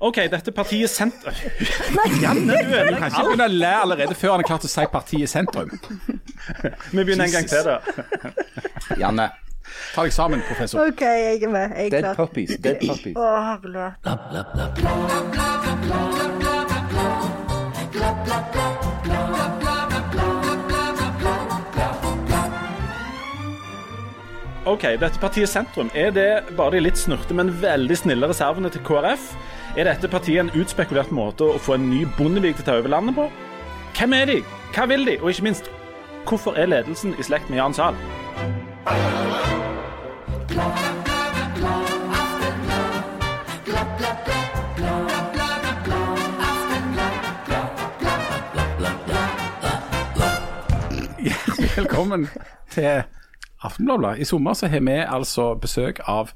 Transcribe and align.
OK, 0.00 0.16
dette 0.32 0.52
partiet 0.56 0.88
sentrum 0.88 1.34
Janne, 2.22 2.46
du 2.48 2.72
er 2.72 2.88
Du 2.88 2.96
kan 2.96 3.10
ikke 3.10 3.24
begynne 3.26 3.48
å 3.50 3.52
le 3.52 3.72
allerede 3.82 4.16
før 4.16 4.32
han 4.36 4.40
er 4.44 4.48
klart 4.48 4.64
å 4.64 4.70
si 4.72 4.86
partiet 4.92 5.28
sentrum. 5.28 5.68
Vi 6.94 7.04
begynner 7.04 7.26
en 7.28 7.34
gang 7.34 7.50
til, 7.50 7.68
da. 7.68 7.76
Janne, 9.00 9.26
ta 9.92 10.06
deg 10.06 10.14
sammen, 10.16 10.40
professor. 10.48 10.88
OK, 10.88 11.04
jeg 11.04 11.42
er 11.44 11.52
med. 11.52 11.76
Jeg 11.76 11.90
er 11.90 11.96
Dead 11.98 12.08
klar. 12.08 12.16
puppies. 12.22 12.56
Dead 12.64 12.80
puppies. 12.80 13.16
Å, 13.16 13.28
herlighet. 13.50 13.94
OK, 24.68 24.82
dette 25.00 25.18
partiet 25.20 25.48
sentrum, 25.48 25.88
er 25.96 26.10
det 26.14 26.26
bare 26.56 26.76
de 26.76 26.82
litt 26.84 26.98
snurte, 27.00 27.34
men 27.36 27.52
veldig 27.62 27.96
snille 27.96 28.28
reservene 28.30 28.70
til 28.72 28.82
KrF? 28.86 29.32
Er 29.76 29.84
dette 29.86 30.08
partiet 30.10 30.40
en 30.42 30.48
utspekulert 30.58 31.12
måte 31.14 31.46
å 31.46 31.58
få 31.62 31.76
en 31.76 31.84
ny 31.86 32.00
Bondevik 32.16 32.56
til 32.58 32.64
å 32.64 32.66
ta 32.66 32.74
over 32.80 32.90
landet 32.90 33.14
på? 33.14 33.28
Hvem 33.94 34.16
er 34.16 34.24
de? 34.26 34.38
Hva 34.74 34.86
vil 34.90 35.06
de? 35.06 35.14
Og 35.22 35.30
ikke 35.30 35.44
minst, 35.46 35.70
hvorfor 36.26 36.58
er 36.58 36.66
ledelsen 36.66 37.14
i 37.14 37.22
slekt 37.22 37.46
med 37.46 37.60
Jan 37.60 37.76
Sahl? 37.78 37.94
Velkommen 51.78 52.26
til 52.74 53.04
Aftenbladet. 53.62 54.18
I 54.18 54.26
sommer 54.26 54.58
så 54.58 54.66
har 54.66 54.82
vi 54.82 54.98
altså 54.98 55.54
besøk 55.54 56.02
av 56.10 56.34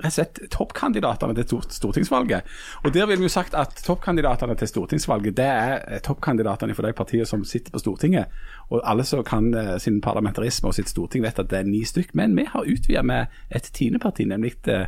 rett 0.00 0.10
og 0.10 0.16
slett 0.16 0.40
toppkandidatene 0.52 1.36
til 1.36 1.62
stortingsvalget. 1.68 2.48
Og 2.84 2.94
der 2.94 3.08
vil 3.10 3.20
vi 3.20 3.28
jo 3.28 3.32
sagt 3.32 3.54
at 3.58 3.82
toppkandidatene 3.86 4.56
til 4.58 4.70
stortingsvalget, 4.70 5.36
det 5.36 5.48
er 5.48 5.76
eh, 5.86 6.00
toppkandidatene 6.04 6.76
for 6.76 6.86
de 6.86 6.94
partiene 6.96 7.28
som 7.28 7.44
sitter 7.44 7.74
på 7.74 7.82
Stortinget. 7.82 8.32
Og 8.70 8.82
alle 8.84 9.04
som 9.04 9.24
kan 9.26 9.52
eh, 9.54 9.76
sin 9.82 10.00
parlamentarisme 10.00 10.70
og 10.70 10.76
sitt 10.76 10.90
storting 10.90 11.24
vet 11.24 11.38
at 11.38 11.50
det 11.50 11.60
er 11.60 11.68
ni 11.68 11.84
stykk. 11.84 12.14
Men 12.18 12.36
vi 12.36 12.48
har 12.48 12.66
utvida 12.66 13.02
med 13.02 13.26
et 13.50 13.70
tiende 13.74 14.02
parti, 14.02 14.26
nemlig 14.28 14.56
eh, 14.68 14.86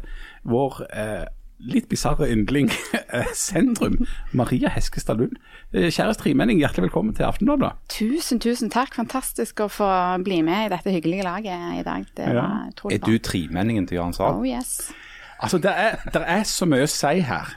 vår 0.48 0.83
litt 1.65 1.89
bisarre 1.89 2.27
yndling 2.33 2.71
eh, 3.15 3.29
Sentrum, 3.35 3.99
Maria 4.33 4.69
Heskestad 4.75 5.21
Lund. 5.21 5.37
Eh, 5.73 5.91
Kjære 5.95 6.15
tremenning, 6.19 6.59
hjertelig 6.63 6.89
velkommen 6.89 7.15
til 7.15 7.27
Aftenbladet. 7.29 7.73
Tusen, 7.93 8.41
tusen 8.43 8.71
takk. 8.73 8.95
Fantastisk 8.99 9.63
å 9.65 9.69
få 9.71 9.89
bli 10.25 10.41
med 10.47 10.67
i 10.67 10.73
dette 10.75 10.91
hyggelige 10.95 11.27
laget 11.29 11.79
i 11.79 11.85
dag. 11.87 12.07
Det 12.17 12.29
Ja. 12.29 12.43
var 12.43 12.71
utrolig 12.73 12.95
Er 12.99 13.07
du 13.07 13.19
tremenningen 13.19 13.87
til 13.87 13.97
Jan 14.01 14.13
Sahl? 14.13 14.35
Oh 14.41 14.47
yes. 14.49 14.91
Altså, 15.43 15.59
det 15.59 15.73
er, 15.75 15.97
det 16.13 16.23
er 16.27 16.43
så 16.47 16.67
mye 16.67 16.85
å 16.87 16.91
si 16.91 17.21
her 17.21 17.55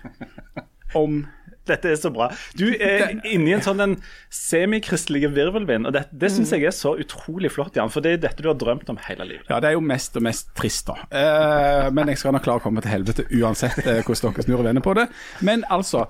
om 0.95 1.25
Dette 1.69 1.91
er 1.91 1.97
så 1.99 2.11
bra. 2.13 2.29
Du 2.57 2.67
er 2.73 3.15
inne 3.23 3.49
i 3.49 3.55
en 3.55 3.63
sånn 3.65 3.81
en 3.83 3.95
semikristelig 4.33 5.31
virvelvind, 5.33 5.89
og 5.89 5.95
det, 5.95 6.05
det 6.13 6.31
syns 6.33 6.53
jeg 6.53 6.67
er 6.69 6.75
så 6.75 6.95
utrolig 7.01 7.51
flott, 7.53 7.77
Jan. 7.77 7.91
For 7.93 8.05
det 8.05 8.15
er 8.15 8.23
dette 8.27 8.45
du 8.45 8.51
har 8.51 8.59
drømt 8.59 8.89
om 8.93 8.99
hele 9.07 9.27
livet. 9.31 9.49
Ja, 9.49 9.59
det 9.63 9.71
er 9.71 9.77
jo 9.79 9.83
mest 9.85 10.17
og 10.17 10.25
mest 10.27 10.51
trist, 10.57 10.91
da. 10.91 10.99
Eh, 11.09 11.89
men 11.95 12.11
jeg 12.11 12.21
skal 12.21 12.35
nok 12.35 12.45
klare 12.45 12.61
å 12.61 12.65
komme 12.65 12.83
til 12.85 12.93
helvete 12.93 13.27
uansett 13.33 13.81
eh, 13.85 14.03
hvordan 14.05 14.35
dere 14.35 14.47
snur 14.47 14.61
og 14.61 14.67
vender 14.69 14.85
på 14.85 14.95
det. 14.97 15.07
Men 15.45 15.65
altså 15.73 16.05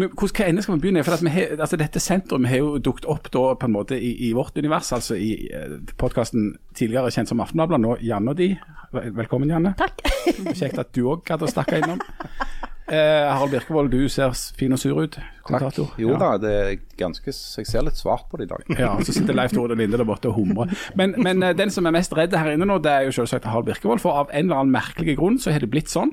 Hva 0.00 0.44
ende 0.46 0.62
skal 0.62 0.76
vi 0.76 0.82
begynne? 0.84 1.02
For 1.04 1.16
at 1.16 1.22
vi 1.24 1.32
har, 1.34 1.54
altså 1.56 1.78
Dette 1.80 2.00
sentrum 2.02 2.46
har 2.48 2.60
jo 2.60 2.74
dukket 2.82 3.08
opp 3.10 3.30
da 3.34 3.44
på 3.58 3.68
en 3.68 3.74
måte 3.74 3.98
i, 3.98 4.12
i 4.28 4.32
vårt 4.36 4.58
univers, 4.58 4.92
altså 4.96 5.18
i 5.18 5.32
eh, 5.54 5.78
podkasten 6.00 6.52
tidligere 6.78 7.12
kjent 7.14 7.30
som 7.30 7.42
Aftenbladet, 7.42 7.82
nå 7.84 7.96
Janne 8.06 8.34
og 8.34 8.40
de. 8.40 8.52
Velkommen, 8.90 9.50
Janne. 9.50 9.76
Takk. 9.78 10.02
Kjekt 10.50 10.80
at 10.82 10.90
du 10.96 11.04
òg 11.12 11.22
gadd 11.28 11.46
å 11.46 11.50
snakke 11.50 11.78
innom. 11.82 12.02
Eh, 12.90 13.26
Harald 13.30 13.52
Birkevold, 13.54 13.90
du 13.92 14.08
ser 14.10 14.32
fin 14.58 14.72
og 14.74 14.78
sur 14.82 14.98
ut, 14.98 15.14
kommentator. 15.46 15.92
Jo 15.98 16.10
Ja. 16.10 16.18
da, 16.18 16.30
det 16.42 16.52
er 16.54 16.76
ganske 16.98 17.30
Jeg 17.30 17.66
ser 17.66 17.82
litt 17.86 17.94
svart 17.96 18.24
på 18.30 18.36
det 18.40 18.48
i 18.48 18.50
dag. 18.50 18.64
Ja, 18.82 18.96
så 19.04 19.12
sitter 19.14 19.32
Leif 19.34 19.52
Tore 19.54 19.76
Linde 19.78 19.96
der 20.00 20.04
borte 20.08 20.26
og 20.28 20.34
humrer. 20.40 20.72
Men, 20.98 21.14
men 21.22 21.42
eh, 21.42 21.52
den 21.54 21.70
som 21.70 21.86
er 21.86 21.94
mest 21.94 22.12
redd 22.18 22.34
her 22.34 22.50
inne 22.50 22.66
nå, 22.66 22.78
det 22.82 22.90
er 22.90 23.06
jo 23.06 23.12
selvsagt 23.12 23.44
Harald 23.46 23.66
Birkevold. 23.70 24.00
For 24.02 24.10
av 24.24 24.30
en 24.34 24.44
eller 24.50 24.56
annen 24.64 24.74
merkelig 24.74 25.16
grunn 25.20 25.38
så 25.38 25.52
har 25.54 25.60
det 25.62 25.70
blitt 25.70 25.88
sånn 25.92 26.10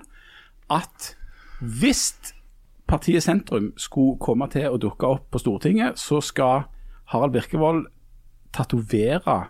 at 0.70 1.16
hvis 1.60 2.14
partiet 2.88 3.24
Sentrum 3.26 3.72
skulle 3.76 4.20
komme 4.22 4.46
til 4.54 4.70
å 4.70 4.78
dukke 4.78 5.08
opp 5.18 5.32
på 5.34 5.40
Stortinget, 5.42 5.98
så 5.98 6.22
skal 6.22 6.68
Harald 7.10 7.34
Birkevold 7.34 7.88
tatovere 8.54 9.48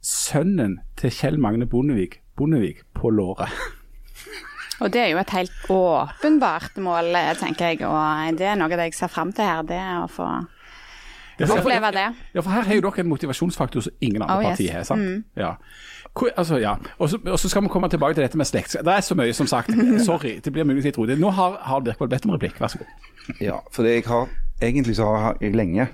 sønnen 0.00 0.78
til 0.96 1.12
Kjell 1.12 1.36
Magne 1.38 1.66
Bondevik, 1.68 2.22
Bondevik 2.40 2.82
på 2.96 3.10
låret. 3.12 3.52
Og 4.80 4.92
det 4.92 5.00
er 5.02 5.10
jo 5.12 5.18
et 5.20 5.30
helt 5.36 5.68
åpenbart 5.70 6.78
mål, 6.80 7.12
tenker 7.40 7.74
jeg. 7.74 7.82
Og 7.84 8.38
det 8.38 8.46
er 8.48 8.56
noe 8.56 8.70
av 8.70 8.78
det 8.80 8.88
jeg 8.90 8.94
ser 9.00 9.12
fram 9.12 9.32
til 9.36 9.44
her. 9.44 9.62
Det 9.68 9.76
er 9.76 10.00
å 10.02 10.08
få 10.08 10.28
oppleve 11.40 11.90
det. 11.96 12.06
Ja, 12.34 12.42
for 12.42 12.50
her 12.52 12.66
har 12.68 12.74
jo 12.76 12.82
dere 12.84 13.00
en 13.04 13.08
motivasjonsfaktor 13.08 13.84
som 13.86 13.92
ingen 14.00 14.22
andre 14.22 14.36
Oh, 14.36 14.42
yes. 14.42 14.50
partier 14.58 14.72
har. 14.78 14.84
sant? 14.84 15.24
Ja. 15.36 15.54
Altså, 16.36 16.58
ja. 16.58 16.74
Og 16.98 17.08
så, 17.10 17.48
skal 17.48 17.62
vi 17.62 17.68
komme 17.72 17.88
tilbake 17.88 18.14
til 18.14 18.24
dette 18.24 18.36
med 18.40 18.48
slekt. 18.48 18.76
Det 18.84 18.92
er 18.92 19.00
så 19.00 19.14
mye, 19.14 19.32
som 19.36 19.46
sagt. 19.46 19.70
Sorry, 20.08 20.38
det 20.44 20.52
blir 20.52 20.64
mulig 20.68 20.84
litt 20.84 20.98
rolig. 20.98 21.16
Nå 21.20 21.30
har 21.30 21.58
har 21.62 21.80
Birkvold 21.86 22.10
bedt 22.10 22.26
om 22.26 22.34
replikk, 22.34 22.60
vær 22.60 22.72
så 22.72 22.78
god. 22.82 23.36
Ja, 23.40 23.60
for 23.72 23.86
det 23.86 23.94
jeg 24.00 24.08
har 24.10 24.28
Egentlig 24.60 24.96
så 24.98 25.06
har 25.16 25.38
jeg 25.40 25.54
lenge, 25.56 25.86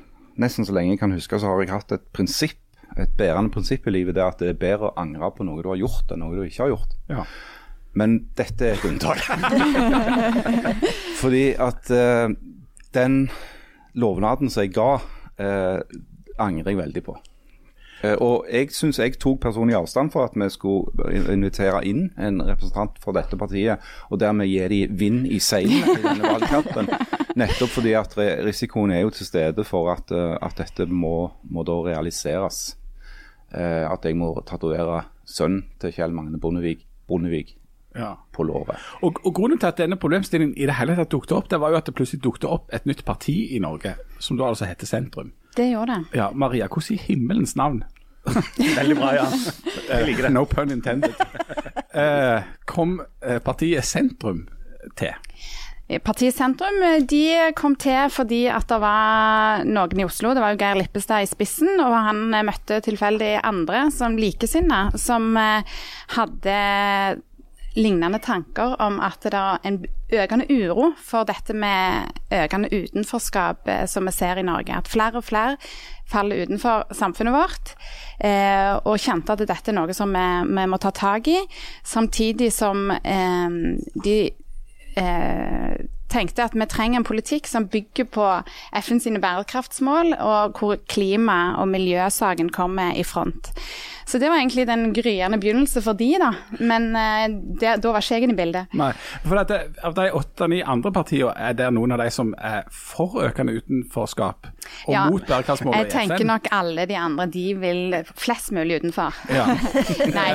nesten 0.43 0.67
så 0.67 0.73
lenge 0.75 0.97
jeg 0.97 0.99
kan 0.99 1.13
huske, 1.15 1.39
så 1.39 1.47
har 1.47 1.61
jeg 1.63 1.71
hatt 1.71 1.93
et 1.95 2.03
prinsipp, 2.13 2.57
et 2.99 3.13
bærende 3.19 3.53
prinsipp 3.55 3.87
i 3.87 3.93
livet, 3.95 4.17
det 4.17 4.25
er 4.25 4.33
at 4.33 4.41
det 4.43 4.49
er 4.49 4.57
bedre 4.59 4.89
å 4.89 4.95
angre 4.99 5.29
på 5.37 5.45
noe 5.47 5.63
du 5.63 5.69
har 5.71 5.79
gjort, 5.79 6.11
enn 6.11 6.19
noe 6.25 6.35
du 6.35 6.43
ikke 6.43 6.65
har 6.65 6.73
gjort. 6.73 6.97
Ja. 7.07 7.23
Men 7.97 8.19
dette 8.37 8.69
er 8.69 8.77
et 8.77 8.85
unntak. 8.85 9.23
Fordi 11.23 11.47
at 11.57 11.91
eh, 11.91 12.35
den 12.97 13.23
lovnaden 13.97 14.53
som 14.53 14.67
jeg 14.67 14.75
ga, 14.77 14.91
eh, 15.41 15.81
angrer 16.39 16.75
jeg 16.75 16.81
veldig 16.83 17.03
på. 17.07 17.17
Eh, 18.05 18.17
og 18.21 18.45
jeg 18.53 18.71
syns 18.77 19.01
jeg 19.01 19.17
tok 19.21 19.41
personlig 19.47 19.77
avstand 19.79 20.13
for 20.13 20.29
at 20.29 20.37
vi 20.37 20.49
skulle 20.53 21.09
invitere 21.33 21.81
inn 21.89 22.11
en 22.21 22.43
representant 22.45 22.99
for 23.01 23.17
dette 23.17 23.39
partiet, 23.41 23.83
og 24.11 24.21
dermed 24.21 24.51
gi 24.51 24.61
de 24.73 24.83
vind 24.93 25.25
i 25.33 25.41
seilene 25.41 25.97
i 25.97 26.05
denne 26.05 26.35
valgkampen. 26.37 26.91
Nettopp 27.37 27.73
fordi 27.79 27.93
at 27.97 28.17
risikoen 28.45 28.93
er 28.93 29.05
jo 29.05 29.13
til 29.17 29.29
stede 29.29 29.65
for 29.65 29.93
at, 29.93 30.13
eh, 30.13 30.37
at 30.41 30.61
dette 30.61 30.89
må, 30.89 31.31
må 31.49 31.65
da 31.65 31.81
realiseres. 31.89 32.77
Eh, 33.55 33.85
at 33.89 34.05
jeg 34.05 34.17
må 34.19 34.35
tatovere 34.45 35.07
sønnen 35.25 35.65
til 35.81 35.95
Kjell 35.97 36.13
Magne 36.13 36.41
Bondevik, 36.43 36.85
Bondevik 37.09 37.57
Ja. 37.97 38.13
på 38.33 38.45
låret. 38.45 38.77
Og, 39.01 39.19
og 39.25 39.35
Grunnen 39.35 39.59
til 39.59 39.71
at 39.71 39.81
denne 39.81 39.97
problemstillingen 39.97 40.57
i 40.57 40.69
det 40.69 40.77
hele 40.77 40.97
tatt 40.99 41.11
dukket 41.13 41.33
opp, 41.33 41.51
det 41.51 41.61
var 41.63 41.73
jo 41.73 41.81
at 41.81 41.89
det 41.89 41.97
plutselig 41.97 42.23
dukket 42.25 42.45
opp 42.49 42.73
et 42.77 42.87
nytt 42.89 43.05
parti 43.09 43.37
i 43.57 43.61
Norge, 43.63 43.97
som 44.21 44.37
da 44.37 44.51
altså 44.51 44.69
heter 44.69 44.89
Sentrum. 44.89 45.33
Det 45.57 45.71
gjorde 45.71 45.97
det. 45.97 46.19
Ja, 46.21 46.31
Maria, 46.35 46.69
hvordan 46.69 46.99
i 46.99 47.03
himmelens 47.09 47.57
navn, 47.57 47.85
Veldig 48.59 48.97
bra, 48.99 49.13
ja. 49.15 49.27
Jeg 49.87 50.07
liker 50.09 50.27
det. 50.27 50.33
no 50.35 50.45
pun 50.51 50.73
intended, 50.75 51.15
eh, 52.03 52.43
kom 52.67 52.99
eh, 53.23 53.39
partiet 53.39 53.87
Sentrum 53.87 54.49
til? 54.99 55.15
Partiet 56.03 56.35
Sentrum 56.35 56.81
eh, 56.83 57.05
de 57.07 57.53
kom 57.59 57.77
til 57.79 58.11
fordi 58.11 58.43
at 58.51 58.67
det 58.71 58.81
var 58.83 59.63
noen 59.69 60.03
i 60.03 60.07
Oslo, 60.07 60.35
det 60.35 60.43
var 60.43 60.55
jo 60.55 60.61
Geir 60.65 60.81
Lippestad 60.81 61.23
i 61.23 61.31
spissen, 61.31 61.77
og 61.79 61.95
han 61.95 62.35
eh, 62.35 62.47
møtte 62.47 62.81
tilfeldig 62.83 63.37
andre 63.47 63.87
som 63.95 64.19
likesinnede, 64.19 64.99
som 64.99 65.31
eh, 65.39 65.79
hadde 66.17 66.59
lignende 67.77 68.21
tanker 68.25 68.77
om 68.83 69.01
at 69.05 69.23
det 69.25 69.37
er 69.37 69.61
en 69.69 69.83
økende 70.13 70.47
uro 70.49 70.93
for 71.03 71.27
dette 71.29 71.55
med 71.57 72.09
økende 72.33 72.71
utenforskap 72.73 73.69
som 73.91 74.09
vi 74.09 74.15
ser 74.15 74.41
i 74.41 74.47
Norge. 74.47 74.73
At 74.77 74.89
flere 74.89 75.21
og 75.21 75.27
flere 75.27 75.57
faller 76.07 76.47
utenfor 76.47 76.87
samfunnet 76.95 77.35
vårt, 77.35 77.75
eh, 78.23 78.79
og 78.87 79.01
kjente 79.03 79.35
at 79.35 79.43
dette 79.43 79.73
er 79.73 79.77
noe 79.77 79.95
som 79.97 80.15
vi, 80.15 80.27
vi 80.47 80.67
må 80.71 80.79
ta 80.83 80.93
tak 80.95 81.29
i, 81.31 81.41
samtidig 81.85 82.53
som 82.55 82.91
eh, 82.95 83.59
de 84.05 84.19
eh, 84.97 85.77
tenkte 86.13 86.47
at 86.47 86.55
vi 86.55 86.69
trenger 86.71 87.01
en 87.01 87.09
politikk 87.09 87.49
som 87.51 87.67
bygger 87.71 88.09
på 88.15 88.27
FN 88.85 89.03
sine 89.03 89.21
bærekraftsmål, 89.23 90.15
og 90.15 90.61
hvor 90.61 90.79
klima- 90.89 91.57
og 91.61 91.69
miljøsaken 91.75 92.53
kommer 92.55 92.95
i 92.95 93.05
front. 93.05 93.51
Så 94.07 94.19
det 94.23 94.29
var 94.31 94.39
egentlig 94.39 94.67
den 94.69 94.93
gryende 94.95 95.39
begynnelse 95.43 95.83
for 95.83 95.99
de, 95.99 96.13
da. 96.23 96.31
Men 96.61 96.93
eh, 96.95 97.25
det, 97.59 97.73
da 97.83 97.91
var 97.91 98.05
ikke 98.05 98.21
jeg 98.21 98.27
inne 98.29 98.37
i 98.37 98.39
bildet. 98.39 98.77
Nei, 98.79 98.93
for 99.25 99.35
dette, 99.41 99.59
Av 99.87 99.97
de 99.97 100.05
åtte-ni 100.15 100.61
andre 100.63 100.93
partiene, 100.95 101.33
er 101.35 101.57
det 101.59 101.67
noen 101.75 101.95
av 101.97 102.01
de 102.03 102.07
som 102.15 102.31
er 102.39 102.69
for 102.71 103.19
økende 103.27 103.57
utenforskap 103.59 104.47
og 104.87 104.93
Ja, 104.93 105.07
mot 105.11 105.27
bærekraftsmålet 105.27 105.87
Jeg 105.87 105.93
tenker 105.95 106.27
nok 106.29 106.47
alle 106.55 106.87
de 106.87 106.99
andre, 106.99 107.27
de 107.31 107.45
vil 107.59 107.99
flest 108.15 108.53
mulig 108.55 108.81
utenfor. 108.83 109.17
Ja. 109.33 109.49
Nei, 110.19 110.29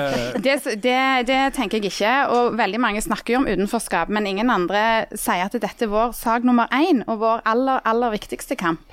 det, 0.44 0.58
det, 0.84 1.00
det 1.32 1.40
tenker 1.56 1.80
jeg 1.80 1.94
ikke. 1.94 2.14
Og 2.36 2.58
veldig 2.60 2.82
mange 2.84 3.04
snakker 3.04 3.36
jo 3.38 3.42
om 3.44 3.48
utenforskap, 3.50 4.12
men 4.12 4.28
ingen 4.28 4.52
andre 4.52 5.06
sier 5.16 5.48
at 5.48 5.56
dette 5.56 5.88
er 5.88 5.92
vår 5.92 6.12
sak 6.18 6.48
nummer 6.48 6.68
én 6.76 7.06
og 7.08 7.22
vår 7.24 7.46
aller, 7.48 7.80
aller 7.88 8.16
viktigste 8.18 8.60
kamp. 8.60 8.84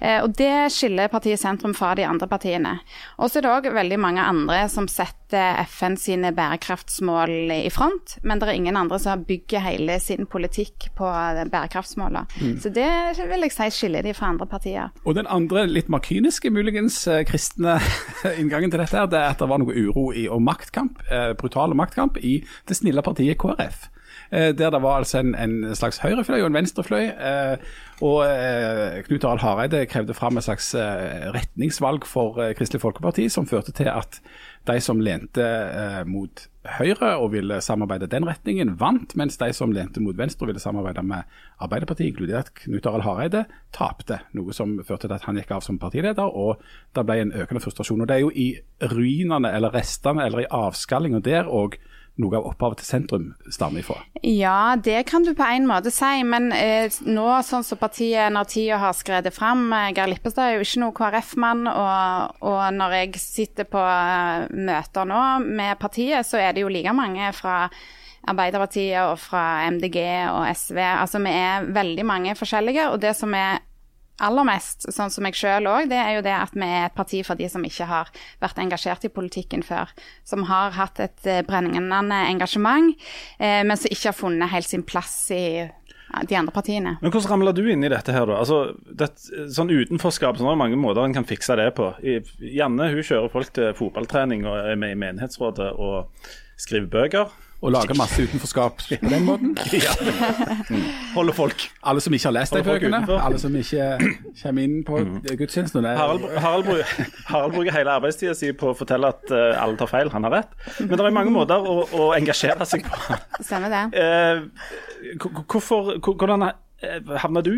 Eh, 0.00 0.20
og 0.22 0.34
det 0.38 0.70
skiller 0.74 1.12
partiet 1.12 1.40
Sentrum 1.40 1.74
fra 1.76 1.94
de 1.98 2.06
andre 2.06 2.28
partiene. 2.30 2.78
Og 3.18 3.30
så 3.30 3.40
er 3.40 3.46
det 3.46 3.54
òg 3.54 3.70
veldig 3.76 3.98
mange 4.00 4.24
andre 4.24 4.64
som 4.72 4.88
setter 4.90 5.58
FN 5.66 5.96
sine 5.98 6.30
bærekraftsmål 6.36 7.50
i 7.56 7.70
front, 7.74 8.16
men 8.22 8.38
det 8.38 8.46
er 8.48 8.58
ingen 8.60 8.78
andre 8.78 8.98
som 9.02 9.24
bygger 9.26 9.64
hele 9.64 9.98
sin 10.02 10.28
politikk 10.30 10.90
på 10.98 11.08
bærekraftsmålene. 11.50 12.26
Så 12.62 12.70
det 12.70 12.86
vil 13.18 13.46
jeg 13.46 13.54
si 13.56 13.68
skiller 13.74 14.06
de 14.06 14.14
fra 14.14 14.30
andre 14.30 14.46
partier. 14.46 14.94
Og 15.04 15.18
den 15.18 15.26
andre, 15.26 15.66
litt 15.66 15.90
mer 15.92 16.04
kyniske, 16.04 16.50
muligens 16.54 17.00
eh, 17.10 17.24
kristne 17.26 17.78
inngangen 18.40 18.70
til 18.72 18.82
dette, 18.82 19.06
det 19.10 19.20
er 19.20 19.34
at 19.34 19.42
det 19.42 19.50
var 19.50 19.62
noe 19.62 19.74
uro 19.74 20.08
i, 20.14 20.28
og 20.30 20.42
maktkamp, 20.46 21.02
eh, 21.10 21.32
brutal 21.38 21.74
maktkamp 21.78 22.20
i 22.22 22.38
det 22.68 22.78
snille 22.78 23.04
partiet 23.06 23.38
KrF. 23.42 23.88
Eh, 24.30 24.52
der 24.58 24.70
det 24.70 24.82
var 24.82 24.98
altså 24.98 25.18
en, 25.18 25.34
en 25.34 25.74
slags 25.74 25.98
høyrefløy 25.98 26.40
og 26.40 26.46
en 26.50 26.58
venstrefløy. 26.58 27.04
Eh, 27.04 27.56
og 28.04 28.18
eh, 28.26 29.02
Knut 29.06 29.24
Arild 29.24 29.44
Hareide 29.44 29.86
krevde 29.86 30.14
fram 30.14 30.36
et 30.36 30.44
slags 30.44 30.74
retningsvalg 31.36 32.04
for 32.06 32.40
Kristelig 32.58 32.82
Folkeparti, 32.82 33.28
som 33.28 33.46
førte 33.46 33.72
til 33.72 33.88
at 33.92 34.20
de 34.66 34.80
som 34.82 35.00
lente 35.00 35.46
mot 36.10 36.48
Høyre 36.66 37.12
og 37.22 37.30
ville 37.30 37.60
samarbeide 37.62 38.08
den 38.10 38.26
retningen, 38.26 38.72
vant, 38.80 39.12
mens 39.14 39.38
de 39.38 39.52
som 39.54 39.70
lente 39.72 40.02
mot 40.02 40.16
venstre 40.18 40.44
og 40.44 40.50
ville 40.50 40.60
samarbeide 40.60 41.04
med 41.06 41.22
Arbeiderpartiet, 41.62 42.10
inkludert 42.10 42.50
Knut 42.58 42.88
Arild 42.90 43.06
Hareide, 43.06 43.44
tapte. 43.72 44.18
Noe 44.34 44.52
som 44.56 44.74
førte 44.82 45.06
til 45.06 45.14
at 45.14 45.28
han 45.28 45.38
gikk 45.38 45.54
av 45.54 45.62
som 45.64 45.78
partileder, 45.78 46.26
og 46.26 46.58
det 46.98 47.06
ble 47.06 47.20
en 47.22 47.32
økende 47.32 47.62
frustrasjon. 47.62 48.02
Og 48.02 48.08
Det 48.10 48.16
er 48.16 48.24
jo 48.24 48.32
i 48.34 48.48
ruinene, 48.82 49.54
eller 49.54 49.72
restene, 49.78 50.26
eller 50.26 50.42
i 50.42 50.50
avskallinga 50.50 51.22
der 51.22 51.46
òg 51.46 51.78
noe 52.22 52.38
av 52.38 52.46
opphavet 52.48 52.80
til 52.80 52.88
sentrum 52.88 53.26
stammer 53.52 53.82
ifra. 53.82 53.98
Ja, 54.22 54.76
det 54.80 55.02
kan 55.10 55.26
du 55.26 55.34
på 55.36 55.46
en 55.46 55.68
måte 55.68 55.92
si, 55.94 56.22
men 56.24 56.48
eh, 56.56 56.88
nå 57.04 57.26
sånn 57.44 57.66
som 57.66 57.80
partiet 57.80 58.32
når 58.32 58.48
tida 58.52 58.80
har 58.80 58.96
skredet 58.96 59.34
fram 59.36 59.68
eh, 59.76 59.90
Geir 59.96 60.10
Lippestad 60.12 60.46
er 60.46 60.56
jo 60.56 60.64
ikke 60.66 60.82
noe 60.84 60.96
KrF-mann, 60.96 61.66
og, 61.70 62.40
og, 62.40 62.64
når 62.76 62.96
jeg 63.00 63.22
sitter 63.22 63.68
på 63.68 63.82
eh, 63.82 64.48
møter 64.56 65.08
nå 65.08 65.22
med 65.44 65.76
partiet, 65.82 66.26
så 66.28 66.40
er 66.40 66.56
det 66.56 66.64
jo 66.64 66.72
like 66.72 66.96
mange 66.96 67.30
fra 67.36 67.66
Arbeiderpartiet 68.26 69.04
og 69.04 69.20
fra 69.22 69.68
MDG 69.70 70.00
og 70.32 70.48
SV. 70.50 70.80
Altså 70.82 71.20
vi 71.22 71.30
er 71.36 71.68
veldig 71.76 72.06
mange 72.08 72.34
forskjellige, 72.34 72.88
og 72.90 72.98
det 73.04 73.12
som 73.14 73.34
er 73.38 73.60
aller 74.22 74.46
mest, 74.48 74.86
sånn 74.92 75.12
som 75.12 75.26
meg 75.26 75.36
sjøl 75.36 75.68
òg, 75.68 75.90
det 75.90 75.98
er 76.00 76.16
jo 76.16 76.24
det 76.24 76.34
at 76.34 76.54
vi 76.56 76.66
er 76.66 76.86
et 76.88 76.96
parti 76.96 77.22
for 77.26 77.38
de 77.38 77.48
som 77.52 77.64
ikke 77.66 77.88
har 77.88 78.12
vært 78.42 78.60
engasjert 78.62 79.04
i 79.08 79.12
politikken 79.12 79.64
før. 79.66 79.92
Som 80.24 80.46
har 80.50 80.76
hatt 80.76 81.00
et 81.04 81.28
eh, 81.28 81.42
brennende 81.46 82.22
engasjement, 82.26 82.94
eh, 83.38 83.62
men 83.66 83.76
som 83.76 83.92
ikke 83.92 84.10
har 84.10 84.16
funnet 84.16 84.52
helt 84.52 84.68
sin 84.68 84.86
plass 84.86 85.18
i 85.34 85.46
de 86.28 86.36
andre 86.38 86.54
partiene. 86.54 86.96
Men 87.02 87.12
Hvordan 87.12 87.30
ramla 87.32 87.52
du 87.52 87.64
inn 87.68 87.84
i 87.84 87.90
dette 87.92 88.14
her, 88.14 88.28
da? 88.30 88.38
Altså, 88.40 88.76
det, 88.86 89.10
sånn 89.52 89.72
Utenforskap 89.74 90.38
så 90.38 90.46
er 90.46 90.54
det 90.54 90.60
mange 90.62 90.78
måter 90.80 91.04
en 91.04 91.16
kan 91.16 91.26
fikse 91.28 91.58
det 91.58 91.72
på. 91.76 91.90
I, 92.00 92.20
Janne 92.56 92.90
hun 92.94 93.02
kjører 93.02 93.32
folk 93.32 93.52
til 93.56 93.74
fotballtrening 93.76 94.46
og 94.46 94.70
er 94.72 94.78
med 94.80 94.94
i 94.94 95.00
menighetsrådet 95.02 95.72
og 95.74 96.30
skriver 96.62 96.88
bøker. 96.92 97.34
Og 97.64 97.72
lage 97.72 97.94
masse 97.96 98.22
utenforskap 98.26 98.82
på 99.00 99.08
den 99.10 99.24
måten. 99.24 99.54
Ja. 99.86 99.92
Holde 101.14 101.32
folk. 101.32 101.62
Alle 101.86 102.00
som 102.04 102.12
ikke 102.14 102.28
har 102.28 102.34
lest 102.36 102.54
de 102.54 102.62
bøkene, 102.66 103.00
alle 103.16 103.38
som 103.40 103.54
ikke 103.56 103.86
kommer 104.42 104.66
inn 104.66 104.76
på 104.86 104.98
gudstjenesten. 105.40 105.84
er- 105.88 105.96
Harald, 105.96 106.26
Harald, 106.42 106.64
bruker, 106.68 107.08
Harald 107.30 107.54
bruker 107.56 107.72
hele 107.78 107.94
arbeidstida 107.96 108.34
si 108.36 108.52
på 108.52 108.72
å 108.72 108.76
fortelle 108.76 109.08
at 109.14 109.32
uh, 109.32 109.56
alle 109.62 109.78
tar 109.80 109.88
feil, 109.90 110.10
han 110.12 110.28
har 110.28 110.36
rett. 110.40 110.52
Men 110.82 110.94
det 110.98 111.06
er 111.08 111.16
mange 111.16 111.32
måter 111.34 111.56
å, 111.64 111.78
å 111.96 112.10
engasjere 112.16 112.66
seg 112.68 112.84
på. 112.86 113.18
Stemmer 113.40 113.72
det? 113.72 113.84
Uh, 113.96 115.16
hvorfor, 115.48 115.96
hvordan 116.04 116.50
eh, 116.50 117.00
havna 117.24 117.42
du 117.46 117.54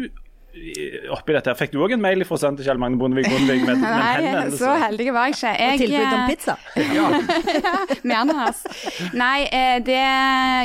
oppi 1.14 1.34
dette? 1.36 1.54
Fikk 1.58 1.72
du 1.74 1.80
òg 1.84 1.94
en 1.96 2.02
mail 2.02 2.24
fra 2.28 2.38
til 2.40 2.64
Kjell 2.66 2.80
Magne 2.80 2.98
Bondevik 3.00 3.28
Bondevik 3.32 3.64
med, 3.66 3.80
med 3.80 3.88
Nei, 3.88 4.12
henvendelse? 4.18 4.58
så 4.60 4.74
heldig 4.82 5.08
var 5.14 5.28
jeg 5.28 5.36
ikke. 5.36 5.54
Jeg, 5.58 5.72
Og 5.72 5.78
tilbud 5.78 6.14
om 6.14 6.24
pizza. 6.28 6.54
pizza. 6.74 7.98
med 8.02 8.16
ananas. 8.16 8.62
Nei, 9.14 9.40
eh, 9.52 9.78
det 9.86 10.00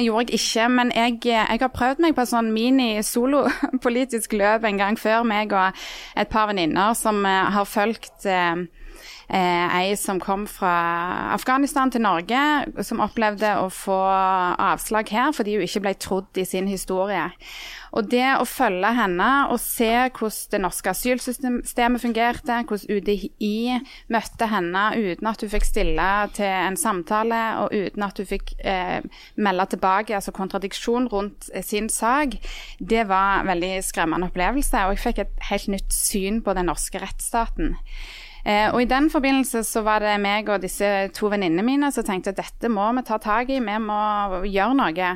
gjorde 0.06 0.26
jeg 0.28 0.40
ikke. 0.40 0.70
Men 0.78 0.94
jeg, 0.96 1.20
jeg 1.26 1.60
har 1.66 1.74
prøvd 1.74 2.04
meg 2.06 2.16
på 2.18 2.26
et 2.26 2.34
sånn 2.34 2.52
mini-solo-politisk 2.56 4.34
løp 4.42 4.68
en 4.70 4.82
gang 4.82 5.00
før, 5.00 5.24
meg 5.28 5.54
og 5.54 5.84
et 6.20 6.32
par 6.32 6.50
venninner 6.52 6.94
som 6.98 7.24
eh, 7.26 7.52
har 7.58 7.70
fulgt 7.70 8.28
eh, 8.30 8.34
eh, 8.44 8.66
ei 9.30 9.94
som 10.00 10.20
kom 10.22 10.48
fra 10.50 10.74
Afghanistan 11.34 11.92
til 11.92 12.04
Norge, 12.04 12.42
som 12.84 13.04
opplevde 13.04 13.56
å 13.62 13.70
få 13.74 14.00
avslag 14.04 15.10
her 15.14 15.32
fordi 15.36 15.58
hun 15.58 15.68
ikke 15.68 15.84
ble 15.86 15.96
trodd 16.02 16.42
i 16.42 16.46
sin 16.48 16.68
historie. 16.72 17.30
Og 17.94 18.08
det 18.10 18.26
å 18.40 18.46
følge 18.50 18.90
henne 18.98 19.30
og 19.54 19.60
se 19.62 19.92
hvordan 19.92 20.50
det 20.54 20.62
norske 20.64 20.90
asylsystemet 20.90 22.02
fungerte, 22.02 22.56
hvordan 22.66 22.98
UDI 22.98 23.78
møtte 24.14 24.48
henne 24.50 24.86
uten 24.98 25.30
at 25.30 25.44
hun 25.46 25.52
fikk 25.52 25.68
stille 25.68 26.10
til 26.34 26.50
en 26.50 26.80
samtale, 26.80 27.42
og 27.62 27.76
uten 27.76 28.08
at 28.08 28.18
hun 28.18 28.30
fikk 28.30 28.56
eh, 28.66 29.06
melde 29.38 29.68
tilbake, 29.76 30.16
altså 30.18 30.34
kontradiksjon 30.34 31.08
rundt 31.14 31.52
eh, 31.54 31.66
sin 31.66 31.90
sak, 31.94 32.40
det 32.80 33.06
var 33.12 33.44
en 33.44 33.54
veldig 33.54 33.76
skremmende 33.86 34.32
opplevelse. 34.32 34.88
Og 34.88 34.96
jeg 34.96 35.06
fikk 35.06 35.24
et 35.24 35.48
helt 35.52 35.70
nytt 35.76 35.94
syn 35.94 36.42
på 36.42 36.58
den 36.58 36.72
norske 36.72 37.02
rettsstaten. 37.04 37.76
Eh, 38.44 38.68
og 38.74 38.82
I 38.84 38.88
den 38.92 39.08
forbindelse 39.12 39.62
så 39.64 39.86
var 39.86 40.04
det 40.04 40.18
meg 40.20 40.50
og 40.52 40.64
disse 40.66 40.88
to 41.16 41.30
venninnene 41.32 41.64
mine 41.64 41.92
som 41.96 42.04
tenkte 42.04 42.34
at 42.34 42.42
dette 42.42 42.72
må 42.72 42.90
vi 42.98 43.06
ta 43.08 43.16
tak 43.24 43.52
i, 43.54 43.62
vi 43.64 43.78
må 43.80 44.00
gjøre 44.44 44.76
noe. 44.80 45.12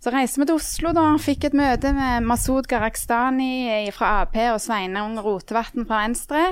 Så 0.00 0.12
reiste 0.14 0.40
vi 0.40 0.48
til 0.48 0.56
Oslo 0.56 0.94
da, 0.96 1.06
fikk 1.20 1.50
et 1.50 1.56
møte 1.60 1.92
med 1.92 2.24
Masud 2.24 2.68
Gharahkhstani 2.70 3.90
fra 3.92 4.22
Ap 4.22 4.38
og 4.48 4.60
Sveinung 4.64 5.18
Rotevatn 5.20 5.84
fra 5.84 6.06
Venstre. 6.06 6.46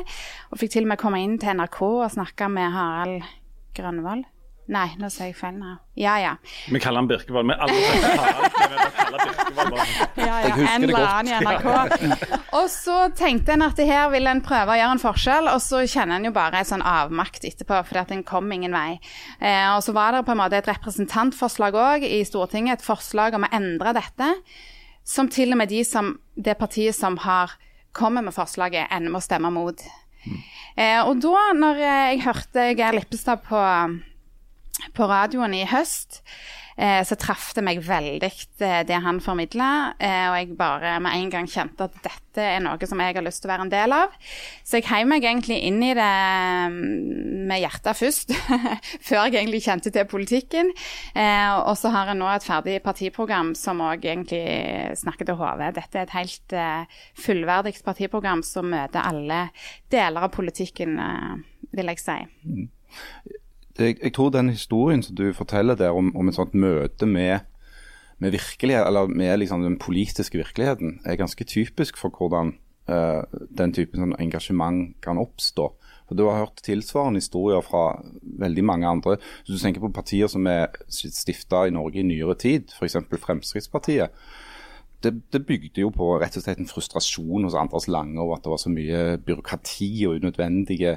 Og 0.53 0.61
fikk 0.61 0.77
til 0.77 0.85
og 0.85 0.93
med 0.93 1.01
komme 1.01 1.23
inn 1.25 1.39
til 1.41 1.57
NRK 1.57 1.81
og 1.89 2.11
snakke 2.13 2.53
med 2.53 2.77
Harald 2.77 3.23
Grønvold. 3.79 4.29
Nei, 4.69 4.88
nå 5.00 5.09
sa 5.09 5.25
jeg 5.25 5.32
feil 5.38 5.55
navn. 5.56 5.79
Ja, 5.97 6.19
ja. 6.20 6.35
Vi 6.69 6.76
kaller 6.82 7.00
han 7.00 7.06
Birkevold. 7.09 7.49
Vi 7.49 7.55
alle 7.56 7.76
kaller 8.93 9.23
Birkevold 9.23 9.70
bare. 9.73 9.87
ja, 10.29 10.35
ja. 10.44 10.50
En 10.75 10.82
det 10.85 10.91
eller 10.91 10.93
godt. 10.93 11.06
annen 11.09 11.31
i 11.32 11.38
NRK. 11.47 12.43
Og 12.59 12.67
så 12.69 12.97
tenkte 13.17 13.55
en 13.55 13.65
at 13.65 13.81
det 13.81 13.87
her 13.88 14.11
vil 14.12 14.29
en 14.29 14.43
prøve 14.44 14.75
å 14.75 14.76
gjøre 14.76 14.97
en 14.99 15.00
forskjell, 15.00 15.49
og 15.55 15.62
så 15.65 15.81
kjenner 15.88 16.19
en 16.19 16.29
jo 16.29 16.32
bare 16.37 16.61
en 16.61 16.69
sånn 16.69 16.85
avmakt 16.85 17.47
etterpå, 17.49 17.79
fordi 17.88 18.03
at 18.03 18.12
en 18.12 18.25
kom 18.29 18.53
ingen 18.53 18.76
vei. 18.76 18.99
Eh, 19.41 19.70
og 19.73 19.81
så 19.87 19.94
var 19.97 20.12
det 20.12 20.26
på 20.26 20.35
en 20.37 20.43
måte 20.43 20.61
et 20.61 20.69
representantforslag 20.69 21.79
òg 21.81 22.05
i 22.05 22.20
Stortinget, 22.29 22.82
et 22.82 22.85
forslag 22.87 23.38
om 23.38 23.49
å 23.49 23.53
endre 23.56 23.97
dette, 23.97 24.29
som 25.09 25.32
til 25.32 25.56
og 25.56 25.62
med 25.62 25.73
de 25.73 25.81
som, 25.88 26.12
det 26.37 26.59
partiet 26.61 26.97
som 26.97 27.17
har 27.25 27.56
kommet 27.97 28.29
med 28.29 28.37
forslaget, 28.37 28.93
ender 28.93 29.17
med 29.17 29.23
å 29.23 29.25
stemme 29.25 29.55
mot. 29.55 29.81
Eh, 30.76 31.00
og 31.00 31.25
da, 31.25 31.49
når 31.56 31.82
jeg 31.87 32.23
hørte 32.29 32.69
Geir 32.76 33.00
Lippestad 33.00 33.41
på 33.49 33.65
på 34.97 35.09
radioen 35.09 35.55
i 35.57 35.65
høst, 35.69 36.23
eh, 36.79 37.01
så 37.07 37.17
traff 37.19 37.51
det 37.57 37.65
meg 37.67 37.81
veldig 37.85 38.31
eh, 38.31 38.83
det 38.87 39.01
han 39.05 39.21
formidla. 39.23 39.95
Eh, 39.99 40.27
og 40.31 40.37
jeg 40.39 40.59
bare 40.59 40.97
med 41.03 41.17
en 41.19 41.32
gang 41.32 41.51
kjente 41.51 41.89
at 41.89 41.99
dette 42.05 42.44
er 42.44 42.63
noe 42.63 42.89
som 42.89 43.01
jeg 43.03 43.17
har 43.17 43.27
lyst 43.27 43.43
til 43.43 43.51
å 43.51 43.55
være 43.55 43.67
en 43.67 43.73
del 43.73 43.94
av. 43.97 44.15
Så 44.67 44.79
jeg 44.79 44.89
heiv 44.91 45.11
meg 45.11 45.27
egentlig 45.27 45.58
inn 45.67 45.82
i 45.82 45.94
det 45.97 46.13
mm, 46.75 47.39
med 47.49 47.63
hjertet 47.63 47.99
først, 47.99 48.35
før 49.08 49.27
jeg 49.27 49.41
egentlig 49.41 49.65
kjente 49.65 49.93
til 49.94 50.08
politikken. 50.11 50.70
Eh, 51.15 51.56
og 51.58 51.75
så 51.81 51.93
har 51.94 52.13
jeg 52.13 52.20
nå 52.20 52.31
et 52.32 52.47
ferdig 52.47 52.79
partiprogram 52.85 53.55
som 53.58 53.82
òg 53.85 54.06
egentlig 54.06 54.44
snakker 55.01 55.29
til 55.29 55.41
hodet. 55.41 55.75
Dette 55.81 55.99
er 55.99 56.08
et 56.08 56.17
helt 56.17 56.56
eh, 56.56 57.03
fullverdig 57.19 57.79
partiprogram 57.85 58.44
som 58.47 58.70
møter 58.70 59.03
alle 59.03 59.49
deler 59.93 60.29
av 60.29 60.32
politikken, 60.35 60.99
eh, 61.03 61.69
vil 61.75 61.94
jeg 61.94 62.05
si. 62.05 62.19
Jeg, 63.79 63.97
jeg 64.03 64.13
tror 64.15 64.31
den 64.35 64.51
historien 64.51 65.03
som 65.03 65.17
du 65.17 65.32
forteller 65.37 65.79
der 65.79 65.94
om, 65.97 66.11
om 66.17 66.29
et 66.29 66.37
sånt 66.39 66.55
møte 66.55 67.06
med, 67.06 67.47
med 68.19 68.35
virkelighet, 68.35 68.87
eller 68.87 69.06
med 69.06 69.39
liksom 69.39 69.63
den 69.63 69.79
politiske 69.79 70.39
virkeligheten, 70.39 70.99
er 71.05 71.20
ganske 71.20 71.44
typisk 71.44 71.99
for 72.01 72.15
hvordan 72.15 72.55
uh, 72.91 73.23
den 73.58 73.75
typen 73.77 74.03
sånn 74.03 74.17
engasjement 74.19 74.97
kan 75.05 75.20
oppstå. 75.20 75.70
For 76.08 76.17
Du 76.17 76.25
har 76.25 76.41
hørt 76.41 76.63
tilsvarende 76.65 77.20
historier 77.20 77.61
fra 77.61 78.01
veldig 78.41 78.65
mange 78.65 78.89
andre. 78.89 79.19
Hvis 79.44 79.58
du 79.58 79.63
tenker 79.63 79.85
på 79.85 79.93
partier 79.93 80.31
som 80.32 80.47
er 80.49 80.73
stifta 80.89 81.67
i 81.69 81.75
Norge 81.75 82.01
i 82.01 82.06
nyere 82.06 82.35
tid, 82.41 82.73
f.eks. 82.73 82.97
Fremskrittspartiet. 83.13 84.15
Det, 85.05 85.12
det 85.31 85.44
bygde 85.46 85.84
jo 85.84 85.93
på 85.94 86.17
rett 86.19 86.34
og 86.38 86.43
slett 86.43 86.58
en 86.58 86.70
frustrasjon 86.70 87.46
hos 87.46 87.55
Anders 87.58 87.86
Lange 87.86 88.19
over 88.19 88.38
at 88.38 88.46
det 88.46 88.50
var 88.50 88.62
så 88.62 88.72
mye 88.72 89.02
byråkrati 89.22 89.93
og 90.08 90.19
unødvendige 90.19 90.96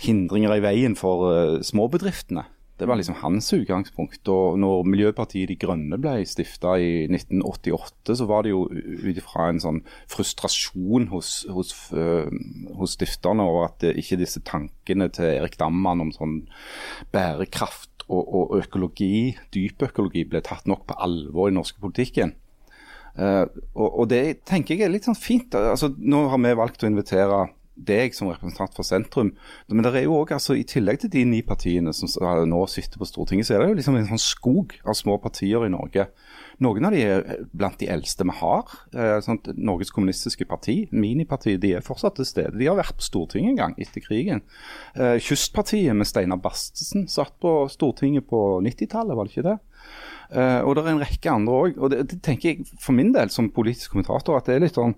hindringer 0.00 0.56
i 0.56 0.64
veien 0.64 0.96
for 0.96 1.28
uh, 1.28 1.58
småbedriftene. 1.64 2.46
Det 2.80 2.88
var 2.88 2.96
liksom 2.96 3.18
hans 3.20 3.52
utgangspunkt. 3.52 4.28
Og 4.32 4.56
når 4.58 4.86
Miljøpartiet 4.88 5.50
De 5.50 5.56
Grønne 5.60 5.98
ble 6.00 6.22
stifta 6.24 6.78
i 6.80 7.04
1988, 7.12 8.16
så 8.16 8.28
var 8.30 8.46
det 8.46 8.54
jo 8.54 8.62
ut 8.72 9.20
ifra 9.20 9.50
en 9.50 9.60
sånn 9.60 9.82
frustrasjon 10.08 11.10
hos, 11.12 11.34
hos, 11.52 11.74
uh, 11.92 12.32
hos 12.80 12.96
stifterne 12.96 13.44
over 13.44 13.68
at 13.68 13.84
uh, 13.84 13.92
ikke 13.92 14.22
disse 14.22 14.40
tankene 14.48 15.10
til 15.12 15.28
Erik 15.34 15.60
Damman 15.60 16.06
om 16.06 16.14
sånn 16.16 16.38
bærekraft 17.12 18.06
og, 18.08 18.24
og 18.24 18.56
økologi, 18.62 19.36
dyp 19.52 19.84
økologi, 19.90 20.24
ble 20.26 20.40
tatt 20.44 20.64
nok 20.70 20.88
på 20.88 20.96
alvor 21.04 21.52
i 21.52 21.54
norske 21.54 21.84
politikken. 21.84 22.32
Uh, 23.18 23.46
og, 23.74 23.88
og 23.88 24.10
det 24.12 24.42
tenker 24.48 24.76
jeg 24.76 24.86
er 24.86 24.92
litt 24.92 25.08
sånn 25.08 25.18
fint. 25.18 25.54
Altså, 25.54 25.92
nå 25.98 26.26
har 26.32 26.42
vi 26.42 26.58
valgt 26.58 26.84
å 26.84 26.90
invitere 26.90 27.48
deg 27.80 28.14
som 28.16 28.28
representant 28.30 28.74
for 28.76 28.86
sentrum. 28.86 29.32
Men 29.70 29.84
det 29.86 29.94
er 29.94 30.06
jo 30.06 30.18
også, 30.18 30.36
altså, 30.36 30.56
i 30.58 30.66
tillegg 30.68 31.00
til 31.02 31.12
de 31.14 31.24
ni 31.28 31.40
partiene 31.46 31.94
som 31.96 32.10
nå 32.48 32.60
sitter 32.70 33.00
på 33.00 33.08
Stortinget, 33.08 33.48
så 33.48 33.56
er 33.56 33.64
det 33.64 33.70
jo 33.70 33.78
liksom 33.80 33.96
en 33.98 34.10
sånn 34.12 34.22
skog 34.22 34.76
av 34.84 34.98
små 34.98 35.16
partier 35.22 35.64
i 35.66 35.72
Norge. 35.72 36.10
Noen 36.60 36.84
av 36.84 36.92
de 36.92 37.00
er 37.00 37.44
blant 37.56 37.78
de 37.80 37.88
eldste 37.88 38.26
vi 38.28 38.36
har. 38.36 38.74
Eh, 38.92 39.16
sånn 39.24 39.40
Norges 39.56 39.92
kommunistiske 39.96 40.44
parti, 40.48 40.82
minipartiet, 40.92 41.60
de 41.62 41.72
er 41.78 41.86
fortsatt 41.86 42.18
til 42.18 42.28
stede. 42.28 42.58
De 42.60 42.68
har 42.68 42.76
vært 42.76 42.98
på 42.98 43.06
Stortinget 43.06 43.54
en 43.54 43.60
gang 43.62 43.76
etter 43.80 44.04
krigen. 44.04 44.44
Eh, 44.94 45.16
Kystpartiet 45.24 45.96
med 45.96 46.08
Steinar 46.10 46.42
Bastesen 46.42 47.08
satt 47.08 47.32
på 47.40 47.64
Stortinget 47.72 48.28
på 48.28 48.60
90-tallet, 48.66 49.16
var 49.16 49.24
det 49.24 49.36
ikke 49.36 49.48
det? 49.48 49.58
Eh, 50.30 50.60
og 50.62 50.76
det 50.76 50.84
er 50.84 50.92
en 50.92 51.02
rekke 51.02 51.32
andre 51.32 51.58
òg. 51.64 51.78
Og 51.80 51.92
det, 51.92 52.04
det 52.12 52.20
tenker 52.26 52.52
jeg 52.52 52.80
for 52.82 52.96
min 52.96 53.12
del 53.16 53.32
som 53.34 53.50
politisk 53.54 53.94
kommentator 53.94 54.38
at 54.38 54.48
det 54.48 54.56
er 54.56 54.66
litt 54.66 54.78
sånn 54.78 54.96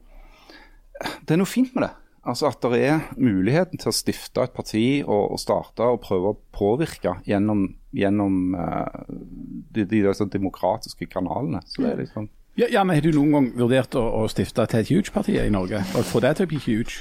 Det 1.24 1.34
er 1.34 1.40
noe 1.40 1.50
fint 1.50 1.72
med 1.74 1.86
det. 1.86 1.94
Altså 2.22 2.50
At 2.52 2.62
det 2.70 2.82
er 2.86 3.06
muligheten 3.18 3.80
til 3.82 3.90
å 3.90 3.96
stifte 3.96 4.44
et 4.44 4.52
parti 4.54 4.84
og, 5.02 5.32
og 5.34 5.40
starte 5.42 5.88
og 5.90 6.04
prøve 6.04 6.30
å 6.30 6.38
påvirke 6.54 7.16
gjennom, 7.26 7.64
gjennom 7.90 8.54
uh, 8.54 9.00
de, 9.10 9.82
de, 9.82 10.04
de 10.04 10.12
sånn 10.14 10.30
demokratiske 10.30 11.08
kanalene. 11.10 11.64
Så 11.66 11.82
det 11.82 11.90
er 11.90 12.04
litt 12.04 12.14
sånn 12.14 12.30
Ja, 12.60 12.82
men 12.84 12.98
har 12.98 13.04
du 13.04 13.14
noen 13.16 13.32
gang 13.32 13.46
vurdert 13.56 13.94
å, 13.96 14.02
å 14.20 14.26
stifte 14.28 14.66
til 14.68 14.82
et 14.82 14.90
huge-parti 14.92 15.38
i 15.40 15.48
Norge? 15.52 15.78
Og 15.96 16.04
få 16.04 16.20
det 16.20 16.34
til 16.36 16.44
å 16.44 16.50
bli 16.50 16.60
huge? 16.60 16.98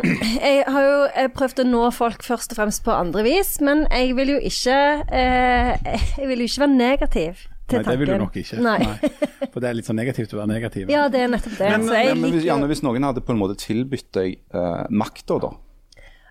Jeg 0.00 0.64
har 0.66 0.86
jo 0.86 0.96
eh, 1.12 1.28
prøvd 1.30 1.62
å 1.62 1.66
nå 1.68 1.84
folk 1.94 2.24
først 2.26 2.54
og 2.54 2.58
fremst 2.58 2.82
på 2.82 2.94
andre 2.94 3.22
vis, 3.26 3.58
men 3.62 3.84
jeg 3.92 4.16
vil 4.18 4.34
jo 4.34 4.40
ikke 4.50 4.76
eh, 5.06 5.70
Jeg 6.18 6.26
vil 6.26 6.42
jo 6.42 6.48
ikke 6.48 6.64
være 6.64 6.76
negativ 6.80 7.46
til 7.70 7.78
Nei, 7.78 7.86
det 7.86 7.98
vil 8.00 8.10
du 8.10 8.16
nok 8.24 8.36
ikke. 8.40 8.58
Nei. 8.64 8.80
For 9.52 9.62
det 9.62 9.68
er 9.70 9.76
litt 9.78 9.86
sånn 9.86 10.00
negativt 10.00 10.34
å 10.34 10.40
være 10.40 10.50
negativ. 10.50 10.90
Ja, 10.90 11.04
det 11.12 11.20
er 11.22 11.30
nettopp 11.30 11.54
det. 11.54 11.70
Men, 11.70 11.86
så 11.86 12.00
jeg 12.00 12.16
men 12.18 12.34
hvis, 12.34 12.46
Janne, 12.48 12.66
hvis 12.70 12.82
noen 12.82 13.06
hadde 13.06 13.22
på 13.22 13.34
en 13.36 13.38
måte 13.38 13.54
tilbudt 13.60 14.08
deg 14.18 14.34
eh, 14.34 14.80
makta, 14.90 15.38
da, 15.46 15.52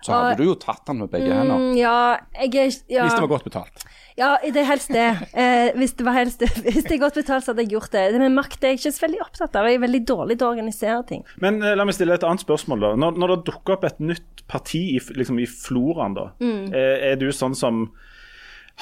så 0.02 0.12
hadde 0.14 0.30
Og- 0.32 0.36
du 0.40 0.44
jo 0.48 0.54
tatt 0.60 0.84
den 0.86 0.98
med 1.02 1.10
begge 1.12 1.28
hender. 1.32 1.58
Mm, 1.60 1.74
Ja, 1.78 2.16
jeg 2.40 2.54
er 2.54 2.70
ja, 2.88 3.02
Hvis 3.04 3.14
det 3.18 3.20
var 3.26 3.32
godt 3.34 3.44
betalt. 3.44 3.84
Ja, 4.18 4.36
det 4.42 4.56
er 4.56 4.64
helst 4.68 4.88
det. 4.92 5.06
Eh, 5.32 5.70
hvis 5.78 5.94
det 5.96 6.04
var 6.04 6.12
helst 6.18 6.40
Hvis 6.66 6.84
det 6.84 6.92
er 6.92 6.98
godt 7.04 7.14
betalt, 7.20 7.44
så 7.44 7.52
hadde 7.52 7.62
jeg 7.64 7.70
gjort 7.76 7.90
det. 7.94 8.02
Det 8.12 8.20
med 8.20 8.32
makt 8.36 8.64
er 8.64 8.72
jeg 8.74 8.80
ikke 8.80 8.92
så 8.96 9.04
veldig 9.06 9.20
opptatt 9.24 9.56
av. 9.56 9.68
Jeg 9.70 9.78
er 9.78 9.84
veldig 9.86 10.02
dårlig 10.08 10.36
til 10.38 10.46
å 10.46 10.50
organisere 10.52 11.00
ting. 11.08 11.24
Men 11.40 11.62
eh, 11.62 11.74
la 11.76 11.84
meg 11.88 11.94
stille 11.96 12.14
et 12.18 12.24
annet 12.26 12.44
spørsmål. 12.44 12.80
da. 12.80 12.92
Når, 13.00 13.16
når 13.20 13.34
det 13.36 13.38
dukker 13.52 13.76
opp 13.78 13.84
et 13.88 14.00
nytt 14.00 14.44
parti 14.50 14.82
i, 14.96 15.00
liksom 15.16 15.38
i 15.40 15.46
floraen, 15.46 16.14
da, 16.18 16.30
er, 16.40 17.12
er 17.12 17.16
du 17.20 17.28
sånn 17.32 17.54
som 17.56 17.90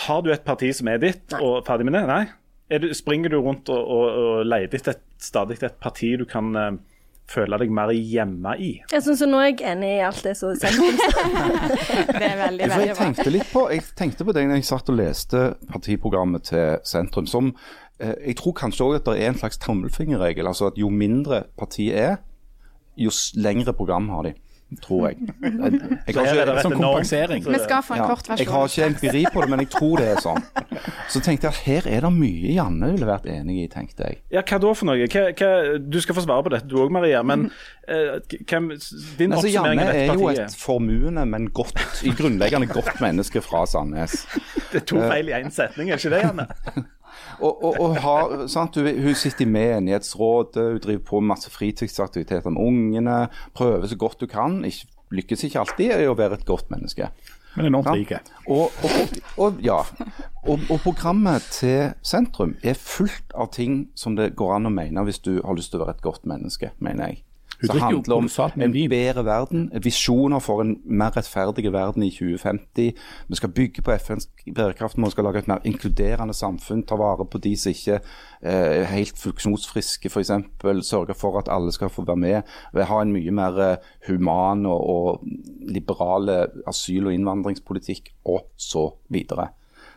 Har 0.06 0.22
du 0.22 0.30
et 0.32 0.44
parti 0.46 0.70
som 0.74 0.86
er 0.88 0.98
ditt, 1.02 1.32
og 1.42 1.64
ferdig 1.66 1.84
med 1.88 1.94
det? 1.98 2.04
Nei? 2.06 2.22
Er 2.70 2.78
du, 2.84 2.90
springer 2.94 3.32
du 3.32 3.38
rundt 3.40 3.68
og, 3.72 3.80
og, 3.80 4.18
og 4.22 4.46
leter 4.46 4.78
etter 4.78 4.98
stadig 5.18 5.56
et 5.62 5.78
parti 5.80 6.12
du 6.20 6.24
kan 6.28 6.50
eh, 6.56 6.70
føle 7.28 7.58
deg 7.60 7.72
mer 7.74 7.92
hjemme 7.92 8.54
i? 8.60 8.70
Jeg 8.92 9.04
synes, 9.04 9.22
nå 9.28 9.40
er 9.42 9.50
jeg 9.50 9.58
enig 9.72 9.90
i 9.98 10.04
alt 10.06 10.22
det 10.24 10.34
som 10.38 10.54
er 10.54 10.60
sa. 10.62 10.70
Det 12.18 12.24
er 12.24 12.38
veldig, 12.40 12.70
veldig 12.72 12.86
jeg 12.88 12.96
tenkte 12.98 13.32
litt 13.32 13.50
på 13.52 13.66
jeg 13.72 13.84
tenkte 13.98 14.24
på 14.26 14.34
det 14.36 14.46
når 14.48 14.60
jeg 14.60 14.68
satt 14.70 14.92
og 14.92 14.98
leste 14.98 15.42
partiprogrammet 15.68 16.48
til 16.48 16.78
Sentrum. 16.88 17.28
som 17.28 17.52
eh, 18.00 18.14
Jeg 18.30 18.38
tror 18.40 18.56
kanskje 18.56 18.86
òg 18.86 18.98
at 19.00 19.10
det 19.10 19.18
er 19.22 19.32
en 19.32 19.40
slags 19.40 19.60
tommelfingerregel. 19.62 20.46
altså 20.46 20.72
at 20.72 20.80
Jo 20.80 20.88
mindre 20.88 21.44
partiet 21.58 21.98
er, 21.98 22.16
jo 22.96 23.12
lengre 23.36 23.72
program 23.72 24.08
har 24.08 24.22
de. 24.26 24.34
Tror 24.82 25.06
jeg. 25.08 25.16
Jeg, 25.42 25.52
jeg, 26.06 26.14
har 26.16 26.50
ikke, 26.52 26.62
Som 26.62 26.72
kompensering. 26.76 27.44
Vi 27.46 27.60
skal 27.62 27.82
få 27.82 27.94
en 27.94 28.02
ja, 28.02 28.08
kort 28.10 28.26
versjon. 28.28 28.44
jeg 28.44 28.52
har 28.52 28.66
ikke 28.68 28.86
empiri 28.86 29.22
på 29.32 29.40
det, 29.40 29.48
men 29.50 29.62
jeg 29.64 29.70
tror 29.72 30.02
det 30.02 30.08
er 30.12 30.20
sånn. 30.20 30.44
Så 31.08 31.22
tenkte 31.24 31.48
jeg 31.48 31.54
at 31.54 31.60
her 31.64 31.88
er 31.88 32.04
det 32.04 32.10
mye 32.12 32.52
Janne 32.52 32.90
ville 32.92 33.08
vært 33.08 33.30
enig 33.32 33.62
i, 33.62 33.64
tenkte 33.72 34.10
jeg. 34.10 34.20
Ja, 34.34 34.42
Hva 34.44 34.58
da 34.60 34.74
for 34.76 34.90
noe? 34.90 35.08
Hva, 35.08 35.22
hva, 35.32 35.50
du 35.80 35.98
skal 36.04 36.18
få 36.18 36.26
svare 36.26 36.44
på 36.44 36.52
dette, 36.52 36.68
du 36.68 36.76
òg, 36.82 36.92
Maria. 36.92 37.24
Men 37.24 37.46
eh, 37.88 38.18
hvem, 38.44 38.68
din 39.16 39.32
Altså, 39.32 39.48
oppsummering 39.48 39.80
Janne 39.80 39.88
er 39.96 40.12
jo 40.12 40.28
et 40.34 40.60
formuende, 40.60 41.24
men 41.32 41.48
godt, 41.56 41.80
i 42.04 42.12
grunnleggende 42.20 42.68
godt 42.68 43.00
menneske 43.00 43.40
fra 43.44 43.64
Sandnes. 43.70 44.26
Det 44.68 44.82
er 44.82 44.86
to 44.92 45.00
feil 45.00 45.32
i 45.32 45.38
én 45.40 45.48
setning, 45.54 45.88
er 45.88 45.96
ikke 45.96 46.12
det, 46.12 46.24
Janne? 46.28 46.48
Og, 47.38 47.64
og, 47.64 47.80
og 47.80 47.96
har, 48.02 48.36
sant, 48.50 48.76
hun, 48.76 48.88
hun 49.04 49.16
sitter 49.18 49.46
i 49.46 49.50
menighetsrådet, 49.52 50.64
hun 50.74 50.84
driver 50.84 51.04
på 51.06 51.20
med 51.22 51.34
masse 51.34 51.50
fritidsaktiviteter 51.54 52.50
med 52.50 52.62
ungene. 52.62 53.18
Prøver 53.54 53.86
så 53.86 53.98
godt 53.98 54.24
hun 54.24 54.32
kan. 54.32 54.62
Ikke, 54.68 54.88
lykkes 55.14 55.44
ikke 55.48 55.62
alltid 55.62 55.94
i 55.94 56.08
å 56.08 56.16
være 56.18 56.40
et 56.40 56.48
godt 56.48 56.70
menneske. 56.72 57.10
Men 57.56 57.70
enormt 57.70 57.90
rike. 57.94 58.20
Og, 58.52 58.74
og, 59.40 59.62
ja. 59.64 59.78
og 60.46 60.74
programmet 60.84 61.46
til 61.54 61.94
sentrum 62.06 62.54
er 62.62 62.78
fullt 62.78 63.32
av 63.34 63.50
ting 63.56 63.86
som 63.98 64.18
det 64.18 64.34
går 64.38 64.58
an 64.58 64.68
å 64.68 64.74
mene 64.74 65.06
hvis 65.08 65.22
du 65.24 65.38
har 65.40 65.56
lyst 65.56 65.72
til 65.72 65.80
å 65.80 65.86
være 65.86 65.96
et 65.96 66.04
godt 66.04 66.28
menneske, 66.28 66.74
mener 66.84 67.10
jeg. 67.10 67.24
Hun 67.60 67.66
Så 67.66 67.78
handler 67.78 68.14
om 68.14 68.28
en 68.62 68.72
bedre 68.90 69.24
verden, 69.24 69.70
visjoner 69.82 70.38
for 70.38 70.60
en 70.62 70.76
mer 70.84 71.16
rettferdig 71.16 71.72
verden 71.72 72.02
i 72.02 72.10
2050. 72.10 72.92
Vi 73.28 73.36
skal 73.36 73.48
bygge 73.48 73.82
på 73.82 73.92
FNs 73.98 74.28
bærekraftmål, 74.54 75.10
skal 75.10 75.24
lage 75.24 75.38
et 75.38 75.48
mer 75.48 75.58
inkluderende 75.64 76.34
samfunn, 76.34 76.84
ta 76.86 76.94
vare 76.94 77.26
på 77.26 77.38
de 77.38 77.56
som 77.56 77.74
ikke 77.74 77.98
eh, 77.98 78.52
er 78.52 78.84
helt 78.92 79.18
funksjonsfriske 79.18 80.08
f.eks. 80.08 80.30
Sørge 80.86 81.14
for 81.18 81.38
at 81.38 81.50
alle 81.50 81.72
skal 81.72 81.90
få 81.90 82.06
være 82.06 82.16
med. 82.16 82.42
Ha 82.78 83.02
en 83.02 83.12
mye 83.12 83.34
mer 83.34 83.60
eh, 83.66 83.76
human 84.06 84.66
og, 84.66 84.88
og 84.88 85.26
liberale 85.68 86.46
asyl- 86.66 87.10
og 87.10 87.14
innvandringspolitikk 87.14 88.14
og 88.24 88.46
så 88.56 88.92
videre. 89.10 89.50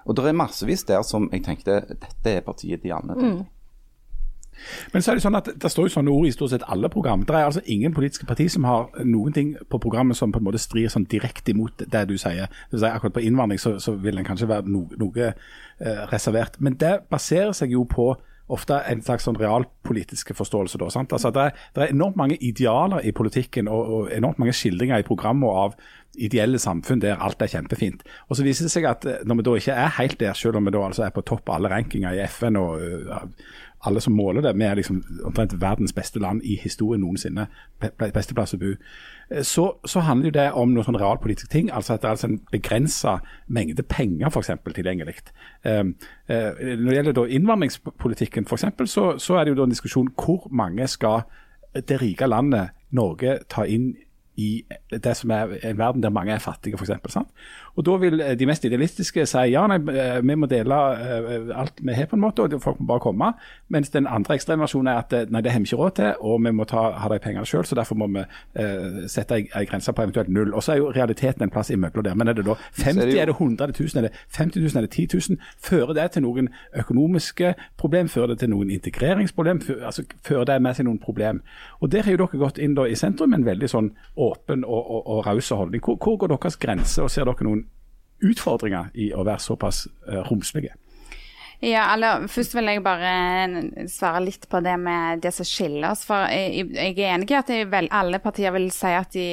Og 0.05 0.17
det 0.17 0.25
er 0.25 0.33
massevis 0.33 0.83
der 0.83 1.05
som 1.05 1.29
jeg 1.29 1.45
tenkte 1.45 1.83
dette 1.91 2.37
er 2.39 2.45
partiet 2.45 2.81
de 2.81 2.93
andre 2.93 3.19
tenkte 3.19 3.43
jeg. 3.43 3.49
Men 4.93 5.03
så 5.03 5.11
er 5.11 5.19
det 5.19 5.25
sånn 5.25 5.39
at 5.39 5.51
det 5.63 5.71
står 5.71 5.89
jo 5.89 5.93
sånne 5.95 6.13
ord 6.13 6.29
i 6.29 6.33
stort 6.35 6.53
sett 6.53 6.65
alle 6.71 6.89
program. 6.93 7.25
Det 7.27 7.35
er 7.35 7.49
altså 7.49 7.63
ingen 7.65 7.95
politiske 7.95 8.27
parti 8.29 8.47
som 8.51 8.67
har 8.69 8.89
noen 9.03 9.35
ting 9.35 9.53
på 9.69 9.81
programmet 9.81 10.17
som 10.17 10.33
på 10.33 10.41
en 10.41 10.47
måte 10.47 10.61
strir 10.61 10.91
sånn 10.91 11.07
direkte 11.11 11.53
imot 11.55 11.85
det 11.85 12.03
du 12.09 12.17
sier. 12.17 12.49
Det 12.69 12.77
vil 12.77 12.83
si, 12.85 12.91
akkurat 12.91 13.17
på 13.17 13.25
innvandring 13.27 13.61
så, 13.61 13.77
så 13.83 13.95
vil 13.99 14.19
en 14.19 14.27
kanskje 14.27 14.49
være 14.51 14.67
no, 14.71 14.87
noe 15.01 15.31
eh, 15.31 16.03
reservert. 16.11 16.59
Men 16.59 16.77
det 16.81 17.01
baserer 17.11 17.55
seg 17.57 17.73
jo 17.77 17.85
på 17.89 18.13
ofte 18.51 18.81
en 18.89 19.01
slags 19.03 19.25
sånn 19.27 19.39
realpolitiske 19.39 20.35
forståelse. 20.35 20.79
Da? 20.81 20.89
Altså, 21.01 21.31
det, 21.31 21.45
er, 21.45 21.65
det 21.75 21.83
er 21.85 21.93
enormt 21.93 22.19
mange 22.19 22.37
idealer 22.43 23.05
i 23.07 23.13
politikken 23.15 23.69
og, 23.71 23.91
og 23.95 24.13
enormt 24.15 24.41
mange 24.41 24.55
skildringer 24.57 25.01
i 25.01 25.07
programmet 25.07 25.61
av 25.63 25.77
ideelle 26.19 26.59
samfunn 26.59 26.99
der 27.03 27.21
alt 27.23 27.41
er 27.41 27.51
kjempefint. 27.53 28.03
Og 28.27 28.37
så 28.37 28.45
viser 28.45 28.67
det 28.67 28.73
seg 28.73 28.87
at 28.89 29.07
eh, 29.07 29.23
når 29.27 29.39
vi 29.39 29.47
da 29.47 29.57
ikke 29.61 29.79
er 29.85 29.97
helt 29.99 30.19
der, 30.19 30.37
selv 30.37 30.59
om 30.59 30.67
vi 30.67 30.75
da 30.75 30.85
altså 30.89 31.07
er 31.07 31.15
på 31.15 31.23
topp 31.27 31.49
av 31.49 31.59
alle 31.59 31.71
rankinger 31.71 32.17
i 32.17 32.25
FN 32.27 32.59
og 32.59 32.83
eh, 32.83 33.27
alle 33.85 34.01
som 34.01 34.13
måler 34.13 34.41
det, 34.41 34.55
vi 34.57 34.63
er 34.63 34.75
liksom 34.75 35.03
omtrent 35.23 35.61
verdens 35.61 35.93
beste 35.93 36.19
land 36.19 36.41
i 36.43 36.55
historien 36.63 37.01
noensinne. 37.01 37.47
Beste 37.99 38.35
plass 38.37 38.53
å 38.53 38.59
bo. 38.61 38.75
Eh, 39.31 39.43
Så, 39.43 39.65
så 39.85 39.99
handler 39.99 40.29
jo 40.29 40.31
det 40.31 40.51
om 40.51 40.73
noen 40.73 40.85
sånn 40.85 40.99
realpolitiske 40.99 41.49
ting. 41.51 41.71
altså 41.73 41.93
At 41.93 42.01
det 42.01 42.07
er 42.07 42.11
altså 42.11 42.27
en 42.27 42.41
begrensa 42.51 43.17
mengde 43.47 43.83
penger 43.83 44.29
for 44.29 44.41
eksempel, 44.41 44.73
tilgjengelig. 44.73 45.15
Um, 45.65 45.95
uh, 46.29 46.51
når 46.59 46.89
det 46.89 46.95
gjelder 46.95 47.17
da 47.17 47.25
innvandringspolitikken 47.25 48.45
f.eks., 48.45 48.65
så, 48.85 49.17
så 49.17 49.35
er 49.35 49.43
det 49.43 49.55
jo 49.55 49.59
da 49.61 49.63
en 49.63 49.75
diskusjon 49.75 50.13
hvor 50.15 50.47
mange 50.51 50.87
skal 50.87 51.23
det 51.73 52.01
rike 52.01 52.27
landet 52.27 52.69
Norge 52.91 53.39
ta 53.49 53.63
inn 53.63 53.93
i 54.35 54.63
det 54.91 55.15
som 55.17 55.31
er 55.31 55.57
en 55.63 55.77
verden 55.77 56.03
der 56.03 56.09
mange 56.09 56.33
er 56.33 56.39
fattige, 56.39 56.75
f.eks. 56.75 57.19
Og 57.75 57.85
da 57.85 57.95
vil 58.01 58.21
eh, 58.21 58.33
de 58.39 58.47
mest 58.49 58.65
idealistiske 58.65 59.25
si 59.29 59.43
ja, 59.51 59.63
nei, 59.69 59.79
eh, 59.93 60.19
vi 60.23 60.35
må 60.35 60.49
dele 60.51 60.77
eh, 60.95 61.51
alt 61.55 61.81
vi 61.81 61.95
har, 61.95 62.09
på 62.11 62.17
en 62.17 62.23
måte, 62.23 62.43
og 62.43 62.61
folk 62.61 62.79
må 62.79 62.89
bare 62.93 63.03
komme. 63.03 63.31
Mens 63.71 63.89
den 63.93 64.07
andre 64.07 64.35
ekstremversjonen 64.35 64.91
er 64.91 65.01
at 65.01 65.31
nei, 65.31 65.41
det 65.41 65.53
har 65.53 65.63
vi 65.63 65.69
ikke 65.69 65.79
råd 65.79 65.95
til, 65.99 66.11
og 66.19 66.41
vi 66.45 66.53
må 66.55 66.67
ta, 66.69 66.87
ha 67.01 67.11
de 67.11 67.19
pengene 67.23 67.45
sjøl, 67.47 67.65
så 67.67 67.77
derfor 67.79 67.99
må 67.99 68.09
vi 68.11 68.23
eh, 68.23 69.01
sette 69.11 69.37
ei, 69.37 69.47
ei 69.57 69.65
grense 69.69 69.93
på 69.93 70.05
eventuelt 70.05 70.31
null. 70.31 70.53
Og 70.53 70.63
så 70.63 70.75
er 70.75 70.81
jo 70.81 70.91
realiteten 70.95 71.45
en 71.45 71.53
plass 71.53 71.71
imellom 71.71 72.05
der. 72.05 72.17
Men 72.17 72.31
er 72.31 72.37
det 72.37 72.45
da 72.47 72.57
50, 72.81 73.01
er 73.01 73.11
det 73.11 73.21
er 73.21 73.31
det 73.31 73.37
100, 73.37 73.63
er 73.63 73.71
det 73.71 73.79
1000, 73.79 73.99
er 73.99 74.07
det 74.07 74.13
50 74.37 74.61
000, 74.61 74.77
er 74.77 74.87
det 74.87 74.91
10 74.91 75.07
000? 75.29 75.37
Fører 75.69 75.93
det 75.97 76.07
til 76.11 76.25
noen 76.27 76.49
økonomiske 76.83 77.53
problem? 77.77 78.09
Fører 78.09 78.33
det 78.33 78.39
til 78.43 78.51
noen 78.53 78.71
integreringsproblem? 78.71 79.61
Fører, 79.61 79.85
altså, 79.85 80.03
fører 80.27 80.49
det 80.51 80.61
med 80.61 80.77
seg 80.77 80.87
noen 80.89 80.99
problem? 80.99 81.41
Og 81.79 81.91
Der 81.91 82.03
har 82.03 82.11
jo 82.11 82.23
dere 82.23 82.39
gått 82.39 82.57
inn 82.61 82.75
da 82.75 82.85
i 82.87 82.95
sentrum 82.95 83.31
med 83.31 83.41
en 83.41 83.45
veldig 83.45 83.69
sånn 83.69 83.91
åpen 84.15 84.63
og, 84.65 84.81
og, 84.81 85.07
og 85.07 85.25
raus 85.27 85.49
holdning. 85.49 85.83
Hvor, 85.83 85.97
hvor 86.01 86.17
går 86.17 86.35
deres 86.35 86.57
grense, 86.61 87.01
og 87.03 87.11
ser 87.11 87.27
dere 87.27 87.47
noen 87.47 87.65
utfordringer 88.21 88.91
i 88.93 89.11
å 89.13 89.25
være 89.27 89.43
såpass 89.43 89.85
uh, 90.07 90.21
romslige? 90.29 90.75
Ja, 91.61 91.83
eller 91.93 92.23
Først 92.25 92.55
vil 92.57 92.65
jeg 92.71 92.81
bare 92.81 93.09
svare 93.91 94.23
litt 94.25 94.47
på 94.49 94.63
det 94.65 94.73
med 94.81 95.19
det 95.21 95.29
som 95.35 95.45
skiller 95.45 95.91
oss. 95.91 96.01
For 96.07 96.25
jeg, 96.33 96.71
jeg 96.73 96.95
er 96.95 97.11
enig 97.13 97.29
i 97.29 97.37
at 97.37 97.51
vel, 97.69 97.89
alle 97.93 98.17
partier 98.23 98.49
vil 98.55 98.65
si 98.73 98.89
at 98.97 99.13
de 99.13 99.25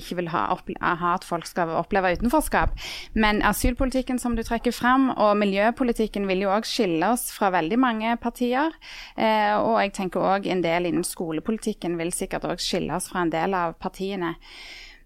ikke 0.00 0.18
vil 0.18 0.32
ha, 0.32 0.42
ha 0.50 1.12
at 1.14 1.26
folk 1.26 1.46
skal 1.46 1.70
oppleve 1.78 2.10
utenforskap. 2.18 2.74
Men 3.14 3.38
asylpolitikken 3.46 4.18
som 4.18 4.34
du 4.34 4.42
trekker 4.42 4.74
fram, 4.74 5.12
og 5.14 5.38
miljøpolitikken 5.38 6.26
vil 6.26 6.42
jo 6.48 6.50
òg 6.56 6.66
skille 6.66 7.14
oss 7.14 7.28
fra 7.36 7.52
veldig 7.54 7.78
mange 7.78 8.18
partier. 8.18 8.74
Eh, 9.14 9.54
og 9.54 9.78
jeg 9.78 9.94
tenker 10.00 10.26
òg 10.26 10.50
en 10.50 10.66
del 10.66 10.90
innen 10.90 11.06
skolepolitikken 11.06 11.94
vil 12.02 12.10
sikkert 12.10 12.50
òg 12.50 12.66
skille 12.66 12.98
oss 12.98 13.12
fra 13.14 13.22
en 13.22 13.30
del 13.30 13.54
av 13.54 13.78
partiene. 13.78 14.34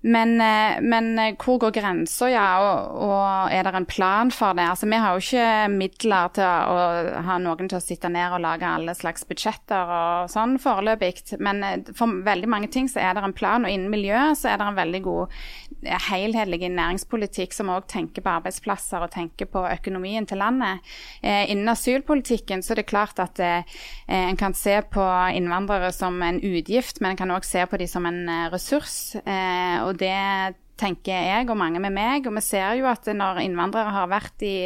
Men, 0.05 0.41
eh, 0.41 0.81
men 0.85 1.19
eh, 1.19 1.37
hvor 1.41 1.57
går 1.63 1.73
grensa, 1.79 2.29
ja, 2.29 2.45
og, 2.61 2.97
og, 3.07 3.53
er 3.55 3.65
det 3.65 3.79
en 3.79 3.87
plan 3.89 4.31
for 4.35 4.53
det? 4.53 4.67
Altså, 4.69 4.89
Vi 4.91 4.99
har 5.01 5.15
jo 5.15 5.23
ikke 5.25 5.69
midler 5.73 6.35
til 6.37 6.45
å 6.45 7.23
ha 7.25 7.39
noen 7.41 7.71
til 7.71 7.79
å 7.79 7.85
sitte 7.85 8.11
ned 8.13 8.35
og 8.37 8.43
lage 8.45 8.69
alle 8.69 8.93
slags 8.95 9.25
budsjetter 9.25 9.95
og 9.97 10.29
sånn 10.33 10.59
foreløpig. 10.61 11.23
Men 11.41 11.65
eh, 11.65 11.93
for 11.97 12.21
veldig 12.27 12.51
mange 12.53 12.69
ting 12.75 12.91
så 12.93 13.01
er 13.01 13.17
det 13.17 13.25
en 13.25 13.37
plan, 13.37 13.65
og 13.65 13.73
innen 13.73 13.93
miljøet 13.93 14.43
så 14.43 14.53
er 14.53 14.61
det 14.61 14.69
en 14.69 14.83
veldig 14.83 15.03
god 15.09 15.39
helhetlig 15.85 16.69
næringspolitikk 16.73 17.57
som 17.57 17.73
òg 17.73 17.89
tenker 17.89 18.25
på 18.25 18.33
arbeidsplasser 18.33 19.05
og 19.05 19.13
tenker 19.13 19.49
på 19.49 19.65
økonomien 19.69 20.29
til 20.29 20.41
landet. 20.41 20.85
Eh, 21.23 21.49
innen 21.53 21.73
asylpolitikken 21.73 22.61
så 22.65 22.75
er 22.75 22.83
det 22.83 22.89
klart 22.93 23.21
at 23.25 23.41
eh, 23.41 23.81
en 24.13 24.37
kan 24.37 24.53
se 24.57 24.77
på 24.93 25.09
innvandrere 25.33 25.93
som 25.97 26.21
en 26.25 26.43
utgift, 26.45 27.01
men 27.01 27.15
en 27.15 27.23
kan 27.25 27.33
òg 27.33 27.49
se 27.49 27.65
på 27.65 27.81
dem 27.81 27.89
som 27.89 28.05
en 28.09 28.23
ressurs. 28.53 29.17
Eh, 29.25 29.81
og 29.81 29.94
det 30.01 30.61
tenker 30.81 31.15
jeg 31.29 31.49
og 31.51 31.59
mange 31.59 31.81
med 31.83 31.95
meg. 31.95 32.27
Og 32.27 32.35
vi 32.37 32.43
ser 32.45 32.75
jo 32.79 32.89
at 32.91 33.07
når 33.07 33.43
innvandrere 33.45 33.95
har 33.95 34.11
vært 34.11 34.45
i 34.47 34.57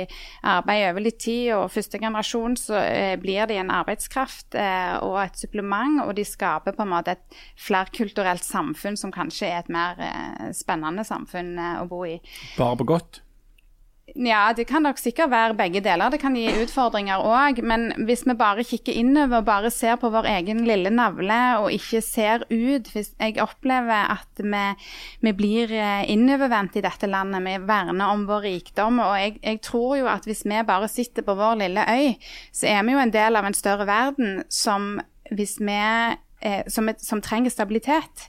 arbeid 0.46 0.86
over 0.90 1.04
litt 1.04 1.20
tid, 1.22 1.52
og 1.56 1.72
første 1.74 2.00
generasjon, 2.00 2.56
så 2.60 2.78
eh, 2.80 3.14
blir 3.20 3.48
de 3.50 3.58
en 3.60 3.72
arbeidskraft 3.74 4.56
eh, 4.58 4.96
og 5.04 5.20
et 5.24 5.38
supplement. 5.40 6.02
Og 6.06 6.14
de 6.18 6.26
skaper 6.28 6.76
på 6.76 6.86
en 6.86 6.92
måte 6.94 7.16
et 7.16 7.40
flerkulturelt 7.60 8.44
samfunn 8.46 8.98
som 9.00 9.14
kanskje 9.14 9.52
er 9.52 9.62
et 9.62 9.72
mer 9.72 10.00
eh, 10.02 10.50
spennende 10.56 11.06
samfunn 11.06 11.56
å 11.78 11.88
bo 11.90 12.04
i. 12.08 12.18
Bare 12.58 12.78
på 12.80 12.88
godt? 12.96 13.22
Ja, 14.16 14.52
det 14.56 14.64
kan 14.70 14.82
nok 14.86 14.98
sikkert 15.00 15.30
være 15.30 15.56
begge 15.58 15.82
deler. 15.84 16.08
Det 16.10 16.20
kan 16.22 16.36
gi 16.36 16.46
utfordringer 16.62 17.20
òg. 17.20 17.60
Men 17.66 17.90
hvis 18.08 18.24
vi 18.26 18.36
bare 18.38 18.64
kikker 18.64 18.96
innover, 18.96 19.44
bare 19.44 19.70
ser 19.74 19.98
på 20.00 20.10
vår 20.12 20.28
egen 20.30 20.62
lille 20.68 20.90
navle 20.94 21.38
og 21.60 21.72
ikke 21.74 22.00
ser 22.04 22.46
ut 22.48 22.88
hvis 22.94 23.12
Jeg 23.18 23.36
opplever 23.42 24.14
at 24.14 24.40
vi, 24.40 24.64
vi 25.20 25.32
blir 25.36 25.72
eh, 25.72 26.08
innovervendt 26.10 26.78
i 26.80 26.84
dette 26.84 27.10
landet. 27.10 27.44
Vi 27.44 27.56
verner 27.68 28.14
om 28.14 28.24
vår 28.28 28.46
rikdom. 28.48 29.02
Og 29.04 29.18
jeg, 29.20 29.36
jeg, 29.42 29.60
tror 29.66 29.98
jo 30.00 30.08
at 30.08 30.24
hvis 30.24 30.46
vi 30.48 30.62
bare 30.66 30.88
sitter 30.88 31.26
på 31.26 31.36
vår 31.36 31.60
lille 31.64 31.84
øy, 31.84 32.14
så 32.52 32.70
er 32.72 32.82
vi 32.86 32.96
jo 32.96 33.04
en 33.04 33.14
del 33.14 33.36
av 33.36 33.44
en 33.44 33.56
større 33.56 33.86
verden 33.88 34.42
som 34.48 34.96
hvis 35.30 35.58
vi 35.60 35.82
eh, 36.40 36.64
som, 36.68 36.90
som 36.98 37.22
trenger 37.24 37.50
stabilitet. 37.50 38.28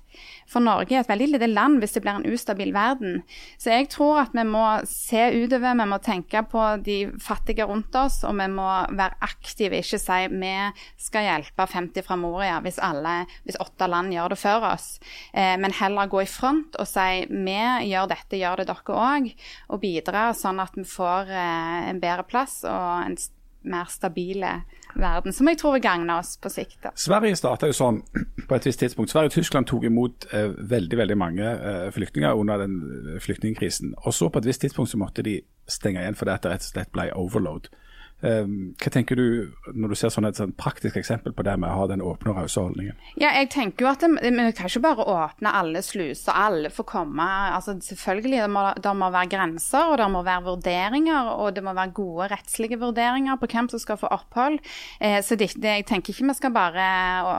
For 0.49 0.63
Norge 0.63 0.95
er 0.95 1.03
et 1.03 1.09
veldig 1.09 1.27
lite 1.33 1.49
land 1.51 1.79
hvis 1.81 1.93
det 1.95 2.01
blir 2.03 2.17
en 2.17 2.27
ustabil 2.27 2.71
verden. 2.73 3.21
Så 3.61 3.71
jeg 3.71 3.89
tror 3.93 4.23
at 4.23 4.33
vi 4.35 4.45
må 4.47 4.63
se 4.89 5.27
utover, 5.35 5.77
vi 5.77 5.87
må 5.91 5.99
tenke 6.03 6.41
på 6.49 6.63
de 6.85 6.97
fattige 7.21 7.67
rundt 7.69 7.95
oss, 7.99 8.21
og 8.27 8.35
vi 8.39 8.49
må 8.51 8.67
være 8.97 9.19
aktive. 9.25 9.81
Ikke 9.83 10.01
si 10.01 10.19
vi 10.33 10.53
skal 10.99 11.27
hjelpe 11.27 11.69
50 11.69 12.05
fra 12.07 12.17
Moria 12.19 12.59
hvis, 12.65 12.81
alle, 12.83 13.23
hvis 13.45 13.59
åtte 13.61 13.89
land 13.89 14.13
gjør 14.15 14.33
det 14.33 14.41
før 14.41 14.69
oss. 14.73 14.89
Eh, 15.33 15.55
men 15.61 15.75
heller 15.77 16.09
gå 16.09 16.23
i 16.25 16.29
front 16.29 16.79
og 16.79 16.89
si 16.89 17.25
vi 17.29 17.59
gjør 17.91 18.09
dette, 18.11 18.39
gjør 18.39 18.63
det 18.63 18.69
dere 18.71 19.01
òg. 19.09 19.33
Og 19.69 19.83
bidra 19.83 20.29
sånn 20.37 20.61
at 20.63 20.77
vi 20.77 20.87
får 20.87 21.29
eh, 21.29 21.91
en 21.91 22.01
bedre 22.01 22.25
plass 22.27 22.63
og 22.67 23.05
en 23.05 23.19
mer 23.61 23.89
stabile 23.91 24.61
verden, 24.95 25.33
som 25.33 25.47
jeg 25.47 25.59
tror 25.59 25.75
vil 25.75 25.83
gagne 25.83 26.15
oss 26.19 26.35
på 26.41 26.51
sikt. 26.51 26.77
Da. 26.83 26.93
Sverige 26.97 27.37
starta 27.39 27.69
jo 27.69 27.75
sånn 27.75 28.01
på 28.47 28.55
et 28.55 28.67
visst 28.69 28.81
tidspunkt. 28.83 29.11
Sverige 29.11 29.33
og 29.33 29.35
Tyskland 29.35 29.69
tok 29.69 29.85
imot 29.89 30.29
eh, 30.33 30.49
veldig 30.71 30.99
veldig 31.01 31.17
mange 31.19 31.45
eh, 31.45 31.89
flyktninger 31.95 32.39
under 32.39 32.63
den 32.63 32.79
eh, 33.15 33.19
flyktningkrisen. 33.23 33.93
Og 34.05 34.15
så 34.15 34.29
på 34.31 34.41
et 34.41 34.49
visst 34.49 34.63
tidspunkt 34.65 34.91
så 34.93 35.01
måtte 35.01 35.25
de 35.25 35.39
stenge 35.69 36.01
igjen 36.01 36.17
fordi 36.17 36.37
det 36.37 36.53
rett 36.53 36.65
og 36.65 36.71
slett 36.71 36.93
ble 36.95 37.09
overload. 37.13 37.69
Ehm, 38.19 38.73
hva 38.75 38.91
tenker 38.91 39.15
du 39.15 39.51
når 39.71 39.93
du 39.93 39.97
ser 39.99 40.11
sånn 40.11 40.27
et 40.27 40.39
sånn 40.39 40.51
praktisk 40.59 40.97
eksempel 40.99 41.31
på 41.35 41.45
det 41.47 41.53
med 41.61 41.71
å 41.71 41.77
ha 41.79 41.85
den 41.91 42.03
åpne 42.03 42.33
og 42.33 42.41
rause 42.41 42.63
holdningen? 42.65 42.97
Ja, 43.21 43.31
jeg 43.37 43.49
tenker 43.53 43.85
jo 43.85 43.91
at 43.91 44.03
Vi 44.03 44.31
kan 44.57 44.67
ikke 44.67 44.83
bare 44.83 45.05
åpne 45.07 45.53
alle 45.55 45.81
sluser, 45.85 46.33
alle 46.35 46.71
får 46.73 46.87
komme. 46.89 47.27
altså 47.55 47.77
Selvfølgelig, 47.79 48.41
det 48.43 48.49
må, 48.51 48.65
det 48.75 48.95
må 48.95 49.09
være 49.13 49.31
grenser, 49.31 49.93
og 49.93 49.97
det 50.01 50.09
må 50.11 50.23
være 50.27 50.45
vurderinger, 50.49 51.31
og 51.39 51.55
det 51.55 51.63
må 51.63 51.73
være 51.77 51.95
gode 51.95 52.29
rettslige 52.33 52.79
vurderinger 52.81 53.39
på 53.39 53.49
hvem 53.53 53.69
som 53.71 53.79
skal 53.81 53.99
få 54.01 54.11
opphold. 54.11 54.59
Eh, 54.99 55.19
så 55.23 55.37
det, 55.39 55.53
det, 55.55 55.77
jeg 55.79 55.87
tenker 55.87 56.13
ikke 56.13 56.29
vi 56.29 56.37
skal 56.37 56.53
bare 56.55 56.89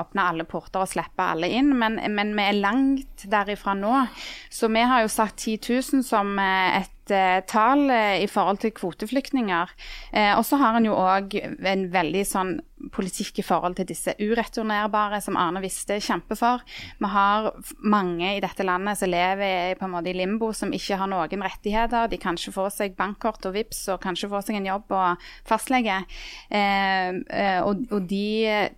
åpne 0.00 0.28
alle 0.32 0.46
porter 0.48 0.82
og 0.82 0.90
slippe 0.90 1.26
alle 1.34 1.50
inn, 1.52 1.74
men, 1.76 2.00
men 2.14 2.32
vi 2.36 2.46
er 2.46 2.60
langt 2.60 3.26
derifra 3.30 3.76
nå. 3.76 4.06
Så 4.50 4.70
vi 4.72 4.86
har 4.86 5.04
jo 5.04 5.12
satt 5.12 5.36
10 5.36 5.60
000 5.68 6.06
som 6.06 6.32
et 6.40 6.99
eh, 7.14 7.42
tall 7.48 7.86
eh, 7.90 8.22
i 8.24 8.28
forhold 8.30 8.60
til 8.62 8.74
kvoteflyktninger. 8.76 9.72
Eh, 10.12 10.32
og 10.36 10.44
så 10.46 10.58
har 10.60 10.78
en 10.78 10.88
jo 10.88 10.96
òg 10.98 11.36
en 11.40 11.86
veldig 11.92 12.24
sånn 12.26 12.58
politikk 12.94 13.42
i 13.42 13.44
forhold 13.44 13.76
til 13.76 13.88
disse 13.90 14.14
ureturnerbare, 14.16 15.20
som 15.20 15.36
Arne 15.36 15.60
Viste 15.60 15.98
kjemper 16.00 16.38
for. 16.38 16.64
Vi 17.00 17.10
har 17.12 17.50
mange 17.84 18.36
i 18.36 18.40
dette 18.40 18.64
landet 18.64 19.00
som 19.00 19.12
lever 19.12 19.76
på 19.76 19.86
en 19.86 19.94
måte 19.94 20.12
i 20.12 20.16
limbo, 20.16 20.52
som 20.56 20.72
ikke 20.72 20.96
har 21.00 21.10
noen 21.12 21.44
rettigheter. 21.44 22.08
De 22.08 22.20
kan 22.20 22.40
ikke 22.40 22.56
få 22.56 22.68
seg 22.72 22.96
bankkort 22.96 23.44
og 23.50 23.56
VIPS 23.58 23.86
og 23.92 24.00
kanskje 24.04 24.32
få 24.32 24.40
seg 24.46 24.60
en 24.60 24.70
jobb 24.72 24.96
og 24.96 25.30
fastlege. 25.48 26.02
Eh 26.50 27.20
og, 27.60 27.84
og 27.92 28.06
de 28.08 28.70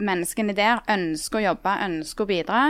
menneskene 0.00 0.54
der 0.56 0.82
ønsker 0.90 1.40
å 1.40 1.46
jobbe, 1.50 1.76
ønsker 1.86 2.26
å 2.26 2.30
bidra. 2.30 2.64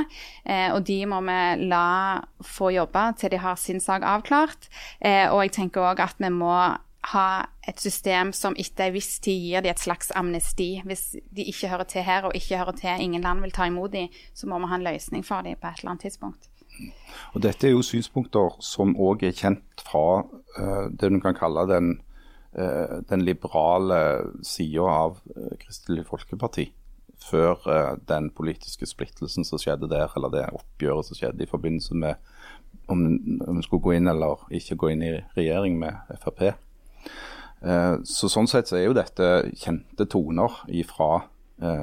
Eh, 0.44 0.68
og 0.74 0.84
de 0.88 1.00
må 1.10 1.22
vi 1.26 1.40
la 1.70 2.20
få 2.44 2.72
jobbe 2.74 3.06
til 3.20 3.34
de 3.34 3.40
har 3.42 3.58
sin 3.60 3.80
sak 3.82 4.06
avklart. 4.06 4.70
Eh, 5.00 5.26
og 5.30 5.44
jeg 5.44 5.56
tenker 5.60 5.90
òg 5.92 6.04
at 6.04 6.20
vi 6.20 6.32
må 6.34 6.54
ha 7.10 7.28
et 7.68 7.80
system 7.80 8.32
som 8.36 8.54
etter 8.60 8.88
en 8.88 8.94
viss 8.94 9.18
tid 9.24 9.40
gir 9.40 9.64
de 9.64 9.70
et 9.72 9.80
slags 9.80 10.10
amnesti. 10.16 10.82
Hvis 10.84 11.16
de 11.32 11.46
ikke 11.48 11.70
hører 11.72 11.88
til 11.88 12.04
her 12.04 12.28
og 12.28 12.36
ikke 12.36 12.60
hører 12.60 12.76
til, 12.76 13.00
ingen 13.00 13.24
land 13.24 13.40
vil 13.44 13.54
ta 13.56 13.68
imot 13.70 13.94
dem, 13.94 14.10
så 14.34 14.48
må 14.50 14.60
vi 14.60 14.70
ha 14.70 14.78
en 14.78 14.86
løsning 14.86 15.24
for 15.26 15.46
dem 15.46 15.56
på 15.60 15.70
et 15.70 15.80
eller 15.80 15.94
annet 15.94 16.06
tidspunkt. 16.08 16.50
Og 17.34 17.42
Dette 17.44 17.68
er 17.68 17.74
jo 17.74 17.84
synspunkter 17.84 18.54
som 18.64 18.94
òg 18.96 19.24
er 19.28 19.36
kjent 19.36 19.84
fra 19.84 20.22
uh, 20.24 20.86
det 20.88 21.10
du 21.12 21.18
kan 21.20 21.36
kalle 21.36 21.66
den, 21.68 21.90
uh, 22.56 23.00
den 23.08 23.24
liberale 23.26 24.00
sida 24.46 24.86
av 24.88 25.18
uh, 25.34 25.56
Kristelig 25.60 26.06
Folkeparti 26.08 26.70
før 27.24 27.59
uh, 27.66 27.96
den 28.09 28.30
politiske 28.35 28.88
splittelsen 28.88 29.46
som 29.46 29.61
skjedde 29.61 29.90
der, 29.90 30.12
eller 30.16 30.33
det 30.33 30.46
oppgjøret 30.56 31.09
som 31.11 31.18
skjedde 31.18 31.44
i 31.44 31.50
forbindelse 31.50 31.96
med 31.96 32.14
om, 32.90 33.04
vi 33.56 33.62
skulle 33.66 33.83
gå 33.83 33.96
inn 33.98 34.11
eller 34.11 34.46
ikke 34.54 34.78
gå 34.78 34.92
inn 34.92 35.02
i 35.06 35.12
regjering 35.37 35.78
med 35.78 36.16
Frp. 36.22 36.42
Eh, 37.61 37.94
så 38.06 38.30
Sånn 38.30 38.48
sett 38.50 38.70
så 38.70 38.78
er 38.78 38.87
jo 38.87 38.96
dette 38.96 39.26
kjente 39.59 40.06
toner 40.11 40.62
ifra 40.70 41.11
Eh, 41.18 41.39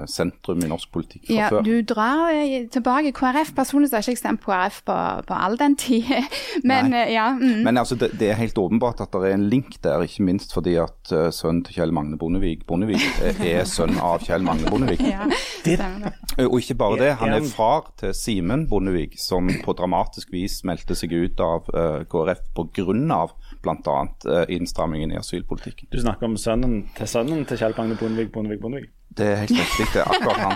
sentrum 0.09 0.63
i 0.65 0.69
norsk 0.69 0.91
politikk 0.91 1.27
fra 1.27 1.37
ja, 1.37 1.49
før. 1.53 1.65
Du 1.67 1.73
drar 1.87 2.33
eh, 2.35 2.67
tilbake 2.73 3.13
KrF. 3.15 3.53
Personlig 3.57 3.91
har 3.93 4.03
jeg 4.03 4.17
ikke 4.17 4.25
stemt 4.25 4.43
på 4.43 4.51
KrF 4.51 4.83
på, 4.87 4.97
på, 5.29 5.37
all 5.47 5.57
den 5.59 5.77
tid. 5.79 6.09
Men, 6.67 6.97
Eh, 6.97 7.13
ja, 7.13 7.29
mm. 7.41 7.63
Men 7.63 7.77
altså, 7.77 7.95
det, 7.95 8.11
det, 8.19 8.29
er 8.29 8.33
helt 8.39 8.57
åpenbart 8.57 9.01
at 9.01 9.13
det 9.13 9.31
er 9.31 9.35
en 9.35 9.47
link 9.49 9.77
der, 9.83 10.01
ikke 10.03 10.23
minst 10.23 10.53
fordi 10.53 10.75
at 10.81 11.11
uh, 11.11 11.29
sønnen 11.33 11.63
til 11.65 11.77
Kjell 11.77 11.93
Magne 11.95 12.17
Bondevik 12.17 12.65
Bondevik 12.67 13.03
er, 13.23 13.39
er 13.45 13.67
sønn 13.69 13.97
av 14.01 14.23
Kjell 14.25 14.45
Magne 14.45 14.69
Bondevik. 14.71 15.03
ja, 15.13 15.27
Og 16.45 16.59
ikke 16.61 16.77
bare 16.79 16.99
det, 17.01 17.11
han 17.21 17.35
er 17.35 17.47
far 17.49 17.91
til 17.99 18.13
Simen 18.17 18.67
Bondevik, 18.69 19.17
som 19.21 19.49
på 19.63 19.75
dramatisk 19.77 20.33
vis 20.33 20.61
meldte 20.67 20.97
seg 20.97 21.13
ut 21.13 21.43
av 21.43 21.69
uh, 21.73 22.03
KrF 22.09 22.43
pga. 22.57 23.21
bl.a. 23.63 23.97
Uh, 24.25 24.43
innstrammingen 24.53 25.13
i 25.13 25.19
asylpolitikken. 25.19 25.91
Du 25.91 26.01
snakker 26.01 26.29
om 26.29 26.37
sønnen 26.41 26.85
til 26.97 27.09
sønnen 27.11 27.45
til 27.47 27.61
Kjell 27.61 27.77
Magne 27.77 27.99
Bondevik 27.99 28.33
Bondevik 28.33 28.63
Bondevik? 28.63 28.93
Det 29.17 29.27
er 29.27 29.43
helt 29.43 29.60
riktig, 29.60 29.88
det 29.93 30.03
er 30.03 30.10
akkurat 30.13 30.39
han. 30.45 30.56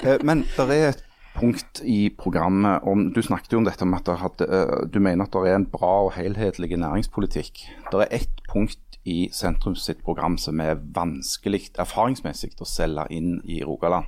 Eh, 0.00 0.18
men 0.24 0.44
det 0.56 0.76
er 0.76 0.88
et 0.88 1.02
punkt 1.36 1.80
i 1.84 2.10
programmet 2.18 2.80
om 2.88 3.12
Du 3.14 3.22
snakket 3.22 3.52
jo 3.52 3.60
om 3.60 3.66
dette 3.68 3.86
med 3.86 4.08
at 4.08 4.18
hadde, 4.18 4.46
eh, 4.48 4.86
du 4.92 5.00
mener 5.00 5.24
at 5.24 5.32
det 5.32 5.50
er 5.50 5.58
en 5.60 5.66
bra 5.66 5.92
og 6.06 6.12
helhetlig 6.16 6.76
næringspolitikk. 6.78 7.66
Det 7.92 8.00
er 8.00 8.08
ett 8.10 8.40
punkt 8.52 8.98
i 9.04 9.28
sentrum 9.32 9.76
sitt 9.76 10.02
program 10.04 10.38
som 10.38 10.60
er 10.60 10.80
vanskelig 10.94 11.70
erfaringsmessig 11.78 12.52
å 12.60 12.68
selge 12.68 13.06
inn 13.10 13.40
i 13.44 13.62
Rogaland. 13.64 14.06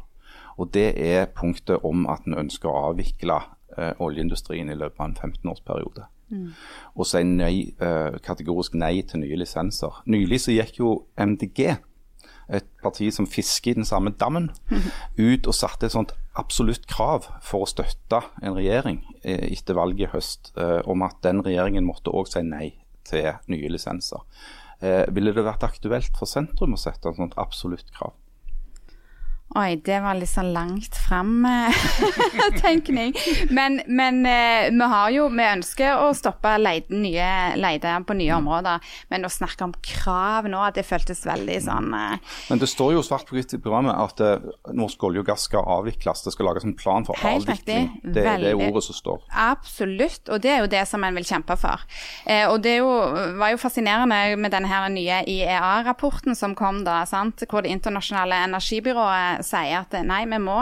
Og 0.59 0.73
Det 0.73 0.93
er 0.97 1.27
punktet 1.27 1.85
om 1.85 2.07
at 2.07 2.27
en 2.27 2.35
ønsker 2.35 2.69
å 2.69 2.91
avvikle 2.91 3.41
eh, 3.79 3.93
oljeindustrien 3.99 4.69
i 4.69 4.77
løpet 4.77 5.01
av 5.01 5.07
en 5.07 5.17
15-årsperiode. 5.17 6.05
Mm. 6.33 6.53
Og 6.97 7.07
si 7.07 7.23
nei, 7.25 7.75
eh, 7.81 8.19
kategorisk 8.25 8.75
nei 8.75 9.03
til 9.03 9.21
nye 9.21 9.37
lisenser. 9.37 10.03
Nylig 10.07 10.41
så 10.41 10.53
gikk 10.53 10.79
jo 10.81 11.07
MDG 11.17 11.77
et 12.53 12.69
parti 12.83 13.09
som 13.15 13.29
fisker 13.29 13.73
i 13.73 13.81
den 13.81 13.88
samme 13.88 14.12
dammen, 14.21 14.51
ut 15.19 15.49
og 15.49 15.57
satte 15.57 15.88
et 15.88 15.95
sånt 15.95 16.15
absolutt 16.38 16.87
krav 16.88 17.29
for 17.45 17.65
å 17.65 17.69
støtte 17.71 18.23
en 18.43 18.57
regjering 18.57 19.03
eh, 19.23 19.51
etter 19.53 19.77
valget 19.77 20.09
i 20.09 20.12
høst, 20.15 20.53
eh, 20.57 20.81
om 20.88 21.05
at 21.07 21.21
den 21.25 21.43
regjeringen 21.45 21.87
måtte 21.87 22.12
òg 22.12 22.31
si 22.31 22.45
nei 22.47 22.75
til 23.09 23.33
nye 23.53 23.73
lisenser. 23.73 24.25
Eh, 24.83 25.05
ville 25.15 25.35
det 25.35 25.45
vært 25.47 25.67
aktuelt 25.67 26.17
for 26.19 26.31
sentrum 26.31 26.77
å 26.77 26.81
sette 26.81 27.11
et 27.11 27.21
sånt 27.21 27.37
absolutt 27.41 27.93
krav? 27.95 28.17
Oi, 29.53 29.77
det 29.85 29.99
var 30.01 30.17
litt 30.17 30.31
sånn 30.31 30.53
langt 30.55 30.97
fram, 30.97 31.43
eh. 31.45 31.81
Men, 33.53 33.81
men 33.87 34.21
eh, 34.27 34.71
vi 34.73 34.87
har 34.93 35.11
jo 35.12 35.27
Vi 35.33 35.45
ønsker 35.45 36.01
å 36.01 36.12
stoppe 36.17 36.55
leide, 36.61 36.95
nye 36.97 37.27
leide 37.61 37.93
på 38.09 38.17
nye 38.17 38.33
områder. 38.38 38.81
Men 39.12 39.27
å 39.27 39.31
snakke 39.33 39.67
om 39.67 39.75
krav 39.85 40.49
nå, 40.49 40.62
det 40.73 40.85
føltes 40.88 41.25
veldig 41.29 41.59
sånn 41.67 41.91
eh, 41.97 42.33
Men 42.49 42.62
det 42.62 42.71
står 42.71 42.95
jo 42.97 43.03
svart 43.05 43.29
på 43.29 43.37
hvitt 43.37 43.53
i 43.57 43.61
programmet 43.61 43.99
at 43.99 44.23
eh, 44.25 44.49
norsk 44.73 45.05
olje 45.09 45.25
og 45.25 45.29
gass 45.29 45.45
skal 45.51 45.69
avvikles. 45.77 46.25
Det 46.25 46.33
skal 46.35 46.49
lages 46.49 46.67
en 46.69 46.77
plan 46.79 47.05
for 47.09 47.21
Helt 47.21 47.45
avvikling. 47.45 47.91
riktig. 47.93 48.15
Det 48.17 48.25
er 48.25 48.41
det 48.47 48.55
ordet 48.57 48.85
som 48.88 48.97
står. 48.97 49.21
Absolutt, 49.45 50.33
og 50.33 50.41
det 50.45 50.55
er 50.55 50.65
jo 50.65 50.73
det 50.73 50.85
som 50.88 51.05
en 51.05 51.21
vil 51.21 51.29
kjempe 51.29 51.59
for. 51.61 51.85
Eh, 52.25 52.47
og 52.49 52.62
det 52.65 52.79
jo, 52.79 52.88
var 53.41 53.53
jo 53.53 53.61
fascinerende 53.61 54.23
med 54.41 54.55
denne 54.55 54.71
her 54.71 54.88
nye 54.93 55.21
IEA-rapporten 55.29 56.38
som 56.38 56.57
kom 56.59 56.83
da, 56.88 57.03
sant? 57.09 57.45
hvor 57.51 57.62
Det 57.62 57.73
internasjonale 57.75 58.38
energibyrået 58.49 59.42
sier 59.47 59.83
at 59.83 59.97
nei, 60.07 60.25
vi 60.31 60.39
må 60.43 60.59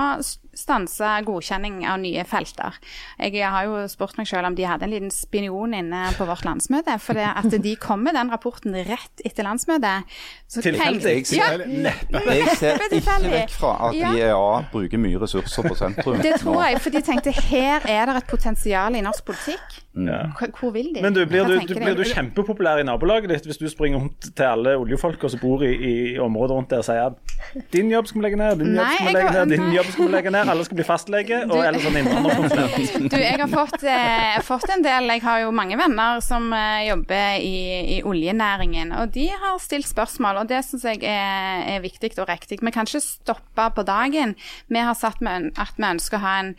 stanse 0.60 1.08
godkjenning 1.26 1.80
av 1.88 1.98
nye 2.02 2.24
felter. 2.28 2.76
Jeg 3.18 3.48
har 3.50 3.64
jo 3.68 3.80
spurt 3.90 4.18
meg 4.20 4.28
selv 4.30 4.50
om 4.50 4.56
de 4.58 4.66
hadde 4.68 4.84
en 4.86 4.92
liten 4.92 5.10
spinion 5.14 5.72
inne 5.74 6.02
på 6.18 6.26
vårt 6.28 6.44
landsmøte, 6.46 6.98
for 7.00 7.16
det 7.18 7.26
at 7.26 7.56
de 7.64 7.74
kom 7.80 8.04
med 8.06 8.14
den 8.18 8.30
rapporten 8.32 8.76
rett 8.86 9.24
etter 9.24 9.46
landsmøtet. 9.48 10.04
Så 10.50 10.62
Tilfeldig. 10.62 11.24
tenkte- 11.26 11.66
neppe. 11.66 12.24
Jeg 12.36 12.56
ser 12.60 12.78
ikke 12.90 13.18
vekk 13.30 13.50
fra 13.56 13.72
at 13.88 13.94
Ja. 13.96 14.12
IEA 14.14 14.64
bruker 14.72 14.98
mye 14.98 15.18
ressurser 15.20 15.62
på 15.68 15.74
sentrum. 15.76 16.20
Det 16.22 16.40
tror 16.40 16.62
jeg, 16.68 16.80
for 16.80 16.90
de 16.90 17.00
tenkte 17.00 17.32
her 17.50 17.80
er 17.88 18.06
det 18.06 18.16
et 18.16 18.26
potensial 18.30 18.94
i 18.94 19.00
norsk 19.00 19.24
politikk. 19.24 19.80
Ja. 19.94 20.30
Hvor 20.60 20.70
vil 20.70 20.92
de? 20.94 21.02
Men 21.02 21.14
du, 21.14 21.24
blir 21.26 21.44
du, 21.48 21.58
du, 21.66 21.74
blir 21.74 21.96
du 21.98 22.04
kjempepopulær 22.06 22.78
i 22.78 22.84
nabolaget 22.86 23.28
ditt 23.32 23.46
hvis 23.48 23.58
du 23.58 23.66
springer 23.68 23.98
rundt 23.98 24.28
til 24.36 24.46
alle 24.46 24.76
oljefolka 24.78 25.28
som 25.32 25.40
bor 25.42 25.64
i, 25.66 25.72
i 25.74 26.18
området 26.22 26.54
rundt 26.56 26.70
der 26.70 26.78
og 26.84 26.86
sier 26.86 27.08
at 27.10 27.64
din 27.74 27.90
jobb 27.90 28.06
skal 28.06 28.20
vi 28.20 28.26
legge 28.28 28.38
ned, 28.38 28.60
din 28.62 28.76
jobb 28.76 28.86
skal 28.94 29.06
vi 29.08 29.14
legge 29.16 29.32
ned, 29.34 29.50
din 29.56 29.72
jobb 29.74 29.90
skal 29.90 30.06
vi 30.06 30.12
legge 30.14 30.30
ned, 30.36 30.49
alle 30.52 30.66
skal 30.66 30.78
bli 30.80 30.86
fastlege 30.86 31.40
og 31.46 31.58
eller 31.62 31.80
sånn 31.82 31.98
innvandrerkonsulent. 32.02 33.08
Du, 33.10 33.16
jeg 33.18 33.38
har 33.40 33.50
fått, 33.50 33.82
eh, 33.88 34.36
fått 34.46 34.70
en 34.70 34.84
del 34.84 35.08
Jeg 35.14 35.22
har 35.24 35.40
jo 35.44 35.52
mange 35.54 35.78
venner 35.80 36.20
som 36.24 36.50
eh, 36.56 36.86
jobber 36.88 37.40
i, 37.42 37.56
i 37.96 38.00
oljenæringen, 38.06 38.94
og 38.96 39.14
de 39.16 39.28
har 39.32 39.58
stilt 39.62 39.88
spørsmål, 39.88 40.42
og 40.42 40.50
det 40.50 40.62
syns 40.66 40.86
jeg 40.86 41.02
er, 41.06 41.66
er 41.74 41.84
viktig 41.84 42.12
og 42.18 42.28
riktig. 42.30 42.60
Vi 42.60 42.74
kan 42.74 42.88
ikke 42.88 43.02
stoppe 43.04 43.68
på 43.76 43.86
dagen. 43.86 44.36
Vi 44.68 44.82
har 44.82 44.96
satt 44.98 45.22
med 45.24 45.52
at 45.60 45.78
vi 45.78 45.88
ønsker 45.90 46.20
å 46.20 46.24
ha 46.24 46.38
en 46.44 46.54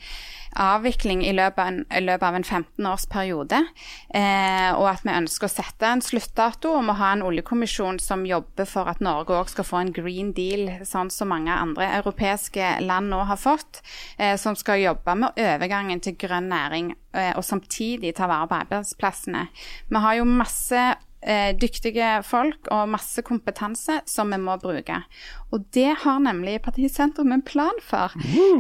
avvikling 0.60 1.24
i 1.26 1.34
løpet 1.36 1.60
av 1.62 1.70
en, 1.72 2.06
løpet 2.06 2.26
av 2.28 2.38
en 2.38 2.46
15-årsperiode. 2.46 3.60
Eh, 4.18 4.70
og 4.76 4.88
at 4.92 5.06
vi 5.06 5.14
ønsker 5.16 5.48
å 5.48 5.52
sette 5.52 5.88
en 5.88 6.04
sluttdato 6.04 6.74
om 6.78 6.92
å 6.92 6.98
ha 7.00 7.12
en 7.16 7.24
oljekommisjon 7.28 8.00
som 8.04 8.26
jobber 8.28 8.68
for 8.70 8.92
at 8.92 9.04
Norge 9.04 9.36
òg 9.38 9.52
skal 9.52 9.68
få 9.68 9.82
en 9.82 9.94
green 9.96 10.34
deal, 10.38 10.68
sånn 10.88 11.12
som 11.14 11.32
mange 11.32 11.54
andre 11.54 11.88
europeiske 12.02 12.78
land 12.84 13.12
nå 13.14 13.24
har 13.30 13.40
fått. 13.40 13.84
Eh, 14.18 14.36
som 14.42 14.58
skal 14.60 14.84
jobbe 14.84 15.16
med 15.24 15.40
overgangen 15.40 16.04
til 16.04 16.18
grønn 16.20 16.52
næring, 16.52 16.96
eh, 17.14 17.32
og 17.36 17.46
samtidig 17.48 18.16
ta 18.18 18.28
vare 18.32 18.50
på 18.50 18.60
arbeidsplassene. 18.64 19.48
Vi 19.90 20.04
har 20.04 20.20
jo 20.20 20.28
masse 20.28 20.92
dyktige 21.62 22.24
folk 22.26 22.66
og 22.74 22.90
masse 22.90 23.22
kompetanse 23.22 24.00
som 24.10 24.34
vi 24.34 24.40
må 24.42 24.56
bruke. 24.62 25.04
Og 25.52 25.66
det 25.76 25.92
har 26.04 26.20
nemlig 26.24 26.62
Partisentrum 26.64 27.32
en 27.36 27.44
plan 27.46 27.78
for. 27.84 28.12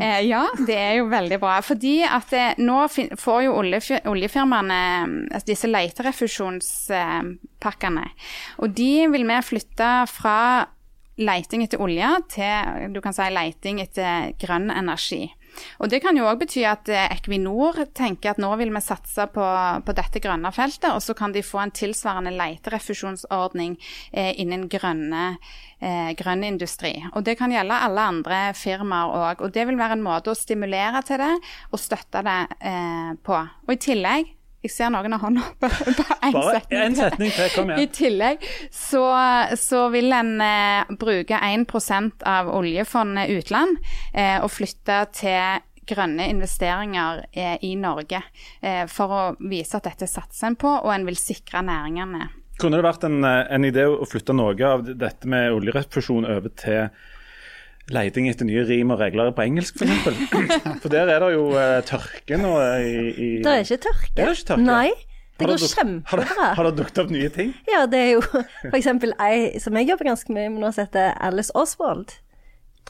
Eh, 0.01 0.21
ja, 0.25 0.45
det 0.67 0.77
er 0.77 0.93
jo 0.99 1.05
veldig 1.11 1.39
bra. 1.41 1.61
Fordi 1.65 2.03
at 2.07 2.29
det, 2.33 2.57
nå 2.63 2.87
fin 2.91 3.09
får 3.17 3.41
jo 3.45 3.51
oljefir 3.59 3.99
oljefirmaene 4.09 4.79
altså 5.31 5.47
disse 5.47 5.67
leterefusjonspakkene. 5.69 8.05
og 8.57 8.69
de 8.77 9.07
vil 9.11 9.27
vi 9.27 9.41
flytte 9.45 10.07
fra 10.09 10.65
leiting 11.21 11.63
etter 11.65 11.81
olje 11.83 12.09
til 12.33 12.91
du 12.95 12.99
kan 13.03 13.13
si 13.13 13.29
leiting 13.29 13.81
etter 13.83 14.31
grønn 14.41 14.69
energi. 14.73 15.23
Og 15.79 15.89
Det 15.91 16.01
kan 16.03 16.17
jo 16.17 16.27
òg 16.29 16.41
bety 16.43 16.63
at 16.67 16.89
eh, 16.91 17.09
Equinor 17.15 17.79
tenker 17.97 18.33
at 18.33 18.41
nå 18.41 18.51
vil 18.59 18.71
vi 18.73 18.81
satse 18.83 19.27
på, 19.33 19.45
på 19.85 19.95
dette 19.97 20.21
grønne 20.23 20.51
feltet, 20.55 20.89
og 20.93 21.01
så 21.03 21.15
kan 21.17 21.35
de 21.35 21.43
få 21.45 21.61
en 21.63 21.73
tilsvarende 21.75 22.33
leterefusjonsordning 22.35 23.77
eh, 24.11 24.33
innen 24.41 24.67
grønne, 24.71 25.37
eh, 25.79 26.11
grønn 26.19 26.45
industri. 26.47 26.95
Og 27.13 27.25
Det 27.27 27.37
kan 27.39 27.53
gjelde 27.53 27.81
alle 27.87 28.09
andre 28.13 28.41
firmaer 28.57 29.15
òg. 29.21 29.45
Og 29.45 29.55
det 29.55 29.67
vil 29.67 29.79
være 29.79 29.99
en 29.99 30.05
måte 30.05 30.33
å 30.33 30.37
stimulere 30.37 31.03
til 31.07 31.21
det 31.21 31.33
og 31.71 31.81
støtte 31.81 32.23
det 32.25 32.39
eh, 32.59 33.11
på. 33.23 33.41
Og 33.67 33.75
i 33.75 33.81
tillegg 33.81 34.37
jeg 34.61 34.71
ser 34.73 34.91
noen 34.93 35.15
av 35.15 35.23
hånda 35.23 35.47
på 35.59 35.69
én 35.71 36.35
Bare 36.35 36.59
setning. 36.59 36.81
en 36.83 36.95
setning 36.99 37.33
til, 37.33 37.49
kom 37.55 37.71
igjen. 37.71 37.81
I 37.81 37.87
tillegg 37.95 38.45
så, 38.69 39.03
så 39.57 39.87
vil 39.93 40.13
en 40.13 40.35
eh, 40.45 40.93
bruke 41.01 41.39
1 41.41 42.23
av 42.29 42.51
oljefondet 42.53 43.33
utland 43.39 43.79
eh, 44.13 44.37
og 44.41 44.51
flytte 44.53 45.01
til 45.17 45.61
grønne 45.91 46.27
investeringer 46.29 47.25
eh, 47.31 47.57
i 47.65 47.73
Norge. 47.79 48.21
Eh, 48.61 48.85
for 48.91 49.15
å 49.15 49.23
vise 49.49 49.79
at 49.79 49.89
dette 49.89 50.07
satser 50.09 50.51
en 50.51 50.59
på, 50.59 50.69
og 50.69 50.93
en 50.93 51.07
vil 51.09 51.17
sikre 51.19 51.63
næringene. 51.65 52.29
Kunne 52.61 52.77
det 52.77 52.85
vært 52.85 53.07
en, 53.07 53.23
eh, 53.25 53.47
en 53.49 53.65
idé 53.65 53.87
å 53.89 54.05
flytte 54.05 54.35
noe 54.37 54.53
av 54.67 54.85
dette 54.85 55.27
med 55.29 55.51
oljerefusjon 55.55 56.29
over 56.29 56.53
til 56.53 56.91
leiting 57.95 58.27
etter 58.31 58.47
nye 58.47 58.63
rim 58.67 58.91
og 58.93 58.99
regler 59.01 59.31
på 59.35 59.45
engelsk, 59.45 59.79
f.eks.? 59.81 60.01
For, 60.03 60.75
for 60.83 60.93
der 60.93 61.11
er 61.11 61.23
det 61.23 61.31
jo 61.35 61.45
eh, 61.59 61.77
tørke 61.87 62.39
nå 62.41 62.55
i, 62.81 62.97
i 63.11 63.29
Det 63.43 63.53
er 63.53 63.65
ikke 63.65 63.81
tørke. 63.87 64.11
Er 64.15 64.31
det 64.31 64.37
ikke 64.39 64.49
tørke? 64.53 64.65
Nei, 64.67 64.89
det 65.41 65.49
går 65.49 65.63
kjempebra. 65.75 66.49
har 66.57 66.67
det 66.69 66.73
dukket 66.79 67.03
opp 67.03 67.13
nye 67.13 67.29
ting? 67.33 67.53
Ja, 67.69 67.85
det 67.89 68.01
er 68.01 68.11
jo 68.15 68.25
f.eks. 68.71 68.89
ei 69.21 69.61
som 69.63 69.77
jeg 69.79 69.89
jobber 69.91 70.11
ganske 70.11 70.35
mye 70.35 70.49
med 70.51 70.61
nå, 70.63 70.73
som 70.75 70.85
heter 70.85 71.15
Alice 71.21 71.53
Oswald. 71.57 72.17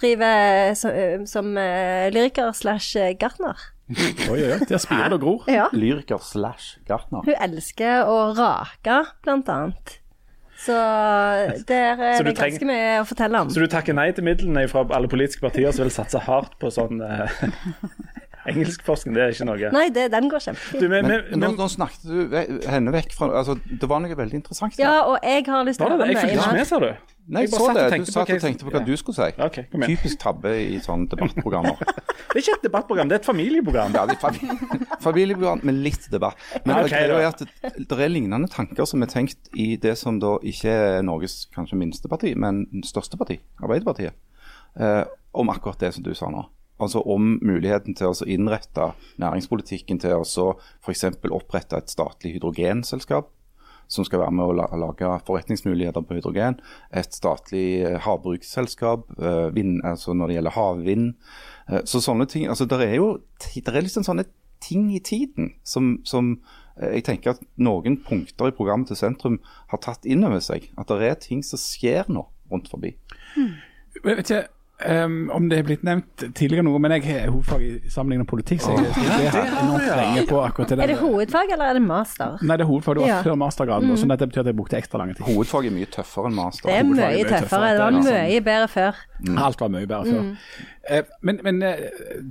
Driver 0.02 0.74
som, 0.80 1.28
som 1.30 1.52
uh, 1.60 2.08
lyriker 2.14 2.54
slash 2.58 2.98
eh, 2.98 3.14
gartner. 3.20 3.60
Oi, 3.92 4.12
oi, 4.32 4.38
oi, 4.56 4.60
der 4.70 4.80
spirer 4.80 5.12
det 5.12 5.18
og 5.20 5.24
gror. 5.24 5.50
Ja. 5.52 5.68
Lyriker 5.76 6.22
slash 6.24 6.80
gartner. 6.88 7.26
Hun 7.28 7.36
elsker 7.44 8.08
å 8.08 8.32
rake, 8.38 9.02
blant 9.26 9.52
annet. 9.52 9.98
Så 10.62 10.78
der 11.68 11.98
er 11.98 12.18
Så 12.20 12.26
det 12.28 12.36
ganske 12.38 12.68
mye 12.70 13.02
å 13.02 13.06
fortelle 13.10 13.40
om. 13.42 13.50
Så 13.50 13.64
du 13.64 13.70
takker 13.72 13.98
nei 13.98 14.12
til 14.14 14.26
midlene 14.28 14.68
fra 14.70 14.84
alle 14.94 15.10
politiske 15.10 15.42
partier 15.42 15.74
som 15.74 15.88
vil 15.88 15.94
satse 15.94 16.22
hardt 16.22 16.54
på 16.62 16.70
sånn 16.74 17.02
uh, 17.06 17.40
engelskforskning? 18.50 19.16
Det 19.18 19.24
er 19.24 19.34
ikke 19.36 19.48
noe. 19.50 19.72
Nei, 19.74 19.88
det, 19.94 20.08
den 20.14 20.30
går 20.32 20.46
kjempefint. 20.46 20.86
men, 20.86 21.08
Men 21.08 21.26
men, 21.32 21.46
nå, 21.46 21.52
nå 21.58 21.70
snakket 21.72 22.06
du 22.06 22.36
henne 22.70 22.94
vekk 22.94 23.16
fra 23.18 23.32
altså, 23.42 23.58
Det 23.66 23.90
var 23.90 24.04
noe 24.06 24.18
veldig 24.18 24.42
interessant 24.44 24.78
der. 24.78 24.86
Ja, 24.86 25.00
og 25.10 25.18
jeg 25.26 25.48
har 25.50 25.66
lyst 25.68 25.82
til 25.82 25.90
å 25.90 25.96
høre 25.96 26.06
det? 26.06 26.14
Jeg 26.14 26.22
fulgte 26.28 26.46
ikke 26.46 26.60
med, 26.60 26.70
sa 26.70 26.82
du? 26.84 26.92
Nei, 27.32 27.42
jeg 27.46 27.52
Jeg 27.52 27.60
så 27.62 27.68
det. 27.74 27.84
Du 28.06 28.12
satt 28.12 28.30
og 28.30 28.42
tenkte 28.44 28.66
på 28.66 28.72
hva 28.74 28.80
jeg- 28.82 28.88
du 28.92 28.98
skulle 29.00 29.16
si. 29.16 29.42
Okay. 29.42 29.64
Typisk 29.88 30.20
tabbe 30.20 30.52
i 30.60 30.80
sånne 30.84 31.08
debattprogrammer. 31.14 31.78
Det 32.32 32.38
er 32.38 32.44
ikke 32.46 32.54
et 32.60 32.64
debattprogram, 32.64 33.10
det 33.10 33.16
er 33.16 33.20
et 33.20 33.26
familieprogram. 33.28 33.92
Ja, 33.96 34.06
det 34.08 34.16
er 34.16 34.22
fami- 34.22 34.78
familieprogram 35.08 35.60
med 35.68 35.76
litt 35.84 36.06
debatt. 36.12 36.38
Men 36.66 36.86
okay, 36.86 37.08
det, 37.10 37.18
er 37.18 37.28
at 37.28 37.40
det, 37.42 37.88
det 37.90 37.98
er 38.06 38.12
lignende 38.14 38.48
tanker 38.52 38.86
som 38.88 39.02
er 39.04 39.10
tenkt 39.12 39.50
i 39.60 39.76
det 39.82 39.98
som 40.00 40.20
da 40.22 40.38
ikke 40.40 40.72
er 40.72 41.02
Norges 41.04 41.48
kanskje 41.56 41.76
minste 41.82 42.08
parti, 42.08 42.32
men 42.40 42.62
største 42.88 43.18
parti, 43.20 43.40
Arbeiderpartiet, 43.60 44.14
eh, 44.80 45.04
om 45.34 45.50
akkurat 45.52 45.80
det 45.84 45.94
som 45.98 46.04
du 46.06 46.14
sa 46.16 46.30
nå. 46.32 46.46
Altså 46.80 47.02
om 47.04 47.36
muligheten 47.44 47.94
til 48.00 48.08
å 48.14 48.26
innrette 48.26 48.94
næringspolitikken 49.22 50.00
til 50.02 50.16
å 50.22 50.24
så 50.26 50.48
f.eks. 50.86 51.04
opprette 51.30 51.78
et 51.78 51.92
statlig 51.92 52.38
hydrogenselskap 52.38 53.28
som 53.92 54.08
skal 54.08 54.24
være 54.24 54.36
med 54.38 54.48
å 54.48 54.68
lage 54.80 55.10
forretningsmuligheter 55.28 56.06
på 56.06 56.18
hydrogen. 56.18 56.60
Et 56.96 57.16
statlig 57.16 57.82
eh, 57.84 57.98
havbruksselskap 58.06 59.10
eh, 59.20 59.60
altså 59.88 60.16
når 60.16 60.32
det 60.32 60.38
gjelder 60.38 60.56
havvind. 60.56 61.10
Eh, 61.68 61.84
så 61.90 62.02
sånne 62.04 62.28
ting, 62.32 62.48
altså 62.48 62.66
Det 62.66 62.80
er 62.86 62.96
jo 62.96 63.10
det 63.42 63.68
er 63.68 63.84
liksom 63.84 64.08
sånne 64.08 64.26
ting 64.62 64.92
i 64.94 65.02
tiden 65.02 65.56
som, 65.66 66.00
som 66.06 66.36
jeg 66.78 67.04
tenker 67.04 67.34
at 67.34 67.42
noen 67.58 67.98
punkter 68.06 68.52
i 68.52 68.56
programmet 68.56 68.88
til 68.88 68.98
sentrum 69.00 69.40
har 69.74 69.82
tatt 69.82 70.06
inn 70.06 70.24
over 70.24 70.40
seg. 70.40 70.70
At 70.78 70.94
det 70.94 71.10
er 71.10 71.20
ting 71.20 71.42
som 71.44 71.60
skjer 71.60 72.08
nå 72.10 72.24
rundt 72.52 72.70
forbi. 72.72 72.94
Jeg 73.36 74.04
vet 74.06 74.24
ikke 74.24 74.46
ehm, 74.86 75.30
om 75.34 75.50
det 75.50 75.58
er 75.60 75.64
blitt 75.68 75.84
nevnt 75.84 76.24
tidligere 76.38 76.64
noe, 76.64 76.80
men 76.80 76.92
jeg 76.96 77.04
har 77.08 77.30
hovedfag 77.32 77.62
i 77.62 77.72
sammenlignet 77.90 78.28
politikk, 78.28 78.62
så 78.62 78.76
jeg 78.78 78.92
studert 78.96 79.38
enormt 79.62 79.88
lenge 80.02 80.24
på 80.30 80.40
akkurat 80.46 80.70
det 80.70 80.80
Er 80.80 80.88
det 80.94 80.98
hovedfag, 81.02 81.52
eller 81.52 81.66
er 81.66 81.74
det 81.74 81.82
master? 81.86 82.38
Nei, 82.42 82.58
det 82.58 82.66
er 82.66 82.70
hovedfag. 82.72 82.96
Det 82.96 83.02
var 83.02 83.08
Ja. 83.08 83.22
før 83.22 83.36
mastergraden, 83.36 83.98
så 83.98 84.08
dette 84.08 84.28
betyr 84.28 84.40
at 84.40 84.46
jeg 84.52 84.56
brukte 84.56 84.78
ekstra 84.78 84.98
lang 85.04 85.16
tid. 85.16 85.26
Hovedfag 85.26 85.66
er 85.66 85.72
mye 85.72 85.86
tøffere 85.86 86.26
enn 86.32 86.36
master. 86.36 86.68
Det 86.70 86.76
er 86.80 86.84
mye, 86.84 87.02
er 87.02 87.16
mye 87.16 87.24
tøffere. 87.24 87.42
tøffere. 87.42 87.72
Det 87.72 87.80
var 87.80 87.92
Det 87.92 88.04
mye 88.32 88.42
bedre 88.42 88.68
før. 88.68 88.96
Alt 89.46 89.60
var 89.62 89.68
mye 89.70 89.88
bedre 89.88 90.06
før. 90.06 90.36
Eh, 90.90 91.04
men, 91.22 91.40
men 91.44 91.62
eh, 91.64 91.76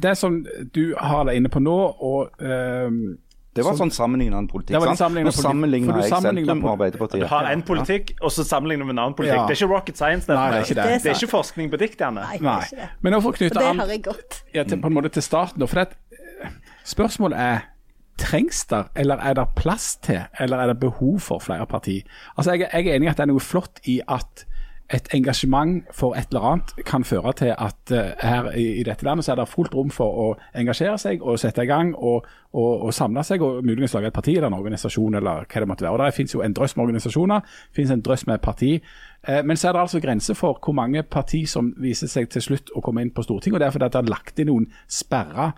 det 0.03 0.17
som 0.19 0.47
du 0.75 0.95
har 0.99 1.25
deg 1.25 1.37
inne 1.37 1.49
på 1.49 1.61
nå, 1.63 1.79
og 2.03 2.31
ehm, 2.43 3.19
Det 3.51 3.65
var 3.67 3.75
sånn 3.75 3.91
sammenlignende 3.91 4.47
politikk. 4.51 4.77
Det 4.77 4.81
var 4.81 4.93
sant? 4.95 5.01
sammenlignende 5.43 5.91
Nå 5.91 5.99
du 5.99 6.05
jeg 6.07 6.23
sentrum 6.23 6.61
og 6.63 6.71
Arbeiderpartiet. 6.77 7.25
Du 7.25 7.31
har 7.33 7.49
en 7.51 7.65
politikk, 7.67 8.13
og 8.21 8.31
så 8.31 8.45
sammenligner 8.47 8.87
vi 8.87 8.93
med 8.93 8.95
en 8.95 9.03
annen 9.05 9.17
politikk. 9.19 9.41
Ja. 9.41 9.47
Det 9.49 9.57
er 9.57 9.59
ikke 9.59 9.71
rocket 9.73 9.99
science. 9.99 10.31
Nei, 10.31 10.37
det 10.37 10.61
er 10.61 10.69
ikke 10.69 10.77
det. 10.79 10.85
Det 10.87 10.95
er 10.95 11.03
sant. 11.03 11.25
ikke 11.25 11.33
forskning 11.33 11.73
på 11.73 11.81
dikt, 11.83 11.97
gjerne. 11.99 12.29
Nei, 12.29 12.39
det 12.39 12.53
er 12.53 12.69
ikke 12.69 12.79
det. 12.85 12.89
Men 13.03 13.17
nå 13.17 13.21
for 13.25 13.35
å 13.35 13.41
knytte 13.41 13.65
an 13.67 13.83
ja, 14.55 14.63
til, 14.63 14.79
på 14.79 14.93
en 14.93 14.97
måte 15.01 15.11
til 15.17 15.27
starten. 15.27 15.67
For 15.67 15.83
det, 15.83 16.21
eh, 16.47 16.55
spørsmålet 16.95 17.43
er 17.49 17.67
Trengs 18.21 18.67
det, 18.69 18.85
eller 19.01 19.17
er 19.25 19.35
det 19.39 19.47
plass 19.57 19.95
til, 20.05 20.21
eller 20.39 20.61
er 20.61 20.67
det 20.71 20.81
behov 20.83 21.19
for 21.25 21.41
flere 21.41 21.65
partier? 21.67 22.03
Altså, 22.37 22.53
jeg, 22.53 22.69
jeg 22.69 22.87
er 22.87 22.99
enig 22.99 23.09
i 23.09 23.11
at 23.11 23.17
det 23.17 23.25
er 23.25 23.31
noe 23.33 23.41
flott 23.41 23.81
i 23.89 23.97
at 24.05 24.45
et 24.91 25.09
engasjement 25.15 25.85
for 25.95 26.17
et 26.19 26.33
eller 26.33 26.47
annet 26.49 26.73
kan 26.87 27.05
føre 27.07 27.33
til 27.39 27.53
at 27.55 27.93
uh, 27.95 28.11
her 28.19 28.51
i, 28.59 28.65
i 28.81 28.83
dette 28.87 29.05
landet 29.07 29.25
så 29.25 29.33
er 29.33 29.41
det 29.41 29.49
fullt 29.49 29.75
rom 29.75 29.91
for 29.95 30.19
å 30.23 30.27
engasjere 30.59 30.99
seg 30.99 31.23
og 31.23 31.39
sette 31.39 31.63
i 31.63 31.71
gang 31.71 31.93
og, 31.95 32.27
og, 32.53 32.87
og 32.89 32.95
samle 32.95 33.23
seg 33.27 33.43
og 33.47 33.63
muligens 33.67 33.95
lage 33.95 34.11
et 34.11 34.17
parti 34.17 34.35
eller 34.37 34.51
en 34.51 34.59
organisasjon 34.59 35.19
eller 35.21 35.47
hva 35.47 35.63
det 35.63 35.69
måtte 35.71 35.87
være. 35.87 35.95
Og 35.95 36.03
Der 36.03 36.17
finnes 36.17 36.35
jo 36.35 36.43
en 36.43 36.57
drøss 36.57 36.77
med 36.77 36.85
organisasjoner, 36.89 37.47
finnes 37.77 37.95
en 37.95 38.05
drøss 38.07 38.27
med 38.27 38.43
parti. 38.43 38.73
Uh, 39.29 39.41
men 39.47 39.57
så 39.57 39.69
er 39.69 39.77
det 39.77 39.85
altså 39.85 40.03
grenser 40.03 40.39
for 40.39 40.59
hvor 40.59 40.75
mange 40.75 41.03
parti 41.03 41.45
som 41.47 41.75
viser 41.79 42.11
seg 42.11 42.31
til 42.35 42.49
slutt 42.49 42.75
å 42.75 42.83
komme 42.83 43.05
inn 43.05 43.15
på 43.15 43.23
Stortinget. 43.27 43.63
og 43.63 43.79
Det 43.79 43.85
er 43.85 43.95
det 44.01 44.11
lagt 44.11 44.43
inn 44.43 44.51
noen 44.51 44.67
sperrer. 44.89 45.55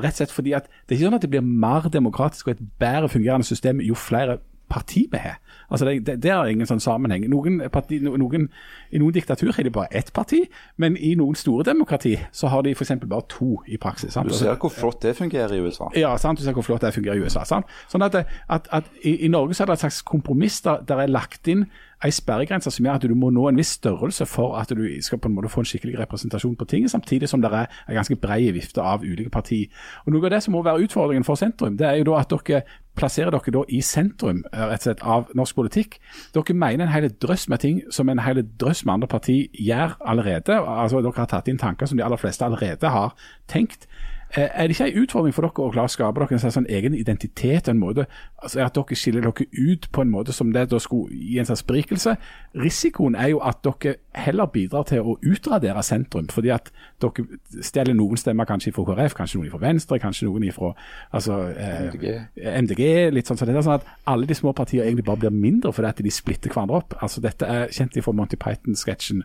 Rett 0.00 0.14
og 0.14 0.22
slett 0.22 0.32
fordi 0.32 0.54
at 0.56 0.70
Det 0.88 0.94
er 0.94 1.00
ikke 1.02 1.10
sånn 1.10 1.18
at 1.20 1.26
det 1.26 1.30
blir 1.34 1.44
mer 1.44 1.90
demokratisk 1.92 2.48
og 2.48 2.54
et 2.54 2.64
bedre 2.80 3.12
fungerende 3.12 3.44
system 3.44 3.84
jo 3.84 3.94
flere 3.98 4.38
parti 4.72 5.04
vi 5.12 5.20
har. 5.20 5.38
Altså 5.72 5.86
det, 5.88 6.06
det, 6.06 6.18
det 6.24 6.32
er 6.32 6.50
ingen 6.52 6.68
sånn 6.68 6.82
sammenheng. 6.84 7.24
Noen 7.32 7.60
parti, 7.72 7.98
noen, 8.04 8.48
I 8.92 9.00
noen 9.00 9.14
diktatur 9.16 9.54
har 9.56 9.64
de 9.64 9.72
bare 9.72 9.88
ett 9.96 10.12
parti, 10.16 10.42
men 10.76 10.98
i 11.00 11.14
noen 11.16 11.36
store 11.38 11.64
demokrati 11.70 12.14
så 12.32 12.50
har 12.52 12.64
de 12.66 12.74
f.eks. 12.76 12.92
bare 13.04 13.24
to 13.32 13.54
i 13.66 13.78
praksis. 13.80 14.12
Sant? 14.16 14.28
Du 14.28 14.36
ser 14.36 14.58
hvor 14.60 14.72
flott 14.72 15.00
det 15.04 15.14
fungerer 15.16 15.56
i 15.56 15.62
USA. 15.64 15.88
Ja, 15.96 16.12
sant? 16.20 16.40
du 16.40 16.44
ser 16.44 16.56
hvor 16.56 16.66
flott 16.66 16.84
det 16.84 16.92
fungerer 16.96 17.20
i 17.20 17.24
USA. 17.24 17.46
Sant? 17.48 17.70
Sånn 17.92 18.04
at, 18.04 18.18
at, 18.52 18.68
at 18.72 18.92
i, 19.00 19.16
i, 19.24 19.32
Norge 19.32 19.56
så 19.56 19.64
er 19.64 19.72
det 19.72 19.78
et 19.78 19.86
slags 19.86 20.02
kompromiss 20.08 20.60
der, 20.66 20.84
der 20.88 21.06
er 21.06 21.12
lagt 21.12 21.48
inn 21.48 21.66
ei 22.04 22.10
sperregrense 22.10 22.70
som 22.70 22.86
gjør 22.86 22.98
at 22.98 23.06
du 23.06 23.14
må 23.18 23.30
nå 23.30 23.46
en 23.48 23.58
viss 23.58 23.76
størrelse 23.78 24.26
for 24.26 24.56
at 24.58 24.72
du 24.74 24.82
skal 25.04 25.20
på 25.22 25.30
en 25.30 25.36
måte 25.36 25.50
få 25.52 25.62
en 25.62 25.68
skikkelig 25.68 25.98
representasjon 26.00 26.56
på 26.58 26.66
tinget, 26.70 26.90
samtidig 26.90 27.28
som 27.30 27.42
det 27.42 27.52
er 27.52 27.66
en 27.88 27.98
ganske 27.98 28.16
bred 28.16 28.52
vifte 28.56 28.82
av 28.82 29.04
ulike 29.04 29.30
partier. 29.30 29.70
Og 30.06 30.12
Noe 30.12 30.26
av 30.26 30.34
det 30.34 30.42
som 30.42 30.56
må 30.56 30.62
være 30.66 30.86
utfordringen 30.86 31.26
for 31.26 31.38
sentrum, 31.38 31.76
det 31.78 31.86
er 31.86 32.00
jo 32.00 32.08
da 32.10 32.20
at 32.20 32.32
dere 32.32 32.62
plasserer 32.98 33.32
dere 33.32 33.54
da 33.54 33.64
i 33.72 33.80
sentrum 33.86 34.42
eh, 34.52 34.64
rett 34.68 34.82
og 34.82 34.88
slett 34.88 35.04
av 35.14 35.30
norsk 35.38 35.56
politikk. 35.56 35.98
Dere 36.34 36.56
mener 36.56 36.86
en 36.86 36.92
hel 36.92 37.08
drøss 37.22 37.48
med 37.48 37.62
ting 37.64 37.82
som 37.90 38.10
en 38.12 38.22
hel 38.24 38.42
drøss 38.42 38.84
med 38.84 38.98
andre 38.98 39.08
partier 39.08 39.46
gjør 39.52 39.96
allerede. 40.00 40.58
altså 40.58 41.00
Dere 41.00 41.22
har 41.22 41.30
tatt 41.30 41.48
inn 41.48 41.60
tanker 41.60 41.86
som 41.86 42.00
de 42.00 42.04
aller 42.04 42.20
fleste 42.20 42.44
allerede 42.44 42.92
har 42.92 43.14
tenkt. 43.48 43.88
Eh, 44.36 44.48
er 44.54 44.66
det 44.66 44.70
ikke 44.80 44.86
en 44.88 45.02
utfordring 45.02 45.34
for 45.36 45.44
dere 45.44 45.64
å 45.66 45.72
klare 45.74 45.90
å 45.90 45.92
skape 45.92 46.22
dere 46.22 46.38
en 46.38 46.54
sånn 46.54 46.68
egen 46.72 46.94
identitet? 46.96 47.68
en 47.68 47.78
måte, 47.78 48.06
altså 48.42 48.64
At 48.64 48.74
dere 48.74 48.96
skiller 48.96 49.20
dere 49.20 49.46
ut 49.52 49.88
på 49.92 50.00
en 50.00 50.10
måte 50.10 50.32
som 50.32 50.52
det 50.52 50.70
da 50.70 50.78
skulle 50.78 51.12
gi 51.12 51.38
en 51.38 51.44
slags 51.44 51.62
berikelse? 51.62 52.16
Risikoen 52.56 53.14
er 53.14 53.28
jo 53.28 53.42
at 53.44 53.60
dere 53.62 53.96
heller 54.14 54.46
bidrar 54.46 54.84
til 54.88 55.00
å 55.04 55.18
utradere 55.20 55.82
sentrum. 55.82 56.28
Fordi 56.32 56.48
at 56.48 56.70
dere 57.00 57.26
stjeler 57.60 57.92
noen 57.94 58.16
stemmer 58.16 58.48
kanskje 58.48 58.72
fra 58.72 58.84
KrF, 58.88 59.14
kanskje 59.14 59.38
noen 59.38 59.50
fra 59.50 59.60
Venstre, 59.66 59.98
kanskje 59.98 60.28
noen 60.30 60.52
fra 60.52 60.72
altså, 61.12 61.52
eh, 61.52 61.90
MDG. 61.90 62.06
MDG. 62.36 63.10
litt 63.12 63.26
sånn 63.26 63.36
så 63.36 63.44
det 63.44 63.56
er 63.56 63.62
sånn 63.62 63.80
at 63.80 63.86
Alle 64.06 64.26
de 64.26 64.34
små 64.34 64.52
partiene 64.52 64.86
egentlig 64.86 65.04
bare 65.04 65.16
blir 65.16 65.30
mindre 65.30 65.72
fordi 65.72 65.88
at 65.88 66.02
de 66.02 66.10
splitter 66.10 66.48
hverandre 66.50 66.76
opp. 66.76 66.94
altså 67.02 67.20
Dette 67.20 67.44
er 67.44 67.68
kjent 67.68 68.02
fra 68.02 68.12
Monty 68.12 68.36
Python-sketsjen 68.36 69.22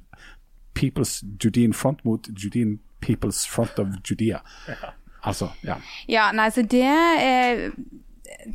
People's 0.76 1.24
Judean 1.44 1.74
Front 1.74 2.06
mot 2.06 2.28
Judean 2.28 2.80
People's 3.04 3.46
Front 3.50 3.80
of 3.80 3.88
Judea. 4.04 4.42
Altså, 5.22 5.52
ja. 5.66 5.80
Ja, 6.08 6.32
nei, 6.36 6.50
så 6.54 6.64
det 6.64 6.84
eh, 6.88 7.64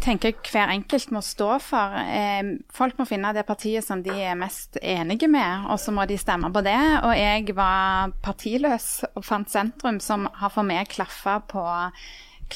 tenker 0.02 0.30
jeg 0.30 0.52
hver 0.52 0.72
enkelt 0.72 1.12
må 1.14 1.22
stå 1.24 1.56
for. 1.62 1.96
Eh, 2.00 2.54
folk 2.72 2.98
må 3.00 3.06
finne 3.08 3.32
det 3.36 3.44
partiet 3.48 3.84
som 3.86 4.02
de 4.04 4.14
er 4.14 4.38
mest 4.38 4.78
enige 4.80 5.28
med, 5.30 5.66
og 5.72 5.80
så 5.82 5.94
må 5.94 6.06
de 6.08 6.18
stemme 6.20 6.52
på 6.54 6.62
det. 6.64 6.78
Og 7.02 7.12
jeg 7.18 7.56
var 7.58 8.14
partiløs 8.24 8.88
og 9.12 9.26
fant 9.26 9.52
sentrum 9.52 10.00
som 10.02 10.28
har 10.40 10.54
for 10.54 10.66
meg 10.66 10.90
klaffa 10.92 11.40
på 11.50 11.66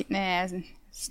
eh, 0.09 0.57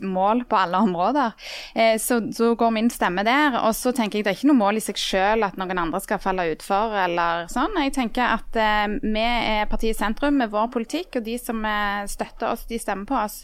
mål 0.02 0.44
på 0.50 0.58
alle 0.58 0.78
områder. 0.78 1.32
Eh, 1.76 1.98
så, 2.00 2.20
så, 2.34 2.56
går 2.56 2.72
min 2.72 2.90
stemme 2.90 3.24
der. 3.26 3.60
Og 3.64 3.76
så 3.76 3.94
tenker 3.96 4.20
jeg 4.20 4.26
det 4.26 4.34
er 4.34 4.40
ikke 4.40 4.50
noe 4.52 4.60
mål 4.60 4.80
i 4.80 4.84
seg 4.84 5.00
selv 5.00 5.48
at 5.48 5.60
noen 5.60 5.80
andre 5.80 6.02
skal 6.04 6.22
falle 6.24 6.48
utfor 6.54 6.96
eller 7.06 7.50
sånn. 7.52 7.78
Jeg 7.84 7.96
tenker 7.96 8.36
at 8.38 8.60
eh, 8.60 8.98
vi 9.04 9.24
er 9.26 9.70
partiet 9.72 9.98
sentrum 10.00 10.40
med 10.42 10.52
vår 10.54 10.70
politikk, 10.74 11.20
og 11.20 11.26
de 11.28 11.38
som 11.42 11.62
eh, 11.68 12.06
støtter 12.12 12.52
oss, 12.52 12.66
de 12.70 12.80
stemmer 12.82 13.08
på 13.10 13.18
oss. 13.20 13.44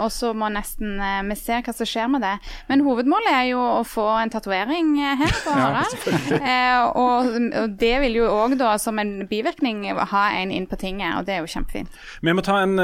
Og 0.00 0.12
så 0.14 0.32
må 0.36 0.50
nesten 0.52 0.96
eh, 0.98 1.20
vi 1.28 1.38
se 1.38 1.60
hva 1.60 1.76
som 1.76 1.88
skjer 1.88 2.10
med 2.12 2.24
det. 2.24 2.34
Men 2.70 2.84
hovedmålet 2.86 3.32
er 3.32 3.46
jo 3.52 3.62
å 3.62 3.82
få 3.86 4.06
en 4.22 4.32
tatovering 4.32 4.94
eh, 5.00 5.16
her 5.22 5.36
på 5.44 5.56
Harald. 5.60 6.08
ja, 6.38 6.88
og, 6.88 7.32
og, 7.50 7.76
det 7.82 7.94
vil 8.04 8.20
jo 8.22 8.30
òg 8.30 8.56
da 8.60 8.74
som 8.80 8.98
en 9.02 9.26
bivirkning 9.30 9.84
ha 9.92 10.24
en 10.38 10.52
inn 10.54 10.68
på 10.70 10.78
tinget, 10.80 11.16
og 11.18 11.26
det 11.26 11.36
er 11.36 11.44
jo 11.44 11.50
kjempefint. 11.50 12.00
Vi 12.22 12.34
må 12.34 12.44
ta 12.44 12.60
en 12.62 12.78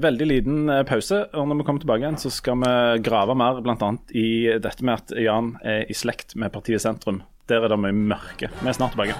veldig 0.00 0.26
liten 0.26 0.70
pause, 0.88 1.22
og 1.36 1.48
når 1.48 1.60
vi 1.60 1.66
kommer 1.66 1.82
tilbake 1.82 2.04
igjen, 2.04 2.18
så 2.20 2.30
skal 2.32 2.39
vi 2.46 3.02
grave 3.04 3.34
mer 3.36 3.60
bl.a. 3.60 3.90
i 4.16 4.58
dette 4.62 4.84
med 4.86 4.94
at 4.94 5.12
Jan 5.18 5.52
er 5.62 5.84
i 5.90 5.96
slekt 5.96 6.36
med 6.40 6.52
partiet 6.54 6.82
Sentrum. 6.82 7.22
Der 7.50 7.64
er 7.64 7.72
det 7.72 7.78
mye 7.82 7.92
mørke. 7.92 8.48
Vi 8.60 8.68
er 8.70 8.76
snart 8.76 8.94
tilbake. 8.94 9.16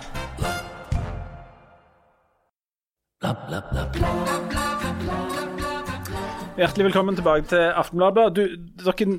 Hjertelig 6.61 6.87
velkommen 6.91 7.17
tilbake 7.17 7.49
til 7.53 7.67
Aftenbladet. 7.77 8.41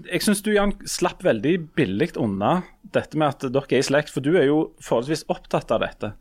Jeg 0.10 0.26
syns 0.26 0.42
du 0.46 0.52
Jan, 0.56 0.74
slapp 0.90 1.24
veldig 1.26 1.56
billig 1.78 2.12
unna 2.18 2.62
dette 2.94 3.18
med 3.18 3.36
at 3.36 3.46
dere 3.54 3.78
er 3.78 3.82
i 3.82 3.86
slekt, 3.86 4.12
for 4.14 4.26
du 4.26 4.36
er 4.36 4.50
jo 4.50 4.60
forholdsvis 4.84 5.28
opptatt 5.32 5.72
av 5.74 5.86
dette 5.86 6.16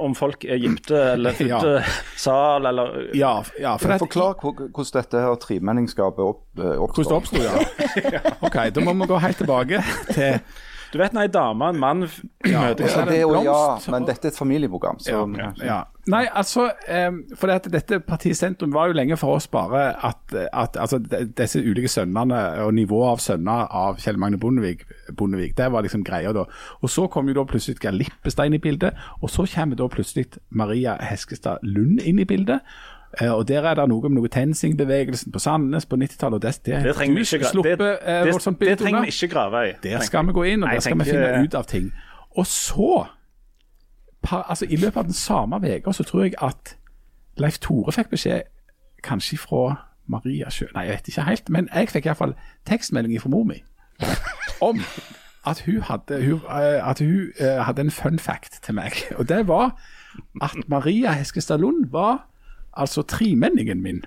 om 0.00 0.14
folk 0.18 0.44
er 0.44 0.60
gifte 0.62 0.96
eller 1.14 1.36
fylte 1.36 1.74
ja. 1.80 1.84
sal 2.18 2.66
eller 2.70 2.96
Ja, 3.16 3.34
ja 3.60 3.76
for 3.80 4.00
Forklar 4.04 4.38
hvordan 4.40 4.90
dette 4.96 5.22
her 5.24 5.38
tremenningsskapet 5.40 6.24
opp, 6.24 6.42
eh. 6.58 6.74
Hvordan 6.80 7.06
det 7.10 7.18
oppstod, 7.18 7.46
ja. 8.16 8.34
OK, 8.40 8.58
da 8.74 8.84
må 8.84 8.96
vi 9.02 9.10
gå 9.10 9.20
helt 9.22 9.40
tilbake 9.40 9.84
til 10.12 10.40
du 10.92 10.98
vet 10.98 11.14
når 11.14 11.28
ei 11.28 11.32
dame 11.32 11.66
og 11.66 11.74
en 11.74 11.80
mann 11.80 12.04
ja, 12.50 12.66
møter 12.66 12.88
ja, 12.88 13.06
det, 13.06 13.22
og, 13.26 13.38
Ja, 13.46 13.62
men 13.92 14.06
dette 14.08 14.28
er 14.28 14.34
et 14.34 14.38
familieprogram. 14.38 15.00
Så, 15.02 15.22
ja, 15.38 15.50
ja. 15.62 15.80
Nei, 16.10 16.24
altså, 16.32 16.70
for 17.38 17.50
det 17.50 17.70
dette 17.74 18.00
partiet 18.02 18.38
Sentrum 18.38 18.72
var 18.74 18.88
jo 18.90 18.96
lenge 18.96 19.18
for 19.20 19.36
oss 19.36 19.46
bare 19.52 19.90
at, 20.06 20.34
at 20.34 20.78
altså, 20.80 20.98
disse 21.38 21.60
ulike 21.60 21.90
sønnene 21.92 22.38
og 22.64 22.72
nivået 22.74 23.12
av 23.12 23.22
sønner 23.22 23.68
av 23.82 24.00
Kjell 24.02 24.18
Magne 24.18 24.40
Bondevik, 24.40 24.86
Bondevik, 25.16 25.54
det 25.58 25.68
var 25.70 25.84
liksom 25.86 26.02
greia 26.06 26.32
da. 26.34 26.46
Og 26.80 26.90
Så 26.90 27.06
kom 27.12 27.28
jo 27.28 27.36
da 27.36 27.44
plutselig 27.46 27.78
Geir 27.82 27.94
Lippestein 27.94 28.56
i 28.56 28.62
bildet, 28.62 28.96
og 29.20 29.30
så 29.30 29.46
kommer 29.52 29.78
da 29.78 29.90
plutselig 29.92 30.40
Maria 30.48 30.96
Heskestad 31.04 31.62
Lund 31.62 32.00
inn 32.00 32.18
i 32.18 32.26
bildet. 32.26 32.64
Uh, 33.22 33.32
og 33.34 33.48
Der 33.48 33.62
er 33.62 33.74
det 33.74 33.88
noe 33.88 34.06
om 34.06 34.12
noe 34.14 34.28
TenSing-bevegelsen 34.28 35.32
på 35.32 35.38
Sandnes 35.38 35.86
på 35.86 35.96
90-tallet. 35.96 36.42
Det, 36.42 36.66
det, 36.66 36.84
det, 36.84 36.94
trenger 36.94 37.14
vi 37.14 37.20
ikke, 37.20 37.46
sluppe, 37.46 37.70
det, 37.70 37.78
uh, 37.78 38.26
det, 38.26 38.68
det 38.68 38.78
trenger 38.78 39.00
vi 39.00 39.06
ikke 39.06 39.28
grave 39.28 39.70
i. 39.70 39.72
Der 39.82 40.00
skal 40.00 40.26
vi 40.26 40.32
gå 40.32 40.42
inn, 40.42 40.62
og 40.62 40.70
der 40.70 40.80
skal 40.80 40.98
vi 40.98 41.04
finne 41.04 41.42
ut 41.42 41.54
av 41.54 41.64
ting. 41.64 41.92
Og 42.30 42.46
så, 42.46 43.04
par, 44.22 44.42
altså 44.42 44.66
I 44.70 44.76
løpet 44.76 44.96
av 44.96 45.04
den 45.04 45.12
samme 45.12 45.56
uka 45.56 45.92
så 45.92 46.04
tror 46.04 46.22
jeg 46.22 46.34
at 46.42 46.76
Leif 47.36 47.58
Tore 47.58 47.92
fikk 47.92 48.10
beskjed, 48.14 48.46
kanskje 49.02 49.38
fra 49.38 49.74
Maria 50.06 50.50
sjøl 50.50 50.70
Nei, 50.74 50.84
jeg 50.84 50.92
vet 50.92 51.08
ikke 51.08 51.22
helt, 51.22 51.48
men 51.48 51.68
jeg 51.74 51.88
fikk 51.88 52.06
iallfall 52.06 52.34
tekstmelding 52.68 53.20
fra 53.20 53.30
mor 53.32 53.44
mi 53.48 53.62
om 54.68 54.82
at 55.48 55.62
hun 55.66 55.80
hadde, 55.82 56.20
hun, 56.26 56.42
uh, 56.46 56.88
at 56.90 56.98
hun 56.98 57.32
hadde 57.40 57.80
en 57.80 57.90
fun 57.90 58.18
fact 58.18 58.58
til 58.62 58.74
meg. 58.74 58.92
Og 59.16 59.28
det 59.28 59.48
var 59.48 59.80
at 60.42 60.56
Maria 60.68 61.12
Heskestad 61.12 61.58
Lund 61.58 61.90
var 61.90 62.29
altså 62.76 63.02
tremenningen 63.02 63.82
min. 63.82 64.04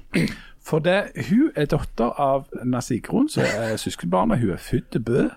For 0.63 0.79
det, 0.79 1.11
hun 1.29 1.51
er 1.55 1.65
datter 1.65 2.13
av 2.19 2.47
Nasigrun, 2.63 3.29
som 3.29 3.43
er 3.43 3.75
søskenbarnet. 3.77 4.39
Hun 4.39 4.53
er 4.55 4.61
født 4.63 4.97
Bø, 5.05 5.27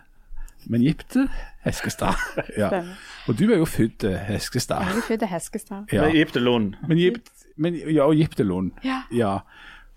men 0.67 0.83
gift 0.83 1.09
til 1.11 1.29
Heskestad. 1.67 2.15
Ja. 2.59 2.83
Og 3.27 3.39
du 3.39 3.51
er 3.53 3.59
jo 3.59 3.65
født 3.65 4.07
Heskestad. 4.29 4.87
Jeg 4.87 4.97
er 4.97 5.09
født 5.09 5.29
Heskestad. 5.29 5.85
Ja. 5.93 6.05
Men 6.07 6.13
gift 6.13 6.33
til 6.33 6.43
Lund. 6.43 6.75
Men 6.89 6.99
gift, 6.99 7.33
men, 7.57 7.75
ja, 7.75 8.03
og 8.07 8.15
gift 8.15 8.37
til 8.37 8.47
Lund. 8.47 8.71
Ja. 8.85 9.03
ja. 9.15 9.39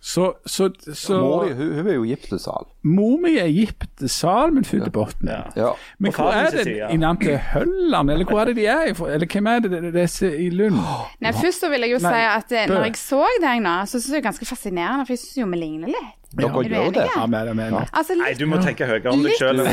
Så, 0.02 0.34
så, 0.46 0.70
så 0.94 1.18
Mor 1.20 1.44
hun, 1.44 1.74
hun, 1.76 1.88
er 1.88 1.94
jo 1.98 2.04
gift 2.08 2.30
til 2.32 2.40
Sal. 2.40 2.68
Mor 2.88 3.18
mi 3.20 3.34
er 3.36 3.50
gift 3.52 3.84
til 4.00 4.10
Sal, 4.10 4.54
men 4.56 4.64
født 4.64 4.88
i 4.88 4.92
Botn. 4.96 5.28
Ja. 5.60 5.74
Men 6.00 6.14
hvor 6.16 6.32
er 6.32 6.54
det 6.56 6.76
i 6.94 6.96
navn 6.98 7.20
til 7.20 7.36
Hølland, 7.52 8.12
eller 8.12 8.30
hvor 8.30 8.40
er 8.40 8.46
det 8.46 8.56
de 8.62 8.68
er? 8.72 8.94
Eller 8.96 9.28
hvem 9.28 9.50
er 9.52 9.60
det 9.66 9.92
disse 9.94 10.30
i 10.32 10.48
Lund? 10.56 10.80
Nei, 11.20 11.34
Først 11.36 11.66
så 11.66 11.72
vil 11.74 11.84
jeg 11.84 11.98
jo 11.98 12.00
Nei, 12.06 12.14
si 12.16 12.30
at 12.30 12.56
eh, 12.62 12.72
når 12.72 12.88
jeg 12.88 12.96
så 13.02 13.26
deg 13.44 13.60
nå, 13.66 13.76
så 13.84 13.98
syns 13.98 14.08
jeg 14.08 14.16
det 14.16 14.22
er 14.22 14.28
ganske 14.30 14.48
fascinerende, 14.48 15.04
for 15.04 15.18
jeg 15.18 15.22
syns 15.26 15.42
jo 15.42 15.50
vi 15.52 15.60
ligner 15.66 15.92
litt. 15.92 16.16
Dere 16.30 16.48
ja, 16.48 16.64
gjør 16.70 16.96
det? 16.96 17.06
Ja, 17.10 17.26
med, 17.26 17.52
med, 17.58 17.72
med. 17.74 17.92
Altså, 17.92 18.16
litt, 18.16 18.24
Nei, 18.24 18.34
du 18.40 18.46
må 18.48 18.62
tenke 18.64 18.88
høyere 18.88 19.12
om 19.12 19.24
deg 19.26 19.36
sjøl. 19.36 19.64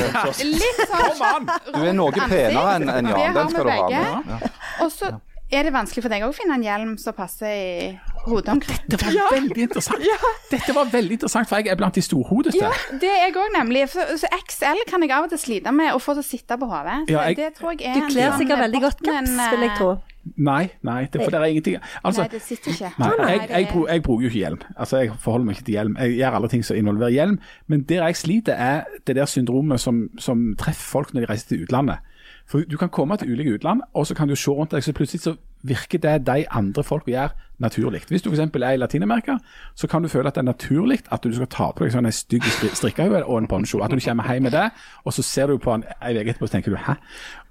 Sånn 1.21 1.49
Du 1.69 1.81
er 1.85 1.95
noe 1.95 2.11
penere 2.17 2.67
enn 2.81 2.91
en 2.91 3.11
Jan, 3.13 3.37
den 3.37 3.55
skal 3.55 3.69
du 3.69 3.75
ha 3.77 3.89
med. 3.93 4.47
Og 4.83 4.91
så 4.91 5.15
er 5.53 5.69
det 5.69 5.75
vanskelig 5.77 6.03
for 6.03 6.11
deg 6.11 6.25
å 6.27 6.33
finne 6.35 6.57
en 6.59 6.65
hjelm 6.67 6.97
som 6.99 7.15
passer 7.15 7.53
i 7.53 8.16
hodeomkring? 8.27 8.81
Dette 8.91 9.07
var 9.07 9.15
ja. 9.17 9.29
veldig 9.33 9.63
interessant. 9.69 10.03
Ja. 10.07 10.33
Dette 10.51 10.75
var 10.77 10.91
veldig 10.93 11.19
interessant, 11.19 11.49
for 11.51 11.63
jeg 11.63 11.73
er 11.73 11.79
blant 11.79 11.97
de 11.99 12.05
storhodete. 12.05 12.59
Ja, 12.61 12.73
det 12.91 13.13
er 13.13 13.25
jeg 13.29 13.37
òg, 13.37 13.53
nemlig. 13.57 13.87
For, 13.93 14.17
så 14.21 14.31
XL 14.37 14.85
kan 14.91 15.07
jeg 15.07 15.15
av 15.17 15.29
og 15.29 15.33
til 15.35 15.43
slite 15.43 15.73
med 15.75 15.95
å 15.95 16.03
få 16.03 16.17
til 16.19 16.25
å 16.25 16.29
sitte 16.29 16.59
på 16.61 16.69
hodet. 16.71 16.99
Ja, 17.13 17.25
det 17.39 17.55
tror 17.61 17.75
jeg 17.77 17.87
er 17.87 18.03
Du 18.03 18.13
kler 18.13 18.37
sikkert 18.41 18.67
veldig 18.67 18.85
godt 18.89 19.03
caps, 19.07 19.33
vil 19.55 19.67
jeg 19.67 19.75
tro. 19.79 19.97
Nei, 20.35 20.69
nei, 20.83 21.05
det, 21.07 21.21
for 21.23 21.31
det 21.31 21.39
er 21.39 21.53
ingenting 21.53 21.77
altså, 22.03 22.25
Nei, 22.25 22.31
det 22.33 22.41
sitter 22.43 22.73
ikke. 22.73 22.89
Nei, 22.99 23.11
jeg, 23.15 23.41
jeg, 23.41 23.51
jeg, 23.51 23.85
jeg, 23.93 24.03
bruker 24.03 24.25
jo 24.25 24.31
ikke 24.33 24.41
hjelm. 24.41 24.65
Altså, 24.75 24.99
Jeg 25.05 25.13
forholder 25.23 25.47
meg 25.47 25.57
ikke 25.57 25.67
til 25.69 25.77
hjelm. 25.77 25.97
Jeg 26.03 26.17
gjør 26.19 26.39
alle 26.39 26.51
ting 26.51 26.65
som 26.67 26.81
involverer 26.81 27.15
hjelm. 27.15 27.37
Men 27.71 27.85
der 27.87 28.03
jeg 28.09 28.19
sliter, 28.19 28.59
er 28.59 28.99
det 29.07 29.17
der 29.17 29.31
syndromet 29.31 29.81
som, 29.81 30.09
som 30.19 30.49
treffer 30.59 30.91
folk 30.97 31.15
når 31.15 31.27
de 31.27 31.31
reiser 31.31 31.53
til 31.53 31.63
utlandet. 31.67 32.06
For 32.47 32.63
Du 32.71 32.77
kan 32.79 32.89
komme 32.89 33.17
til 33.19 33.33
ulike 33.33 33.55
utland, 33.59 33.81
og 33.95 34.07
så 34.07 34.15
kan 34.15 34.29
du 34.29 34.37
se 34.37 34.51
rundt 34.51 34.71
deg, 34.71 34.83
så 34.85 34.93
plutselig 34.95 35.21
så 35.25 35.37
virker 35.67 35.99
det 35.99 36.27
de 36.27 36.45
andre 36.51 36.83
folk 36.85 37.07
gjør, 37.11 37.33
naturlig. 37.59 38.03
Hvis 38.09 38.23
du 38.23 38.29
f.eks. 38.31 38.39
er 38.55 38.71
i 38.71 38.77
Latin-Amerika, 38.77 39.39
så 39.75 39.87
kan 39.91 40.03
du 40.03 40.09
føle 40.09 40.29
at 40.29 40.35
det 40.37 40.43
er 40.45 40.51
naturlig 40.53 41.01
at 41.11 41.23
du 41.25 41.33
skal 41.35 41.47
ta 41.51 41.71
på 41.73 41.85
deg 41.85 41.93
sånn 41.93 42.07
en 42.07 42.13
stygg 42.15 42.45
stri- 42.45 42.71
strikkehue 42.77 43.25
og 43.25 43.39
en 43.41 43.49
poncho. 43.51 43.81
At 43.83 43.91
du 43.91 43.99
kommer 43.99 44.29
hjem 44.31 44.43
med 44.47 44.53
det, 44.55 44.69
og 45.05 45.13
så 45.17 45.23
ser 45.27 45.47
du 45.51 45.59
på 45.59 45.75
en 45.75 45.83
ei 46.03 46.13
uke 46.21 46.31
etterpå 46.31 46.47
og 46.47 46.51
tenker 46.53 46.71
du 46.71 46.77
hæ? 46.77 46.95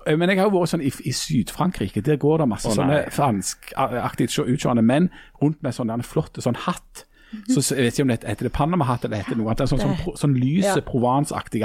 Eh, 0.07 0.15
Men 0.15 0.29
jeg 0.29 0.37
har 0.39 0.47
jo 0.47 0.59
vært 0.59 0.69
sånn 0.75 0.81
i, 0.85 0.93
i 1.03 1.11
Syd-Frankrike. 1.11 2.01
Der 2.05 2.15
går 2.21 2.37
det 2.37 2.47
masse 2.47 2.69
oh, 2.69 2.75
sånne 2.77 3.01
franskaktig 3.11 4.29
utseende 4.45 4.81
menn 4.85 5.09
rundt 5.41 5.61
med 5.65 5.75
sånn 5.75 5.91
flott 6.03 6.37
sånn 6.39 6.55
hatt. 6.67 7.05
Så, 7.49 7.59
så 7.61 7.75
jeg 7.75 7.83
vet 7.89 7.97
ikke 7.97 8.03
om 8.05 8.11
det 8.13 8.23
heter- 8.23 8.47
det 8.47 8.53
Panama-hatt 8.53 9.03
eller 9.05 9.17
heter 9.17 9.35
det 9.35 9.41
noe 9.41 9.49
annet. 9.51 9.61
Er 9.65 9.65
sånn, 9.73 9.81
sånn, 9.81 10.15
sånn 10.15 10.35
lyse 10.39 10.77
Ja. 10.77 10.81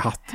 Hatt. 0.02 0.34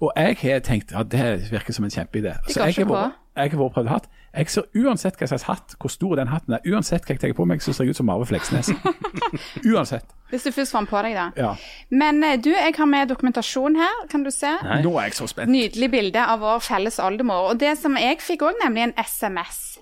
Og 0.00 0.12
jeg 0.16 0.36
har 0.42 0.60
tenkt 0.60 0.92
ja, 0.94 1.02
det 1.02 1.50
virker 1.50 1.74
som 1.74 1.84
en 1.84 1.90
kjempeidé. 1.90 2.36
Så 2.46 2.60
jeg 2.60 2.62
har 2.62 2.68
ikke 2.76 2.86
vært- 2.92 3.16
jeg 3.38 3.50
har 3.54 3.68
prøvd 3.70 3.88
hatt. 3.88 4.06
Jeg 4.34 4.50
ser 4.50 4.62
uansett 4.76 5.16
hva 5.18 5.26
slags 5.26 5.42
hatt, 5.46 5.74
hvor 5.80 5.88
stor 5.90 6.16
den 6.16 6.28
hatten 6.28 6.54
er, 6.54 6.58
uansett 6.66 7.04
hva 7.06 7.14
jeg 7.14 7.20
tenker 7.20 7.36
på 7.38 7.46
meg, 7.46 7.60
så 7.62 7.72
ser 7.72 7.84
jeg 7.84 7.90
ut 7.94 7.96
som 7.96 8.10
Arve 8.10 8.26
Fleksnes. 8.26 8.70
uansett. 9.72 10.04
Hvis 10.30 10.42
du 10.44 10.50
først 10.52 10.74
fant 10.74 10.90
på 10.90 11.00
deg, 11.06 11.14
da. 11.16 11.28
Ja. 11.38 11.52
Men 11.90 12.22
eh, 12.24 12.36
du, 12.42 12.50
jeg 12.50 12.74
har 12.76 12.86
med 12.90 13.08
dokumentasjon 13.08 13.78
her, 13.80 14.02
kan 14.10 14.26
du 14.26 14.30
se. 14.34 14.50
Nei. 14.66 14.80
Nå 14.84 14.92
er 14.98 15.08
jeg 15.08 15.16
så 15.20 15.28
spent. 15.30 15.50
Nydelig 15.54 15.90
bilde 15.94 16.24
av 16.34 16.42
vår 16.44 16.60
felles 16.66 16.98
oldemor. 17.02 17.52
Og 17.52 17.60
det 17.62 17.76
som 17.80 17.96
jeg 17.98 18.20
fikk 18.24 18.44
òg, 18.48 18.58
nemlig 18.62 18.88
en 18.88 18.94
SMS 19.04 19.78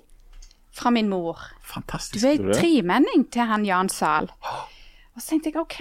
fra 0.77 0.93
min 0.93 1.09
mor. 1.09 1.41
Du 1.57 1.69
Fantastisk. 1.75 2.25
er 2.25 2.37
du 2.41 2.51
er 2.53 2.61
tremenning 2.61 3.27
til 3.33 3.49
han 3.49 3.65
Jan 3.67 3.89
Zahl. 3.93 4.29
Og 5.17 5.23
så 5.23 5.31
tenkte 5.33 5.49
jeg 5.49 5.61
OK. 5.63 5.79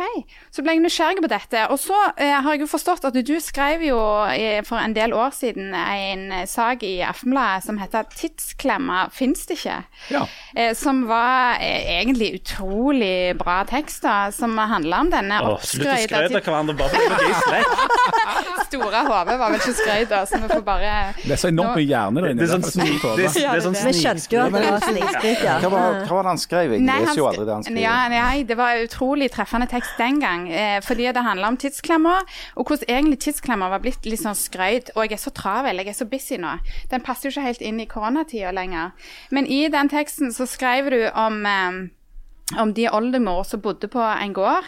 Så 0.56 0.64
ble 0.64 0.78
jeg 0.78 0.82
nysgjerrig 0.86 1.20
på 1.20 1.28
dette. 1.28 1.66
Og 1.74 1.80
så 1.82 1.98
eh, 2.16 2.32
har 2.32 2.56
jeg 2.56 2.64
jo 2.64 2.70
forstått 2.72 3.04
at 3.10 3.18
du 3.28 3.34
skrev 3.44 3.84
jo 3.84 3.98
eh, 4.32 4.62
for 4.64 4.80
en 4.80 4.96
del 4.96 5.12
år 5.12 5.34
siden 5.36 5.74
en 5.76 6.24
eh, 6.32 6.46
sak 6.48 6.86
i 6.88 7.02
Aftenbladet 7.04 7.66
som 7.68 7.80
heter 7.82 8.08
'Tidsklemma 8.14 9.10
fins 9.12 9.44
det 9.50 9.60
ikke'. 9.60 9.82
Ja. 10.16 10.24
Eh, 10.56 10.72
som 10.76 11.04
var 11.10 11.60
eh, 11.60 12.00
egentlig 12.00 12.32
utrolig 12.40 13.36
bra 13.38 13.64
tekst, 13.68 14.04
da, 14.08 14.32
som 14.32 14.56
handla 14.56 15.04
om 15.04 15.12
denne 15.12 15.42
oppskrøyta 15.44 15.76
Slutt 15.76 15.92
å 15.92 16.08
skryte 16.08 16.40
av 16.40 16.48
hverandre 16.48 16.78
bare 16.80 16.96
fordi 16.96 17.12
dere 17.12 17.36
er 17.36 17.44
slekt. 17.44 18.64
store 18.76 19.02
hodet 19.08 19.38
var 19.40 19.52
vel 19.52 19.60
ikke 19.60 19.74
skrøyt, 19.78 20.10
da, 20.10 20.22
så 20.28 20.40
vi 20.42 20.50
får 20.50 20.64
bare 20.66 20.92
Det 21.22 21.34
er 21.36 21.42
så 21.42 21.50
enormt 21.52 21.76
mye 21.78 21.88
hjerne 21.90 22.22
der 22.22 22.30
inne. 22.32 22.42
Det 22.42 22.48
er 22.48 22.52
sånn, 22.52 22.66
derfor 22.66 22.80
snik, 22.80 23.02
så 23.02 23.14
det, 23.20 23.28
er 23.52 23.64
sånn 23.66 23.78
Vi 23.80 23.94
skjønte 24.00 24.36
jo 24.36 24.42
at 24.46 24.56
det 24.56 24.64
var 24.66 24.86
snikskryt, 24.86 25.44
ja. 25.46 25.56
Hva 25.64 25.72
var, 25.74 26.00
hva 26.02 26.18
var 26.18 26.28
det 26.28 26.34
han 26.34 26.42
skrev? 26.42 26.76
Jeg 26.76 26.86
leser 26.90 27.22
jo 27.22 27.28
aldri 27.30 27.46
det 27.46 27.56
han 27.56 27.68
skriver. 27.68 27.84
Ja, 27.86 27.96
nei, 28.16 28.44
det 28.50 28.60
var 28.60 28.84
utrolig 28.86 29.25
treffende 29.34 29.68
tekst 29.72 29.98
den 30.00 30.20
gang. 30.22 30.48
Eh, 30.52 30.80
fordi 30.86 31.08
det 31.14 31.24
handla 31.26 31.52
om 31.52 31.58
tidsklemma, 31.58 32.16
og 32.56 32.68
hvordan 32.68 32.90
egentlig 32.90 33.20
tidsklemma 33.26 33.70
var 33.74 33.84
blitt 33.84 34.06
litt 34.06 34.22
sånn 34.22 34.38
skrøyt. 34.38 34.92
Og 34.96 35.06
jeg 35.06 35.18
er 35.18 35.24
så 35.24 35.34
travel, 35.36 35.82
jeg 35.82 35.92
er 35.92 35.98
så 35.98 36.10
busy 36.10 36.40
nå. 36.42 36.56
Den 36.92 37.06
passer 37.06 37.30
jo 37.30 37.36
ikke 37.36 37.48
helt 37.50 37.66
inn 37.66 37.80
i 37.84 37.90
koronatida 37.90 38.54
lenger. 38.56 38.92
Men 39.32 39.48
i 39.48 39.66
den 39.72 39.92
teksten 39.92 40.34
så 40.36 40.48
skrev 40.50 40.92
du 40.94 41.00
om, 41.12 41.46
eh, 41.46 42.60
om 42.62 42.74
de 42.74 42.90
oldemor 42.90 43.44
som 43.46 43.62
bodde 43.62 43.88
på 43.88 44.02
en 44.02 44.34
gård 44.34 44.66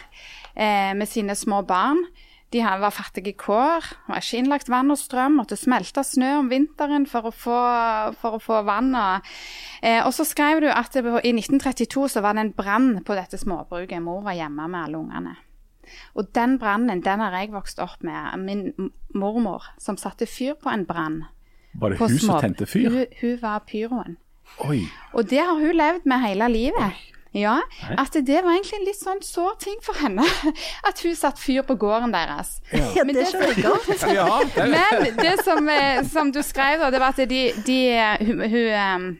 eh, 0.56 0.94
med 0.94 1.08
sine 1.08 1.36
små 1.36 1.62
barn. 1.62 2.06
De 2.52 2.62
her 2.64 2.78
var 2.80 2.94
fattige 2.96 3.34
kår, 3.36 3.84
var 4.08 4.22
ikke 4.22 4.38
innlagt 4.40 4.70
vann 4.72 4.92
og 4.92 4.96
strøm, 4.96 5.36
måtte 5.36 5.58
smelte 5.60 6.00
snø 6.06 6.30
om 6.38 6.46
vinteren 6.48 7.04
for 7.08 7.28
å 7.28 7.32
få, 7.34 7.58
for 8.20 8.38
å 8.38 8.40
få 8.40 8.62
vann. 8.64 8.94
Og, 8.96 9.26
eh, 9.82 10.00
og 10.00 10.14
så 10.16 10.24
skrev 10.24 10.62
du 10.64 10.70
at 10.72 10.96
det, 10.96 11.04
i 11.28 11.34
1932 11.36 12.06
så 12.14 12.22
var 12.24 12.38
det 12.38 12.46
en 12.46 12.54
brann 12.56 13.02
på 13.04 13.18
dette 13.18 13.40
småbruket. 13.40 14.00
Mor 14.04 14.22
var 14.24 14.38
hjemme 14.38 14.64
med 14.64 14.80
alle 14.86 15.02
ungene. 15.02 15.36
Og 16.16 16.32
den 16.36 16.56
brannen 16.60 17.02
den 17.04 17.20
har 17.20 17.36
jeg 17.36 17.52
vokst 17.52 17.80
opp 17.84 18.00
med. 18.04 18.40
Min 18.44 18.92
mormor 19.14 19.68
som 19.80 20.00
satte 20.00 20.28
fyr 20.28 20.56
på 20.60 20.72
en 20.72 20.86
brann. 20.88 21.22
Var 21.78 21.92
det 21.92 22.00
hun 22.00 22.16
som 22.16 22.40
tente 22.40 22.66
fyr? 22.68 22.88
Hun, 22.88 23.04
hun 23.20 23.38
var 23.42 23.60
pyroen. 23.68 24.16
Oi. 24.64 24.82
Og 25.12 25.28
det 25.28 25.44
har 25.44 25.60
hun 25.60 25.76
levd 25.76 26.08
med 26.08 26.24
hele 26.24 26.48
livet. 26.48 27.04
Ja, 27.36 27.60
At 27.96 28.12
det 28.12 28.40
var 28.42 28.54
egentlig 28.54 28.78
en 28.78 28.86
litt 28.86 28.98
sånn 28.98 29.20
sår 29.24 29.58
ting 29.60 29.78
for 29.84 29.98
henne. 30.00 30.24
At 30.88 31.02
hun 31.04 31.16
satte 31.18 31.42
fyr 31.42 31.62
på 31.68 31.76
gården 31.80 32.14
deres. 32.14 32.58
Ja, 32.72 33.04
Men 33.04 33.18
det 33.18 33.28
skjønner 33.30 33.52
jeg 33.52 33.64
godt. 33.66 34.58
Men 34.74 35.18
det 35.20 35.34
som, 35.44 35.68
eh, 35.68 36.02
som 36.08 36.32
du 36.32 36.40
skrev, 36.46 36.80
da, 36.80 36.90
det 36.94 37.02
var 37.02 37.16
at 37.16 37.28
de, 37.28 37.42
de 37.66 37.78
hun, 38.24 38.40
hun, 38.40 38.54
hun, 38.54 39.10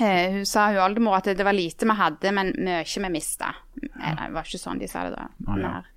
eh, 0.00 0.26
hun 0.36 0.46
sa 0.48 0.68
hun 0.72 0.82
oldemor 0.84 1.20
at 1.20 1.30
det, 1.30 1.38
det 1.38 1.46
var 1.46 1.56
lite 1.56 1.86
vi 1.88 1.98
hadde, 2.02 2.34
men 2.34 2.52
mye 2.58 2.84
vi 3.06 3.12
mista. 3.14 3.54
Nei, 3.80 4.14
det 4.16 4.32
var 4.34 4.48
ikke 4.48 4.60
sånn 4.60 4.80
de 4.80 4.88
sa 4.90 5.06
det 5.06 5.14
da. 5.14 5.28
Ah, 5.46 5.56
ja. 5.56 5.70
Mer 5.70 5.90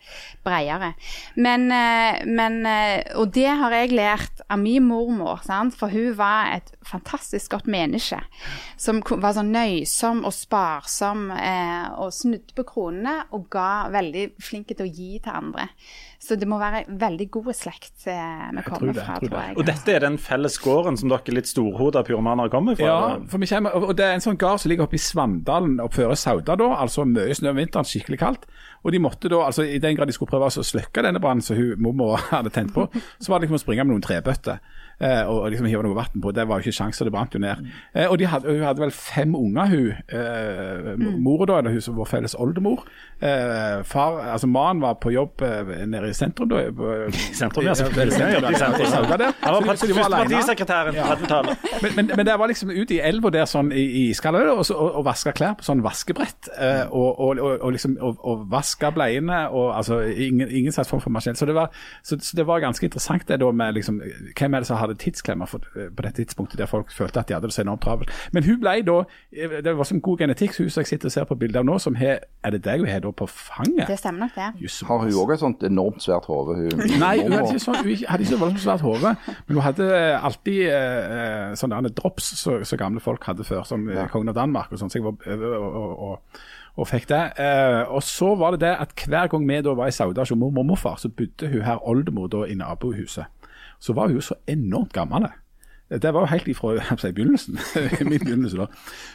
breiere. 0.43 0.93
Men, 1.35 1.71
eh, 1.71 2.25
men 2.25 2.65
eh, 2.65 3.03
Og 3.15 3.31
det 3.33 3.47
har 3.47 3.71
jeg 3.71 3.93
lært 3.95 4.43
av 4.49 4.59
min 4.59 4.83
mormor, 4.87 5.41
sant? 5.45 5.75
for 5.77 5.91
hun 5.93 6.13
var 6.17 6.51
et 6.57 6.71
fantastisk 6.83 7.55
godt 7.55 7.67
menneske. 7.71 8.19
Som 8.77 9.01
var 9.07 9.35
sånn 9.37 9.53
nøysom 9.55 10.23
og 10.27 10.33
sparsom 10.35 11.29
eh, 11.35 11.87
og 11.95 12.13
snudde 12.13 12.55
på 12.57 12.65
kronene 12.67 13.23
og 13.31 13.47
ga 13.53 13.87
veldig 13.93 14.33
flinke 14.43 14.75
til 14.75 14.87
å 14.87 14.91
gi 14.91 15.11
til 15.23 15.33
andre. 15.33 15.69
Så 16.23 16.37
det 16.39 16.47
må 16.47 16.55
være 16.55 16.85
veldig 16.87 17.25
god 17.35 17.49
slekt 17.51 18.05
vi 18.05 18.13
tror 18.15 18.63
kommer 18.69 18.93
det, 18.93 19.03
fra, 19.03 19.15
jeg 19.17 19.27
tror 19.27 19.33
tror 19.33 19.41
jeg. 19.41 19.55
Og 19.59 19.65
dette 19.67 19.91
er 19.91 20.03
den 20.05 20.15
felles 20.21 20.55
gården 20.63 20.99
som 20.99 21.11
dere 21.11 21.35
litt 21.35 21.49
storhoda 21.49 22.03
pyromaner 22.07 22.51
kommer 22.51 22.77
fra? 22.79 22.87
Ja, 22.87 22.99
for 23.27 23.43
vi 23.43 23.49
kommer, 23.51 23.75
og 23.75 23.91
det 23.99 24.07
er 24.07 24.15
en 24.15 24.23
sånn 24.23 24.39
gard 24.39 24.61
som 24.63 24.71
ligger 24.71 24.87
oppe 24.87 24.95
i 24.95 25.03
Svandalen 25.03 25.81
oppfører 25.83 26.15
Sauda 26.19 26.55
da, 26.59 26.69
altså 26.79 27.03
mye 27.07 27.35
snø 27.35 27.51
vinteren, 27.63 27.87
skikkelig 27.87 28.19
kaldt. 28.21 28.47
Og 28.83 28.93
de 28.93 29.01
måtte 29.01 29.31
da, 29.31 29.41
altså 29.47 29.65
i 29.65 29.81
den 29.81 29.97
grad 29.97 30.11
de 30.11 30.15
skulle 30.15 30.31
prøve 30.31 30.51
å 30.51 30.65
slukke 30.65 31.03
denne 31.05 31.21
brannen 31.23 31.43
som 31.45 31.57
hun 31.57 31.81
mormor 31.83 32.19
hadde 32.33 32.53
tent 32.53 32.73
på, 32.75 32.87
så 33.17 33.31
var 33.31 33.39
det 33.39 33.47
liksom 33.47 33.61
å 33.61 33.63
springe 33.63 33.87
med 33.87 33.95
noen 33.95 34.05
trebøtter 34.05 34.59
eh, 35.03 35.23
og 35.29 35.49
liksom 35.51 35.67
hive 35.69 35.83
noe 35.85 35.97
vann 35.97 36.21
på. 36.23 36.33
Det 36.35 36.47
var 36.49 36.59
jo 36.61 36.67
ikke 36.67 36.79
sjanse, 36.79 37.05
det 37.05 37.13
brant 37.13 37.35
jo 37.35 37.41
ned. 37.43 37.63
Eh, 37.93 38.07
og 38.07 38.17
de 38.21 38.29
hadde, 38.31 38.51
hun 38.51 38.65
hadde 38.65 38.83
vel 38.83 38.93
fem 38.95 39.35
unger, 39.37 39.73
hun. 39.73 39.89
Eh, 40.07 41.19
Mora 41.23 41.49
da, 41.49 41.59
eller 41.61 41.75
hun 41.75 41.83
som 41.83 41.97
vår 41.99 42.09
felles 42.09 42.35
oldemor. 42.39 42.85
Eh, 43.19 43.83
far, 43.87 44.19
altså 44.33 44.47
Mannen 44.47 44.81
var 44.83 44.97
på 45.03 45.13
jobb 45.13 45.41
eh, 45.45 45.85
nede 45.87 46.09
i 46.09 46.17
sentrum 46.17 46.49
da. 46.51 46.63
I 46.63 47.35
sentrum, 47.35 47.65
ja. 47.67 47.75
Han 49.43 49.53
var 49.53 49.67
partisekretæren 49.67 50.95
på 50.97 51.07
30-tallet. 51.11 51.67
Men, 51.83 51.95
men, 51.95 52.11
men 52.17 52.25
det 52.25 52.35
var 52.39 52.51
liksom 52.51 52.71
ute 52.73 52.97
i 52.97 52.99
elva 53.03 53.31
der 53.33 53.47
sånn 53.49 53.71
i, 53.75 53.83
i 53.83 54.03
iskallet 54.11 54.49
og, 54.51 54.63
og, 54.71 54.89
og 54.99 55.05
vaske 55.07 55.33
klær 55.35 55.55
på 55.59 55.67
sånn 55.67 55.83
vaskebrett. 55.85 56.49
Eh, 56.57 56.83
og, 56.89 57.19
og, 57.19 57.39
og, 57.39 57.57
og 57.59 57.75
liksom 57.75 57.97
og, 58.03 58.19
og 58.27 58.45
vaske 58.51 58.91
bleiene 58.95 59.43
og 59.49 59.71
altså 59.77 60.01
ingen, 60.03 60.49
ingen 60.49 60.75
slags 60.75 60.91
form 60.91 61.01
for 61.03 61.13
maskin. 61.13 61.37
Så 61.39 61.47
det, 61.49 61.55
var, 61.57 61.73
så, 62.03 62.17
så 62.19 62.37
det 62.37 62.47
var 62.47 62.63
ganske 62.63 62.85
interessant 62.87 63.27
det 63.27 63.39
da 63.41 63.51
med 63.53 63.77
liksom 63.77 64.01
Hvem 64.33 64.55
er 64.55 64.63
det 64.63 64.67
som 64.67 64.79
hadde 64.79 64.92
tidsklemmer 64.99 65.49
for, 65.49 65.59
eh, 65.75 65.89
på 65.95 66.05
det 66.05 66.13
tidspunktet 66.19 66.59
der 66.59 66.69
folk 66.69 66.91
følte 66.91 67.19
at 67.19 67.27
de 67.29 67.33
hadde 67.33 67.47
det 67.47 67.55
så 67.55 67.61
enormt 67.61 67.81
travelt. 67.81 68.11
Men 68.31 68.43
hun 68.43 68.59
ble 68.61 68.75
da 68.87 68.97
eh, 69.31 69.61
Det 69.63 69.75
var 69.77 69.87
sånn 69.89 70.01
god 70.01 70.23
genetikk, 70.23 70.57
hun 70.57 70.69
som 70.69 70.81
jeg 70.81 70.93
sitter 70.93 71.11
og 71.11 71.15
ser 71.15 71.27
på 71.29 71.37
bildet 71.39 71.61
av 71.61 71.67
nå, 71.67 71.77
som 71.79 71.95
har 71.99 72.23
Er 72.43 72.55
det 72.55 72.63
deg 72.65 72.83
hun 72.83 72.89
har 72.89 73.03
da 73.03 73.11
på 73.11 73.27
fanget? 73.29 73.87
Det 73.87 73.99
stemmer 73.99 74.27
nok, 74.27 74.35
det. 74.35 74.63
Just, 74.63 74.83
Har 74.87 75.03
hun 75.03 75.13
òg 75.23 75.33
et 75.33 75.43
sånt 75.43 75.63
enormt 75.63 76.03
svært 76.03 76.27
hode? 76.27 76.57
Nei, 76.99 77.15
hun 77.23 77.31
hadde 77.31 77.53
ikke, 77.53 77.63
så, 77.63 77.75
hun 77.77 78.07
hadde 78.07 78.25
ikke 78.25 78.33
så 78.33 78.41
voldsomt 78.41 78.65
svært 78.65 78.83
hode, 78.83 79.13
men 79.47 79.55
hun 79.57 79.63
hadde 79.63 79.87
alltid 80.19 80.59
eh, 80.69 81.53
sånne 81.59 81.83
der 81.87 81.95
drops 81.95 82.33
som 82.39 82.63
så 82.63 82.77
gamle 82.79 83.01
folk 83.03 83.23
hadde 83.27 83.45
før, 83.47 83.63
som 83.67 83.87
ja. 83.89 84.07
kongen 84.11 84.31
av 84.31 84.37
Danmark 84.37 84.71
og 84.73 84.81
sånn, 84.81 84.91
så 84.91 84.99
jeg 84.99 85.05
var 85.05 85.15
og, 85.53 85.63
og, 85.63 85.93
og, 86.07 86.43
og 86.81 86.89
fikk 86.89 87.07
det. 87.11 87.21
Eh, 87.41 87.81
og 87.93 88.03
så 88.05 88.33
var 88.39 88.55
det 88.55 88.63
det 88.65 88.73
at 88.81 89.05
hver 89.07 89.29
gang 89.31 89.45
vi 89.49 89.61
da 89.65 89.75
var 89.77 89.91
i 89.91 89.95
Sauda 89.95 90.25
hos 90.25 90.33
mormor 90.35 90.65
og 90.65 90.71
morfar, 90.73 90.97
så 91.01 91.09
bodde 91.09 91.51
hun 91.51 91.65
her 91.65 91.81
oldemor 91.87 92.29
da 92.33 92.45
i 92.49 92.57
nabohuset. 92.57 93.29
Så 93.83 93.93
var 93.93 94.07
hun 94.07 94.15
jo 94.15 94.21
så 94.23 94.35
enormt 94.47 94.93
gammel. 94.95 95.27
Det 95.89 96.13
var 96.13 96.23
jo 96.23 96.31
helt 96.31 96.47
ifra 96.47 96.97
si, 96.97 97.11
begynnelsen. 97.11 97.59
min 98.09 98.19
begynnelse 98.19 98.57
da. 98.57 98.67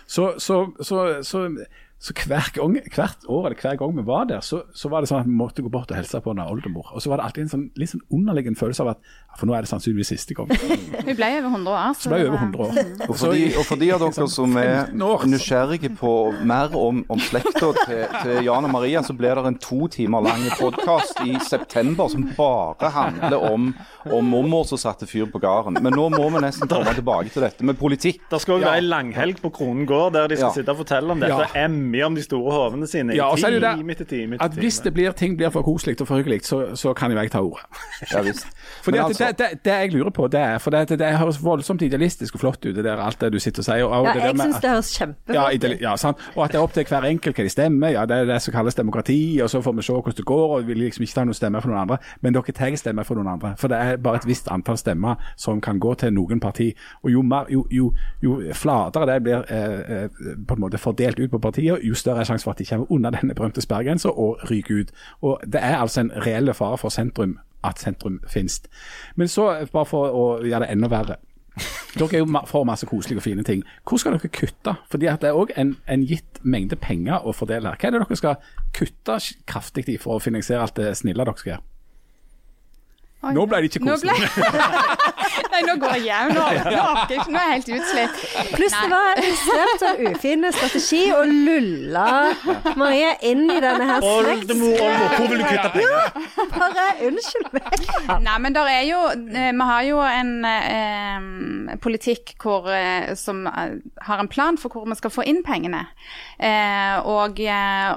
Så, 0.06 0.34
så, 0.38 0.58
så, 0.80 1.22
så, 1.22 1.48
så 1.98 2.14
hver 2.14 2.52
gang, 2.54 2.76
hvert 2.94 3.24
år 3.26 3.46
eller 3.48 3.58
hver 3.58 3.76
gang 3.80 3.96
vi 3.96 4.02
var 4.06 4.24
der, 4.30 4.40
så, 4.46 4.60
så 4.72 4.86
var 4.92 5.02
det 5.02 5.08
sånn 5.10 5.24
at 5.24 5.26
vi 5.26 5.34
måtte 5.34 5.64
gå 5.66 5.70
bort 5.72 5.90
og 5.90 5.96
hilse 5.98 6.20
på 6.22 6.30
en 6.30 6.38
oldemor. 6.44 6.92
Og 6.94 7.02
så 7.02 7.10
var 7.10 7.18
det 7.18 7.24
alltid 7.26 7.42
en 7.42 7.50
sånn, 7.50 7.64
litt 7.74 7.90
sånn 7.90 8.04
underliggende 8.14 8.60
følelse 8.60 8.84
av 8.84 8.92
at 8.92 9.00
for 9.38 9.46
nå 9.50 9.54
er 9.54 9.66
det 9.66 9.70
sannsynligvis 9.70 10.12
siste 10.14 10.34
gang. 10.38 10.46
Hun 11.08 11.16
ble 11.18 11.30
over 11.40 11.48
100 11.56 11.72
år. 11.74 11.96
Så 11.98 12.12
ble 12.12 12.20
hun 12.22 12.28
over 12.30 12.44
100 12.44 12.62
år. 12.62 13.08
Og 13.08 13.16
for, 13.18 13.34
de, 13.34 13.42
og 13.58 13.66
for 13.66 13.82
de 13.82 13.88
av 13.94 14.02
dere 14.04 14.28
som 14.30 14.56
er 14.62 14.92
nysgjerrige 14.94 15.90
på 15.98 16.12
mer 16.46 16.74
om, 16.78 17.02
om 17.10 17.22
slekta 17.22 17.72
til, 17.82 18.02
til 18.22 18.46
Jan 18.46 18.66
og 18.68 18.72
Maria, 18.74 19.02
så 19.06 19.14
blir 19.18 19.34
det 19.38 19.44
en 19.52 19.58
to 19.62 19.88
timer 19.94 20.22
lang 20.26 20.46
podkast 20.58 21.22
i 21.26 21.34
september 21.46 22.10
som 22.12 22.26
bare 22.38 22.90
handler 22.94 23.42
om, 23.50 23.68
om 24.06 24.30
mormor 24.34 24.66
som 24.70 24.78
satte 24.80 25.06
fyr 25.10 25.26
på 25.32 25.42
gården. 25.42 25.78
Men 25.82 25.94
nå 25.98 26.08
må 26.14 26.30
vi 26.34 26.44
nesten 26.46 26.70
komme 26.70 26.94
tilbake 26.96 27.34
til 27.34 27.42
dette 27.46 27.66
med 27.66 27.78
politikk. 27.80 28.22
Det 28.30 28.40
skal 28.42 28.58
jo 28.58 28.66
være 28.66 28.78
ei 28.82 28.86
langhelg 28.86 29.42
på 29.42 29.52
Kronen 29.58 29.86
gård 29.88 30.14
der 30.18 30.30
de 30.30 30.38
skal 30.38 30.48
Ja. 30.48 30.54
sitte 30.54 30.74
og 30.74 30.82
fortelle 30.84 31.12
om 31.14 31.20
dette 31.22 31.42
Ja. 31.42 31.50
Drømmer 31.88 32.06
om 32.06 32.14
de 32.14 32.22
store 32.22 32.52
hovene 32.52 32.86
sine 32.86 33.14
Ja, 33.16 33.34
i 33.34 33.40
så 33.40 33.48
time 33.50 33.92
etter 33.92 34.04
time 34.04 34.36
at 34.40 34.52
hvis 34.52 34.80
det 34.80 34.94
blir, 34.94 35.12
ting 35.12 35.36
blir 35.36 35.50
for 35.50 35.62
koselig 35.62 36.00
og 36.00 36.08
for 36.08 36.16
hyggelig, 36.16 36.44
så, 36.44 36.74
så 36.76 36.92
kan 36.94 37.10
jo 37.12 37.18
jeg 37.18 37.30
ta 37.30 37.40
ordet. 37.40 37.64
Ja 38.12 38.22
visst. 38.22 38.46
Fordi 38.84 38.98
at 38.98 39.04
altså- 39.04 39.26
det, 39.26 39.38
det, 39.38 39.64
det 39.64 39.72
jeg 39.72 39.92
lurer 39.92 40.10
på, 40.10 40.28
det 40.28 40.40
er 40.40 40.58
For 40.58 40.70
det, 40.70 40.98
det, 40.98 41.18
høres 41.18 41.44
voldsomt 41.44 41.82
idealistisk 41.82 42.34
og 42.34 42.40
flott 42.40 42.64
ut, 42.66 42.74
det 42.76 42.84
der, 42.84 42.96
alt 42.96 43.20
det 43.20 43.32
du 43.32 43.38
sitter 43.38 43.60
og 43.60 43.64
sier. 43.64 43.84
Og, 43.84 43.90
og 43.90 44.06
Ja, 44.06 44.12
det 44.12 44.22
jeg 44.22 44.38
syns 44.38 44.60
det 44.62 44.70
høres 44.70 44.98
kjempeflott 44.98 45.64
ut. 45.64 45.80
ja, 45.80 45.96
sant? 45.96 46.16
Og 46.36 46.44
at 46.44 46.52
det 46.52 46.58
er 46.58 46.62
opp 46.62 46.72
til 46.72 46.84
hver 46.84 47.04
enkelt 47.08 47.36
hva 47.36 47.44
de 47.44 47.48
stemmer. 47.48 47.88
Ja, 47.88 48.06
Det 48.06 48.16
er 48.16 48.24
det 48.24 48.42
som 48.42 48.52
kalles 48.52 48.74
demokrati, 48.74 49.40
og 49.42 49.50
så 49.50 49.62
får 49.62 49.72
vi 49.76 49.82
se 49.82 49.92
hvordan 49.92 50.16
det 50.16 50.24
går. 50.24 50.48
og 50.56 50.66
Vi 50.66 50.72
vil 50.72 50.82
liksom 50.84 51.02
ikke 51.02 51.14
ta 51.14 51.24
noen 51.24 51.34
stemmer 51.34 51.60
for 51.60 51.68
noen 51.68 51.80
andre, 51.80 51.98
men 52.20 52.34
dere 52.34 52.52
tar 52.52 52.76
stemmer 52.76 53.02
for 53.04 53.14
noen 53.14 53.28
andre. 53.28 53.54
For 53.58 53.68
det 53.68 53.78
er 53.78 53.96
bare 53.96 54.16
et 54.16 54.26
visst 54.26 54.48
antall 54.50 54.78
stemmer 54.78 55.14
som 55.36 55.60
kan 55.60 55.78
gå 55.78 55.94
til 55.94 56.12
noen 56.12 56.40
parti. 56.40 56.72
Og 57.02 57.12
jo, 57.12 57.22
mer, 57.22 57.46
jo, 57.50 57.66
jo, 57.70 57.92
jo 58.22 58.40
flatere 58.52 59.06
det 59.06 59.22
blir 59.22 59.44
eh, 59.48 60.02
eh, 60.02 60.08
på 60.48 60.54
en 60.54 60.60
måte 60.60 60.78
fordelt 60.78 61.18
ut 61.18 61.30
på 61.30 61.38
partier, 61.38 61.77
jo 61.84 61.94
større 61.94 62.20
er 62.20 62.28
sjansen 62.28 62.44
for 62.44 62.50
at 62.54 62.58
de 62.58 62.66
kommer 62.68 62.90
under 62.92 63.10
denne 63.14 63.34
berømte 63.34 63.60
sperregrensa 63.64 64.08
og 64.08 64.42
ryker 64.50 64.80
ut. 64.80 64.90
Og 65.22 65.40
Det 65.46 65.60
er 65.62 65.76
altså 65.78 66.00
en 66.00 66.12
reell 66.26 66.54
fare 66.54 66.78
for 66.78 66.88
sentrum 66.94 67.38
at 67.64 67.78
sentrum 67.82 68.20
finnes. 68.28 68.60
Men 69.16 69.28
så, 69.28 69.66
bare 69.72 69.86
for 69.86 70.10
å 70.14 70.26
gjøre 70.46 70.66
det 70.66 70.70
enda 70.76 70.88
verre. 70.92 71.16
Dere 71.98 72.14
er 72.14 72.18
jo 72.22 72.40
for 72.46 72.62
masse 72.68 72.86
koselige 72.86 73.18
og 73.18 73.22
fine 73.24 73.42
ting. 73.42 73.64
Hvor 73.88 73.98
skal 73.98 74.14
dere 74.14 74.28
kutte? 74.30 74.76
Fordi 74.90 75.06
at 75.10 75.20
det 75.24 75.28
er 75.32 75.38
òg 75.40 75.50
en, 75.58 75.72
en 75.90 76.04
gitt 76.06 76.38
mengde 76.46 76.76
penger 76.78 77.26
å 77.26 77.32
fordele 77.34 77.72
her. 77.72 77.80
Hva 77.80 77.88
er 77.88 77.96
det 77.96 78.02
dere 78.04 78.16
skal 78.20 78.36
kutte 78.76 79.16
kraftig 79.50 79.88
i 79.90 79.96
for 79.98 80.14
å 80.14 80.22
finansiere 80.22 80.62
alt 80.62 80.76
det 80.78 80.92
snille 81.00 81.24
dere 81.26 81.34
skal 81.40 81.52
gjøre? 81.56 81.64
Nå 83.34 83.48
ble 83.50 83.58
det 83.64 83.72
ikke 83.72 83.82
koselig. 83.88 84.14
ble- 84.14 85.47
Nei, 85.58 85.66
nå 85.66 85.74
går 85.82 85.94
jeg 85.96 86.04
hjem. 86.06 86.28
Nå, 86.36 86.42
nå 86.70 86.82
orker 86.84 87.14
jeg 87.14 87.20
ikke. 87.22 87.32
Nå 87.34 87.38
er 87.40 87.48
jeg 87.48 87.56
helt 87.56 87.70
utslitt. 87.78 88.20
Pluss 88.54 88.74
det 88.78 88.90
var 88.92 89.20
en 89.22 89.38
svært 89.42 89.82
sånn 89.82 90.02
ufin 90.12 90.46
strategi 90.54 91.00
å 91.14 91.22
lulle 91.26 92.04
Marie 92.78 93.10
inn 93.26 93.42
i 93.50 93.56
denne 93.62 93.88
her 93.88 94.04
Oldemor, 94.06 94.38
oldemor, 94.38 95.16
hvor 95.16 95.30
vil 95.32 95.42
du 95.42 95.46
kutte 95.48 95.72
penger? 95.74 96.52
Bare 96.54 96.84
unnskyld 97.08 97.48
meg. 97.56 97.88
Nei, 98.22 98.36
men 98.44 98.54
der 98.56 98.70
er 98.70 98.84
jo 98.86 99.00
eh, 99.10 99.50
Vi 99.58 99.66
har 99.72 99.86
jo 99.88 99.98
en 100.06 100.32
eh, 100.48 101.74
politikk 101.82 102.36
hvor, 102.42 102.68
eh, 102.72 103.10
som 103.18 103.42
eh, 103.50 103.74
har 104.06 104.22
en 104.22 104.30
plan 104.30 104.58
for 104.60 104.72
hvor 104.74 104.86
vi 104.88 104.98
skal 104.98 105.12
få 105.14 105.26
inn 105.28 105.42
pengene. 105.46 105.84
Eh, 106.38 107.02
og, 107.02 107.42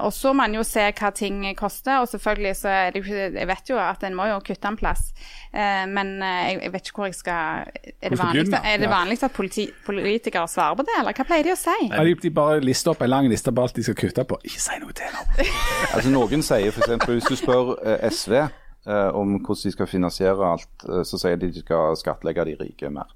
og 0.02 0.10
så 0.16 0.32
må 0.34 0.42
man 0.42 0.56
jo 0.58 0.64
se 0.66 0.88
hva 0.98 1.12
ting 1.14 1.44
koster, 1.54 2.00
og 2.02 2.08
selvfølgelig 2.10 2.56
så 2.58 2.70
er 2.72 2.94
det 2.96 3.04
jo 3.04 3.14
Jeg 3.14 3.46
vet 3.46 3.70
jo 3.70 3.76
at 3.78 4.02
en 4.02 4.16
må 4.18 4.26
jo 4.26 4.40
kutte 4.42 4.66
en 4.66 4.78
plass, 4.80 5.12
eh, 5.54 5.84
men 5.86 6.16
jeg, 6.18 6.58
jeg 6.64 6.72
vet 6.74 6.88
ikke 6.90 6.98
hvor 7.04 7.10
jeg 7.12 7.18
skal 7.20 7.51
Er 7.60 7.66
det 7.82 8.08
Hvor 8.08 8.16
skal 8.16 8.26
vanlig, 8.26 8.44
begynne? 8.46 8.60
er 8.72 8.82
det 8.82 8.88
vanligst 8.90 9.26
at 9.28 9.32
politi, 9.36 9.66
politikere 9.86 10.48
svarer 10.48 10.78
på 10.80 10.86
det, 10.88 10.96
eller 11.00 11.16
hva 11.18 11.26
pleier 11.28 11.48
de 11.48 11.52
å 11.54 11.58
si? 11.60 11.76
Ja, 11.90 12.02
de, 12.22 12.30
bare 12.34 12.60
lister 12.64 12.94
opp 12.94 13.02
en 13.04 13.10
lang 13.12 13.28
liste 13.30 13.52
på 13.52 13.62
alt 13.66 13.76
de 13.76 13.84
skal 13.86 13.98
kutte 13.98 14.24
på. 14.28 14.38
Ikke 14.48 14.62
si 14.64 14.78
noe 14.82 14.96
til 14.96 15.16
dem. 15.16 15.52
Altså 15.94 16.10
Noen 16.14 16.42
sier 16.46 16.72
f.eks. 16.72 17.06
hvis 17.10 17.30
du 17.30 17.36
spør 17.38 17.74
eh, 17.84 18.06
SV 18.10 18.34
eh, 18.42 19.10
om 19.18 19.36
hvordan 19.38 19.62
de 19.64 19.72
skal 19.76 19.90
finansiere 19.90 20.52
alt, 20.54 20.70
eh, 20.88 21.02
så 21.08 21.20
sier 21.20 21.36
de 21.40 21.50
de 21.52 21.64
skal 21.64 21.96
skattlegge 22.00 22.44
de 22.50 22.56
rike 22.62 22.90
mer, 22.90 23.10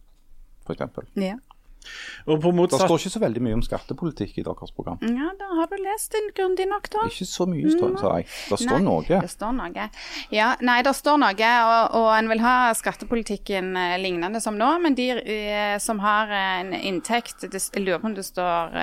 f.eks. 0.66 0.86
Ja. 1.22 1.36
Og 2.26 2.40
på 2.42 2.52
Det 2.68 2.80
står 2.80 2.98
ikke 2.98 3.12
så 3.14 3.20
veldig 3.22 3.42
mye 3.42 3.54
om 3.54 3.62
skattepolitikk 3.62 4.38
i 4.38 4.42
deres 4.46 4.72
program. 4.74 4.98
ja, 5.02 5.30
da 5.38 5.50
har 5.60 5.66
du 5.70 5.76
lest 5.82 6.12
den 6.12 6.30
grundig 6.34 6.66
nok, 6.68 6.90
da. 6.90 7.06
Ikke 7.06 7.26
så 7.26 7.46
mye, 7.46 7.70
står- 7.70 7.98
sa 8.00 8.16
jeg. 8.16 8.26
Det 8.50 8.58
står 8.58 8.78
Nei, 8.78 8.82
noe. 8.82 9.20
Det 9.20 9.30
står 9.30 9.52
noe. 9.52 9.90
Ja, 10.30 10.56
nei, 10.60 10.82
det 10.82 10.94
står 10.96 11.18
noe, 11.18 11.52
og, 11.66 11.94
og 12.00 12.10
en 12.18 12.28
vil 12.28 12.40
ha 12.40 12.72
skattepolitikken 12.74 13.76
eh, 13.76 13.96
lignende 13.98 14.40
som 14.42 14.58
nå, 14.58 14.72
men 14.82 14.94
de 14.94 15.10
eh, 15.10 15.78
som 15.78 15.98
har 16.02 16.30
eh, 16.30 16.60
en 16.60 16.72
inntekt 16.74 17.46
det, 17.50 17.62
Jeg 17.74 17.84
lurer 17.84 17.98
på 18.02 18.06
om 18.10 18.14
det 18.14 18.24
står 18.26 18.76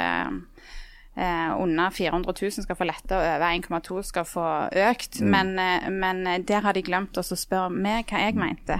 eh, 1.16 1.43
eh, 1.43 1.61
under 1.61 1.89
400 1.89 2.34
000 2.41 2.51
skal 2.51 2.78
få 2.78 2.88
lette, 2.88 3.16
og 3.16 3.22
over 3.22 3.45
1,2 3.47 4.01
skal 4.03 4.26
få 4.28 4.45
økt. 4.89 5.20
Mm. 5.22 5.30
Men, 5.30 5.51
eh, 5.59 5.89
men 5.89 6.45
der 6.45 6.66
har 6.66 6.74
de 6.74 6.84
glemt 6.86 7.18
å 7.18 7.24
spørre 7.24 7.70
meg 7.74 8.09
hva 8.09 8.24
jeg 8.26 8.38
mente. 8.39 8.80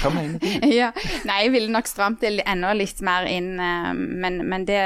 Hva 0.00 0.12
mener 0.14 0.38
du? 0.40 0.48
ja. 0.80 0.90
Nei, 1.28 1.40
jeg 1.44 1.54
ville 1.54 1.72
nok 1.74 1.90
stramt 1.90 2.24
det 2.24 2.38
enda 2.46 2.72
litt 2.76 3.02
mer 3.04 3.28
inn, 3.30 3.54
eh, 3.60 3.92
men, 3.94 4.42
men 4.48 4.66
det 4.68 4.80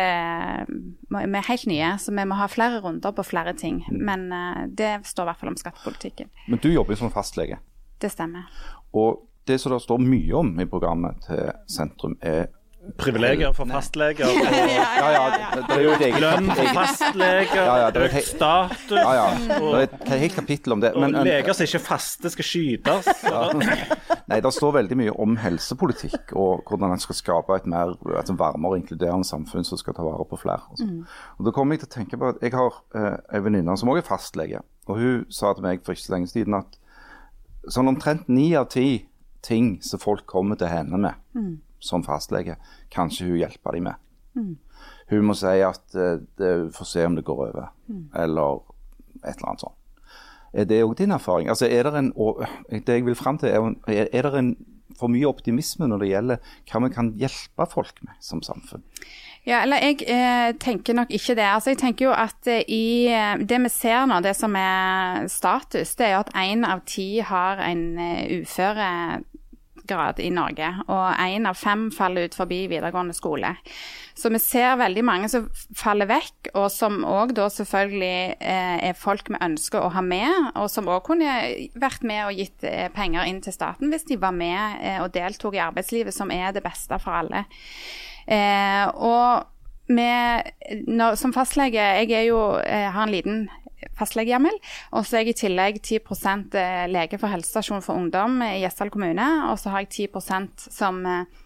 Vi 1.09 1.25
er 1.25 1.47
helt 1.47 1.67
nye, 1.71 1.95
så 1.99 2.13
vi 2.13 2.25
må 2.29 2.37
ha 2.39 2.49
flere 2.51 2.83
runder 2.85 3.15
på 3.17 3.25
flere 3.27 3.55
ting. 3.57 3.81
Mm. 3.89 4.03
Men 4.11 4.27
eh, 4.33 4.67
det 4.69 4.93
står 5.09 5.25
i 5.25 5.31
hvert 5.31 5.43
fall 5.43 5.55
om 5.55 5.61
skattepolitikken. 5.61 6.31
Men 6.49 6.63
du 6.63 6.71
jobber 6.73 6.95
jo 6.95 7.05
som 7.05 7.15
fastlege. 7.15 7.61
Det 7.99 8.13
stemmer. 8.13 8.47
Og 8.95 9.25
det 9.49 9.57
som 9.61 9.73
det 9.73 9.81
står 9.81 10.03
mye 10.05 10.35
om 10.37 10.53
i 10.61 10.69
programmet 10.69 11.23
til 11.25 11.49
sentrum, 11.71 12.19
er 12.21 12.51
privilegier 12.97 13.53
for 13.57 13.69
fastleger. 13.71 14.29
Og 14.31 14.39
Ja, 14.39 15.09
ja, 15.13 15.25
det, 15.55 15.65
det 15.69 15.77
er 15.77 15.83
jo 15.85 15.93
et 15.95 16.05
eget 16.07 16.21
lønn 16.23 16.51
for 16.53 16.71
fastleger, 16.77 17.59
Ja, 17.59 17.77
ja, 17.83 17.89
økt 18.05 18.27
status. 18.27 18.95
Ja, 18.97 19.13
ja. 19.17 19.27
Det 19.49 19.83
er 19.83 19.85
et 19.89 20.23
helt 20.25 20.37
kapittel 20.39 20.77
om 20.77 20.83
det. 20.83 20.93
Men, 20.97 21.17
og 21.19 21.29
leger 21.29 21.57
som 21.57 21.69
ikke 21.69 21.83
faste, 21.85 22.33
skal 22.35 22.49
skytes. 22.49 23.11
nei, 24.31 24.41
det 24.45 24.55
står 24.55 24.75
veldig 24.79 24.99
mye 25.01 25.15
om 25.21 25.37
helsepolitikk 25.41 26.35
og 26.39 26.65
hvordan 26.69 26.95
en 26.95 27.03
skal 27.03 27.19
skape 27.19 27.59
et 27.59 27.69
mer 27.71 27.95
et 28.19 28.33
varmere 28.39 28.77
og 28.77 28.83
inkluderende 28.83 29.29
samfunn 29.29 29.67
som 29.67 29.81
skal 29.81 29.97
ta 29.97 30.07
vare 30.07 30.27
på 30.29 30.41
flere. 30.41 30.65
Og, 30.73 30.81
sånn. 30.81 31.05
og 31.39 31.49
Da 31.49 31.55
kommer 31.57 31.77
jeg 31.77 31.85
til 31.85 31.91
å 31.91 31.95
tenke 31.99 32.21
på 32.21 32.33
at 32.33 32.43
jeg 32.45 32.57
har 32.57 32.83
eh, 32.97 33.15
en 33.39 33.47
venninne 33.47 33.77
som 33.79 33.93
også 33.93 34.05
er 34.05 34.09
fastlege. 34.09 34.65
og 34.89 35.01
Hun 35.01 35.25
sa 35.33 35.53
til 35.55 35.67
meg 35.67 35.85
for 35.85 35.97
ikke 35.97 36.07
så 36.09 36.17
lenge 36.17 36.33
siden 36.33 36.59
at 36.59 36.79
sånn 37.69 37.91
omtrent 37.91 38.29
ni 38.33 38.51
av 38.57 38.69
ti 38.73 39.07
ting 39.45 39.77
som 39.85 40.01
folk 40.03 40.27
kommer 40.27 40.59
til 40.59 40.71
henne 40.73 40.99
med 40.99 41.15
som 41.79 42.05
fastlege, 42.05 42.57
kanskje 42.91 43.29
hun 43.29 43.41
hjelpe 43.43 43.75
dem 43.75 43.89
med. 43.91 44.05
Hun 45.09 45.25
må 45.27 45.35
si 45.39 45.59
at 45.65 45.97
eh, 45.97 46.21
det, 46.39 46.53
får 46.77 46.89
se 46.89 47.05
om 47.07 47.17
det 47.19 47.27
går 47.27 47.45
over, 47.49 47.71
eller 48.15 48.65
et 49.25 49.37
eller 49.37 49.53
annet 49.53 49.67
sånt. 49.67 49.75
Er 50.53 50.65
det 50.65 50.83
òg 50.85 50.97
din 50.97 51.13
erfaring? 51.13 51.49
Altså, 51.53 51.67
er 51.69 51.85
det, 51.85 51.95
en, 51.99 52.13
det 52.73 52.95
jeg 52.95 53.05
vil 53.05 53.17
frem 53.19 53.39
til, 53.39 53.49
er, 53.53 54.07
er, 54.13 54.23
det 54.23 54.39
en 54.39 54.55
for 54.99 55.13
mye 55.13 55.29
optimisme 55.29 55.87
når 55.87 56.03
det 56.03 56.11
gjelder 56.13 56.53
hva 56.71 56.81
vi 56.85 56.93
kan 56.95 57.11
hjelpe 57.21 57.67
folk 57.71 58.01
med 58.07 58.17
som 58.25 58.41
samfunn? 58.43 58.85
Ja, 59.47 59.63
eller 59.63 59.81
jeg 59.81 60.03
eh, 60.11 60.51
tenker 60.61 60.97
nok 60.99 61.13
ikke 61.15 61.37
det. 61.39 61.47
Altså, 61.47 61.73
jeg 61.73 61.81
tenker 61.81 62.09
jo 62.09 62.13
at 62.13 62.49
eh, 62.51 62.65
i 62.69 63.09
eh, 63.09 63.39
det 63.49 63.61
vi 63.65 63.71
ser 63.73 64.09
nå, 64.09 64.19
det 64.25 64.35
som 64.37 64.57
er 64.59 65.29
status, 65.33 65.95
det 65.97 66.09
er 66.09 66.17
jo 66.17 66.25
at 66.25 66.35
én 66.37 66.67
av 66.69 66.83
ti 66.89 67.09
har 67.25 67.63
en 67.65 67.85
eh, 68.03 68.43
uføregrad 69.89 70.21
i 70.21 70.31
Norge. 70.31 70.69
Og 70.89 71.15
én 71.19 71.47
av 71.47 71.57
fem 71.57 71.91
faller 71.91 72.29
ut 72.29 72.35
forbi 72.35 72.69
videregående 72.69 73.15
skole. 73.15 73.57
Så 74.15 74.31
vi 74.31 74.39
ser 74.39 74.77
veldig 74.79 75.05
mange 75.05 75.29
som 75.29 75.49
faller 75.77 76.09
vekk, 76.09 76.51
og 76.55 76.71
som 76.71 77.05
òg 77.05 77.35
da 77.35 77.49
selvfølgelig 77.49 78.37
eh, 78.41 78.89
er 78.91 78.99
folk 78.99 79.29
vi 79.29 79.39
ønsker 79.41 79.81
å 79.81 79.93
ha 79.95 80.03
med, 80.03 80.53
og 80.57 80.69
som 80.71 80.89
òg 80.89 81.05
kunne 81.07 81.31
vært 81.79 82.03
med 82.03 82.27
og 82.27 82.35
gitt 82.35 82.65
eh, 82.65 82.89
penger 82.91 83.29
inn 83.29 83.41
til 83.41 83.55
staten 83.55 83.91
hvis 83.93 84.09
de 84.09 84.19
var 84.19 84.35
med 84.35 84.83
eh, 84.83 84.99
og 85.03 85.13
deltok 85.15 85.55
i 85.55 85.63
arbeidslivet, 85.63 86.15
som 86.15 86.31
er 86.31 86.53
det 86.53 86.65
beste 86.65 86.99
for 86.99 87.23
alle. 87.23 87.47
Og 88.29 89.47
med, 89.89 90.53
når, 90.87 91.17
som 91.21 91.35
fastlege, 91.35 91.81
jeg 92.09 92.29
jo, 92.29 92.43
eh, 92.61 92.89
har 92.93 93.07
en 93.07 93.15
liten 93.15 93.41
fastlegehjemmel, 93.99 94.55
og 94.95 95.07
så 95.07 95.19
er 95.19 95.27
jeg 95.27 95.35
i 95.35 95.41
tillegg 95.43 95.81
10% 95.81 96.57
lege 96.91 97.19
for 97.19 97.31
helsestasjon 97.31 97.83
for 97.85 97.99
ungdom 97.99 98.41
i 98.47 98.61
Gjesdal 98.63 98.91
kommune, 98.95 99.29
og 99.51 99.59
så 99.61 99.75
har 99.75 99.85
jeg 99.85 100.11
10% 100.11 100.69
som 100.75 101.05
eh, 101.07 101.45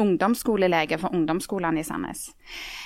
ungdomsskolelege 0.00 0.98
for 1.00 1.14
ungdomsskolene 1.14 1.82
i 1.82 1.86
Sandnes. 1.86 2.28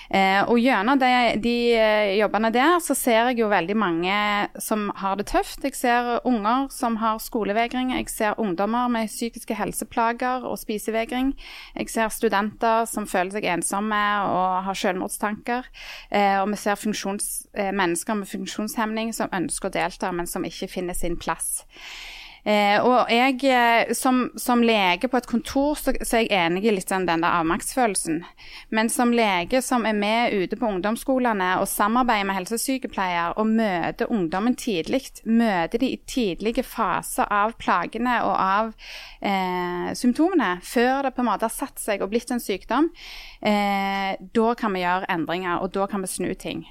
Eh, 0.09 0.41
og 0.49 0.57
gjennom 0.61 0.97
de, 1.01 1.09
de 1.45 1.55
eh, 1.77 2.15
jobbene 2.17 2.51
der, 2.55 2.79
så 2.81 2.97
ser 2.97 3.31
jeg 3.31 3.43
jo 3.43 3.51
veldig 3.53 3.77
mange 3.77 4.19
som 4.65 4.87
har 4.97 5.19
det 5.21 5.29
tøft. 5.29 5.65
Jeg 5.67 5.77
ser 5.77 6.11
unger 6.29 6.69
som 6.73 6.97
har 7.03 7.21
skolevegring, 7.21 7.93
jeg 7.97 8.09
ser 8.13 8.41
ungdommer 8.41 8.89
med 8.93 9.11
psykiske 9.13 9.57
helseplager 9.59 10.47
og 10.49 10.57
spisevegring. 10.61 11.35
Jeg 11.77 11.93
ser 11.93 12.13
studenter 12.15 12.89
som 12.89 13.09
føler 13.09 13.37
seg 13.37 13.49
ensomme 13.53 14.03
og 14.29 14.63
har 14.69 14.79
selvmordstanker. 14.79 15.69
Eh, 16.11 16.39
og 16.41 16.49
vi 16.53 16.61
ser 16.61 16.79
eh, 16.79 17.73
mennesker 17.73 18.21
med 18.23 18.31
funksjonshemning 18.33 19.13
som 19.17 19.33
ønsker 19.35 19.69
å 19.69 19.77
delta, 19.77 20.13
men 20.13 20.27
som 20.27 20.47
ikke 20.49 20.71
finner 20.79 20.97
sin 20.97 21.21
plass. 21.21 21.67
Eh, 22.45 22.79
og 22.85 23.11
jeg 23.11 23.41
eh, 23.51 23.93
som, 23.97 24.29
som 24.39 24.63
lege 24.65 25.09
på 25.11 25.19
et 25.19 25.29
kontor, 25.29 25.75
så, 25.79 25.95
så 26.03 26.21
er 26.21 26.25
jeg 26.25 26.33
enig 26.39 26.65
i 26.65 26.75
litt 26.75 26.93
sånn 26.93 27.07
den 27.09 27.25
der 27.25 27.41
avmaktsfølelsen. 27.41 28.23
Men 28.75 28.91
som 28.93 29.13
lege 29.15 29.61
som 29.65 29.87
er 29.89 29.97
med 29.99 30.37
ute 30.37 30.59
på 30.59 30.69
ungdomsskolene 30.69 31.51
og 31.63 31.69
samarbeider 31.71 32.29
med 32.29 32.39
helsesykepleier 32.39 33.37
og 33.41 33.51
møter 33.51 34.13
ungdommen 34.15 34.57
tidlig, 34.59 35.03
møter 35.25 35.83
de 35.83 35.93
i 35.95 36.01
tidlige 36.09 36.65
faser 36.67 37.29
av 37.33 37.57
plagene 37.61 38.21
og 38.25 38.35
av 38.35 38.73
eh, 39.21 39.93
symptomene, 39.99 40.57
før 40.65 41.09
det 41.09 41.15
på 41.17 41.25
en 41.25 41.31
måte 41.33 41.49
har 41.49 41.55
satt 41.55 41.83
seg 41.83 42.03
og 42.05 42.13
blitt 42.13 42.33
en 42.35 42.43
sykdom, 42.43 42.91
eh, 43.43 44.15
da 44.19 44.49
kan 44.59 44.75
vi 44.75 44.85
gjøre 44.85 45.11
endringer, 45.13 45.63
og 45.63 45.73
da 45.77 45.89
kan 45.91 46.05
vi 46.05 46.13
snu 46.13 46.33
ting. 46.39 46.67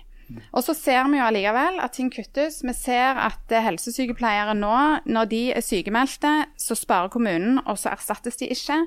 Og 0.52 0.64
så 0.66 0.74
ser 0.76 1.08
vi 1.08 1.20
jo 1.20 1.26
allikevel 1.28 1.80
at 1.84 1.94
ting 1.96 2.10
kuttes. 2.12 2.60
Vi 2.66 2.74
ser 2.76 3.20
at 3.24 3.54
eh, 3.54 3.64
helsesykepleiere 3.64 4.56
nå, 4.58 4.74
når 5.08 5.30
de 5.32 5.42
er 5.56 5.64
sykemeldte, 5.64 6.34
så 6.60 6.76
sparer 6.76 7.12
kommunen, 7.14 7.62
og 7.66 7.80
så 7.80 7.94
erstattes 7.94 8.40
de 8.42 8.50
ikke. 8.52 8.80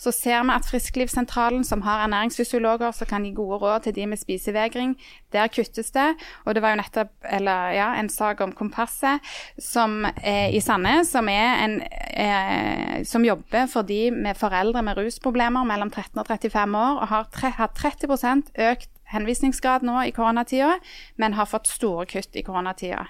Så 0.00 0.12
ser 0.14 0.42
vi 0.42 0.56
at 0.56 0.66
Frisklivssentralen, 0.66 1.64
som 1.64 1.84
har 1.86 2.04
ernæringsfysiologer 2.06 2.94
som 2.96 3.10
kan 3.10 3.26
gi 3.26 3.32
gode 3.36 3.60
råd 3.62 3.86
til 3.86 3.96
de 3.98 4.08
med 4.10 4.20
spisevegring, 4.20 4.96
der 5.32 5.50
kuttes 5.52 5.92
det. 5.94 6.08
Og 6.44 6.54
det 6.54 6.64
var 6.64 6.74
jo 6.74 6.82
nettopp 6.82 7.30
eller, 7.30 7.70
ja, 7.76 7.88
en 7.98 8.10
sak 8.12 8.42
om 8.44 8.52
Kompasset 8.56 9.22
som 9.62 10.02
er 10.04 10.54
i 10.54 10.60
Sandnes, 10.64 11.12
som, 11.14 11.28
er 11.30 11.64
en, 11.64 11.80
eh, 12.10 13.04
som 13.06 13.24
jobber 13.24 13.70
for 13.70 13.86
de 13.86 14.08
med 14.14 14.38
foreldre 14.38 14.82
med 14.82 14.98
rusproblemer 14.98 15.66
mellom 15.68 15.90
13 15.90 16.18
og 16.18 16.26
35 16.26 16.78
år, 16.78 17.02
og 17.02 17.10
har 17.12 17.28
hatt 17.58 17.78
30% 17.78 18.54
økt 18.68 18.90
henvisningsgrad 19.12 19.84
nå 19.86 20.02
i 20.04 20.14
koronatida, 20.16 20.78
men 21.16 21.36
har 21.38 21.48
fått 21.48 21.70
store 21.70 22.06
kutt 22.06 22.36
i 22.36 22.44
koronatida. 22.46 23.06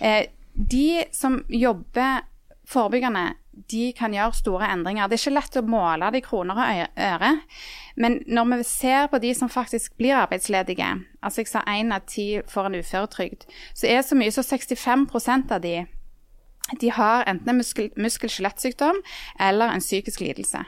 Eh, 0.00 0.26
de 0.54 1.04
som 1.12 1.40
jobber 1.48 2.26
forebyggende, 2.70 3.32
de 3.70 3.90
kan 3.96 4.14
gjøre 4.14 4.36
store 4.38 4.68
endringer. 4.72 5.08
Det 5.08 5.18
er 5.18 5.22
ikke 5.24 5.36
lett 5.36 5.58
å 5.58 5.66
måle 5.66 6.10
det 6.12 6.22
i 6.22 6.24
kroner 6.24 6.58
og 6.60 7.00
øre. 7.02 7.30
Men 8.00 8.20
når 8.30 8.50
vi 8.52 8.66
ser 8.68 9.08
på 9.10 9.20
de 9.20 9.32
som 9.36 9.50
faktisk 9.52 9.96
blir 9.98 10.16
arbeidsledige, 10.16 10.90
altså 11.20 11.42
jeg 11.42 11.50
sa 11.50 11.64
én 11.68 11.92
av 11.94 12.06
ti 12.08 12.28
får 12.48 12.70
en 12.70 12.78
uføretrygd, 12.80 13.48
så 13.74 13.90
er 13.90 14.04
så 14.06 14.18
mye 14.18 14.32
som 14.34 14.46
65% 14.46 15.56
av 15.56 15.64
de 15.66 15.80
de 16.80 16.90
har 16.94 17.24
enten 17.26 17.48
en 17.50 17.58
muskel-skjelettsykdom 18.04 19.00
eller 19.40 19.72
en 19.72 19.82
psykisk 19.82 20.20
lidelse. 20.20 20.62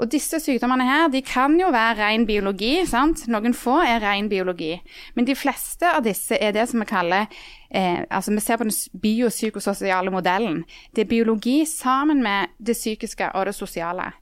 Og 0.00 0.08
disse 0.12 0.40
sykdommene 0.40 0.86
her, 0.88 1.08
de 1.12 1.20
kan 1.26 1.54
jo 1.60 1.68
være 1.74 1.98
ren 2.00 2.26
biologi. 2.26 2.86
sant? 2.86 3.26
Noen 3.28 3.54
få 3.54 3.80
er 3.84 4.00
ren 4.02 4.28
biologi. 4.28 4.74
Men 5.14 5.28
de 5.28 5.36
fleste 5.36 5.88
av 5.88 6.04
disse 6.06 6.38
er 6.38 6.54
det 6.56 6.68
som 6.70 6.80
vi 6.80 6.88
kaller 6.88 7.26
eh, 7.70 8.04
altså 8.10 8.32
Vi 8.32 8.40
ser 8.40 8.56
på 8.56 8.64
den 8.64 9.00
biopsykososiale 9.02 10.10
modellen. 10.10 10.64
Det 10.96 11.04
er 11.04 11.12
biologi 11.12 11.64
sammen 11.66 12.22
med 12.22 12.54
det 12.58 12.76
psykiske 12.76 13.34
og 13.34 13.46
det 13.46 13.54
sosiale. 13.54 14.12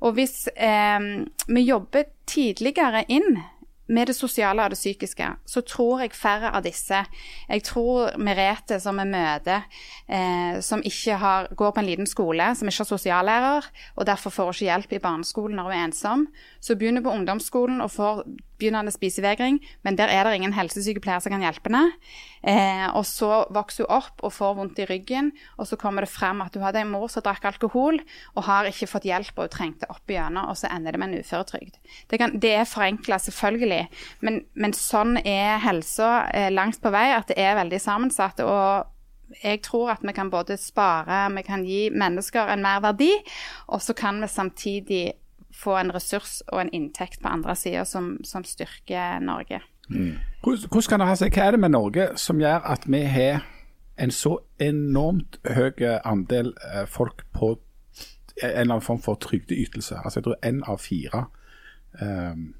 Og 0.00 0.12
hvis 0.12 0.48
eh, 0.56 1.00
vi 1.48 1.60
jobber 1.64 2.04
tidligere 2.26 3.04
inn 3.08 3.40
med 3.86 4.08
det 4.08 4.16
sosiale 4.16 4.64
og 4.64 4.72
det 4.72 4.78
psykiske, 4.78 5.26
så 5.46 5.60
tror 5.60 6.04
jeg 6.04 6.14
færre 6.16 6.52
av 6.56 6.64
disse. 6.64 7.02
Jeg 7.48 7.64
tror 7.66 8.14
Merete, 8.16 8.78
som 8.80 8.96
vi 9.00 9.04
møter, 9.10 9.66
eh, 10.08 10.60
som 10.64 10.82
ikke 10.84 11.18
har, 11.20 11.48
går 11.54 11.74
på 11.74 11.82
en 11.82 11.90
liten 11.90 12.08
skole, 12.08 12.54
som 12.56 12.68
ikke 12.68 12.80
har 12.80 12.90
sosiallærer, 12.92 13.68
og 13.96 14.06
derfor 14.06 14.30
får 14.30 14.54
ikke 14.54 14.70
hjelp 14.70 14.92
i 14.92 15.02
barneskolen 15.04 15.56
når 15.56 15.68
hun 15.68 15.76
er 15.76 15.84
ensom, 15.84 16.26
så 16.60 16.76
begynner 16.76 17.04
på 17.04 17.12
ungdomsskolen 17.12 17.84
og 17.84 17.92
får 17.92 18.24
begynnende 18.64 18.94
spisevegring, 18.94 19.60
men 19.84 19.98
der 20.00 20.08
er 20.12 20.24
det 20.24 20.38
ingen 20.38 20.56
helsesykepleier 20.56 21.20
som 21.20 21.34
kan 21.34 21.44
hjelpe 21.44 21.68
henne. 21.70 21.92
Eh, 22.44 22.86
og 22.92 23.04
så 23.08 23.44
vokser 23.54 23.86
hun 23.86 23.98
opp 24.00 24.24
og 24.24 24.32
får 24.36 24.56
vondt 24.58 24.80
i 24.82 24.88
ryggen, 24.88 25.30
og 25.56 25.68
så 25.68 25.78
kommer 25.80 26.04
det 26.04 26.12
frem 26.12 26.42
at 26.44 26.56
hun 26.56 26.64
hadde 26.64 26.82
en 26.84 26.92
mor 26.92 27.06
som 27.12 27.24
drakk 27.24 27.46
alkohol, 27.52 28.00
og 28.34 28.48
har 28.48 28.68
ikke 28.68 28.88
fått 28.90 29.08
hjelp, 29.08 29.32
og 29.36 29.46
hun 29.46 29.54
trengte 29.54 29.88
opp 29.92 30.10
igjennom, 30.10 30.50
og 30.52 30.58
så 30.60 30.72
ender 30.72 30.96
det 30.96 31.02
med 31.02 31.12
en 31.12 31.24
uføretrygd. 31.24 31.78
Det, 32.10 32.20
kan, 32.20 32.36
det 32.40 32.54
er 32.58 32.68
forenkla, 32.68 33.20
selvfølgelig, 33.28 33.84
men, 34.24 34.42
men, 34.56 34.76
sånn 34.76 35.18
er 35.22 35.62
helsa 35.64 36.10
eh, 36.32 36.50
langt 36.52 36.82
på 36.82 36.92
vei, 36.92 37.10
at 37.14 37.30
det 37.30 37.38
er 37.40 37.60
veldig 37.60 37.80
sammensatt. 37.80 38.42
og 38.44 38.90
jeg 39.42 39.62
tror 39.64 39.90
at 39.94 40.02
vi 40.04 40.12
kan 40.12 40.30
både 40.30 40.56
spare, 40.60 41.26
vi 41.34 41.42
kan 41.42 41.64
gi 41.64 41.88
mennesker 41.90 42.52
en 42.52 42.62
mer 42.62 42.82
verdi, 42.84 43.10
og 43.66 43.82
så 43.82 43.96
kan 43.96 44.20
vi 44.22 44.28
samtidig 44.28 45.04
få 45.54 45.76
en 45.78 45.92
ressurs 45.94 46.40
og 46.48 46.60
en 46.60 46.72
inntekt 46.72 47.22
på 47.22 47.30
andre 47.30 47.56
sida 47.56 47.84
som, 47.84 48.16
som, 48.24 48.44
styrker 48.44 49.20
Norge. 49.22 49.60
Mm. 49.88 50.16
Hvordan, 50.42 50.88
kan 50.88 51.00
det 51.00 51.08
ha 51.08 51.16
seg, 51.18 51.34
Hva 51.34 51.46
er 51.46 51.56
det 51.56 51.60
med 51.60 51.74
Norge 51.74 52.08
som 52.20 52.40
gjør 52.40 52.64
at 52.74 52.86
vi 52.88 53.04
har 53.08 53.44
en 54.00 54.10
så 54.10 54.38
enormt 54.58 55.38
høy 55.46 55.84
andel 56.04 56.54
eh, 56.72 56.86
folk 56.90 57.22
på 57.32 57.54
en 58.42 58.50
eller 58.50 58.74
annen 58.74 58.82
form 58.82 59.02
for 59.02 59.14
trygdeytelse? 59.14 60.00
Altså 60.04 60.20
jeg 60.20 60.24
tror 60.24 60.46
én 60.46 60.62
av 60.66 60.80
fire 60.82 61.26
um, 62.00 62.54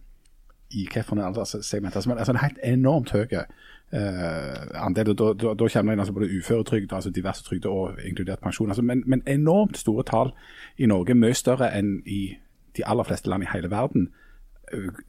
i 0.70 0.86
hvilken 0.92 1.18
alderssegment. 1.18 1.96
Altså, 1.96 2.12
altså 2.12 2.32
en 2.32 2.42
helt 2.42 2.58
enormt 2.64 3.10
høy 3.10 3.26
uh, 3.34 4.86
andel. 4.86 5.14
Da, 5.18 5.32
da, 5.32 5.54
da 5.54 5.68
kommer 5.68 5.92
det 5.92 5.96
inn 5.96 6.00
altså 6.00 6.14
både 6.14 6.30
uføretrygd, 6.38 6.92
altså 6.92 7.10
diverse 7.10 7.44
trygder 7.44 7.70
og 7.70 7.98
inkludert 8.04 8.42
pensjon. 8.42 8.70
Altså, 8.70 8.82
men, 8.82 9.02
men, 9.06 9.22
enormt 9.26 9.78
store 9.78 10.02
tall 10.02 10.32
i 10.78 10.86
Norge, 10.86 11.14
mye 11.14 11.34
større 11.34 11.70
enn 11.78 12.00
i 12.06 12.36
de 12.76 12.86
aller 12.86 13.06
fleste 13.08 13.30
land 13.30 13.46
i 13.46 13.52
hele 13.52 13.70
verden 13.70 14.10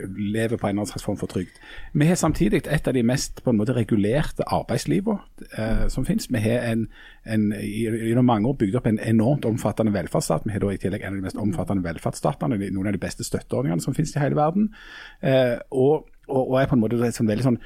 lever 0.08 0.58
på 0.58 0.68
en 0.68 0.70
eller 0.70 0.82
annen 0.82 0.86
slags 0.86 1.04
form 1.04 1.18
for 1.18 1.28
trygd. 1.28 1.60
Vi 1.94 2.06
har 2.06 2.16
samtidig 2.16 2.62
et 2.66 2.88
av 2.88 2.94
de 2.94 3.04
mest 3.04 3.44
på 3.44 3.50
en 3.50 3.58
måte 3.58 3.76
regulerte 3.76 4.44
arbeidslivene 4.48 5.20
eh, 5.58 5.88
som 5.88 6.06
finnes. 6.06 6.28
Vi 6.30 6.40
har 6.40 6.66
en, 6.72 6.88
en, 7.26 7.54
gjennom 7.62 8.26
mange 8.26 8.50
år 8.50 8.58
bygd 8.60 8.76
opp 8.76 8.88
en 8.88 9.00
enormt 9.00 9.46
omfattende 9.46 9.94
velferdsstat. 9.94 10.46
Vi 10.46 10.52
har 10.52 10.60
da 10.60 10.74
i 10.74 10.82
tillegg 10.82 11.02
en 11.02 11.14
av 11.14 11.22
de 11.22 11.28
mest 11.28 11.40
omfattende 11.42 11.88
velferdsstatene, 11.88 12.60
noen 12.72 12.92
av 12.92 12.98
de 12.98 13.02
beste 13.02 13.24
støtteordningene 13.24 13.82
som 13.82 13.96
finnes 13.96 14.16
i 14.16 14.22
hele 14.22 14.36
verden. 14.40 14.70
Eh, 15.22 15.58
og, 15.72 16.06
og, 16.28 16.44
og, 16.50 16.62
er 16.62 16.70
på 16.70 16.78
en 16.78 16.86
måte 16.86 17.02
et 17.02 17.22
veldig 17.22 17.50
sånn 17.50 17.62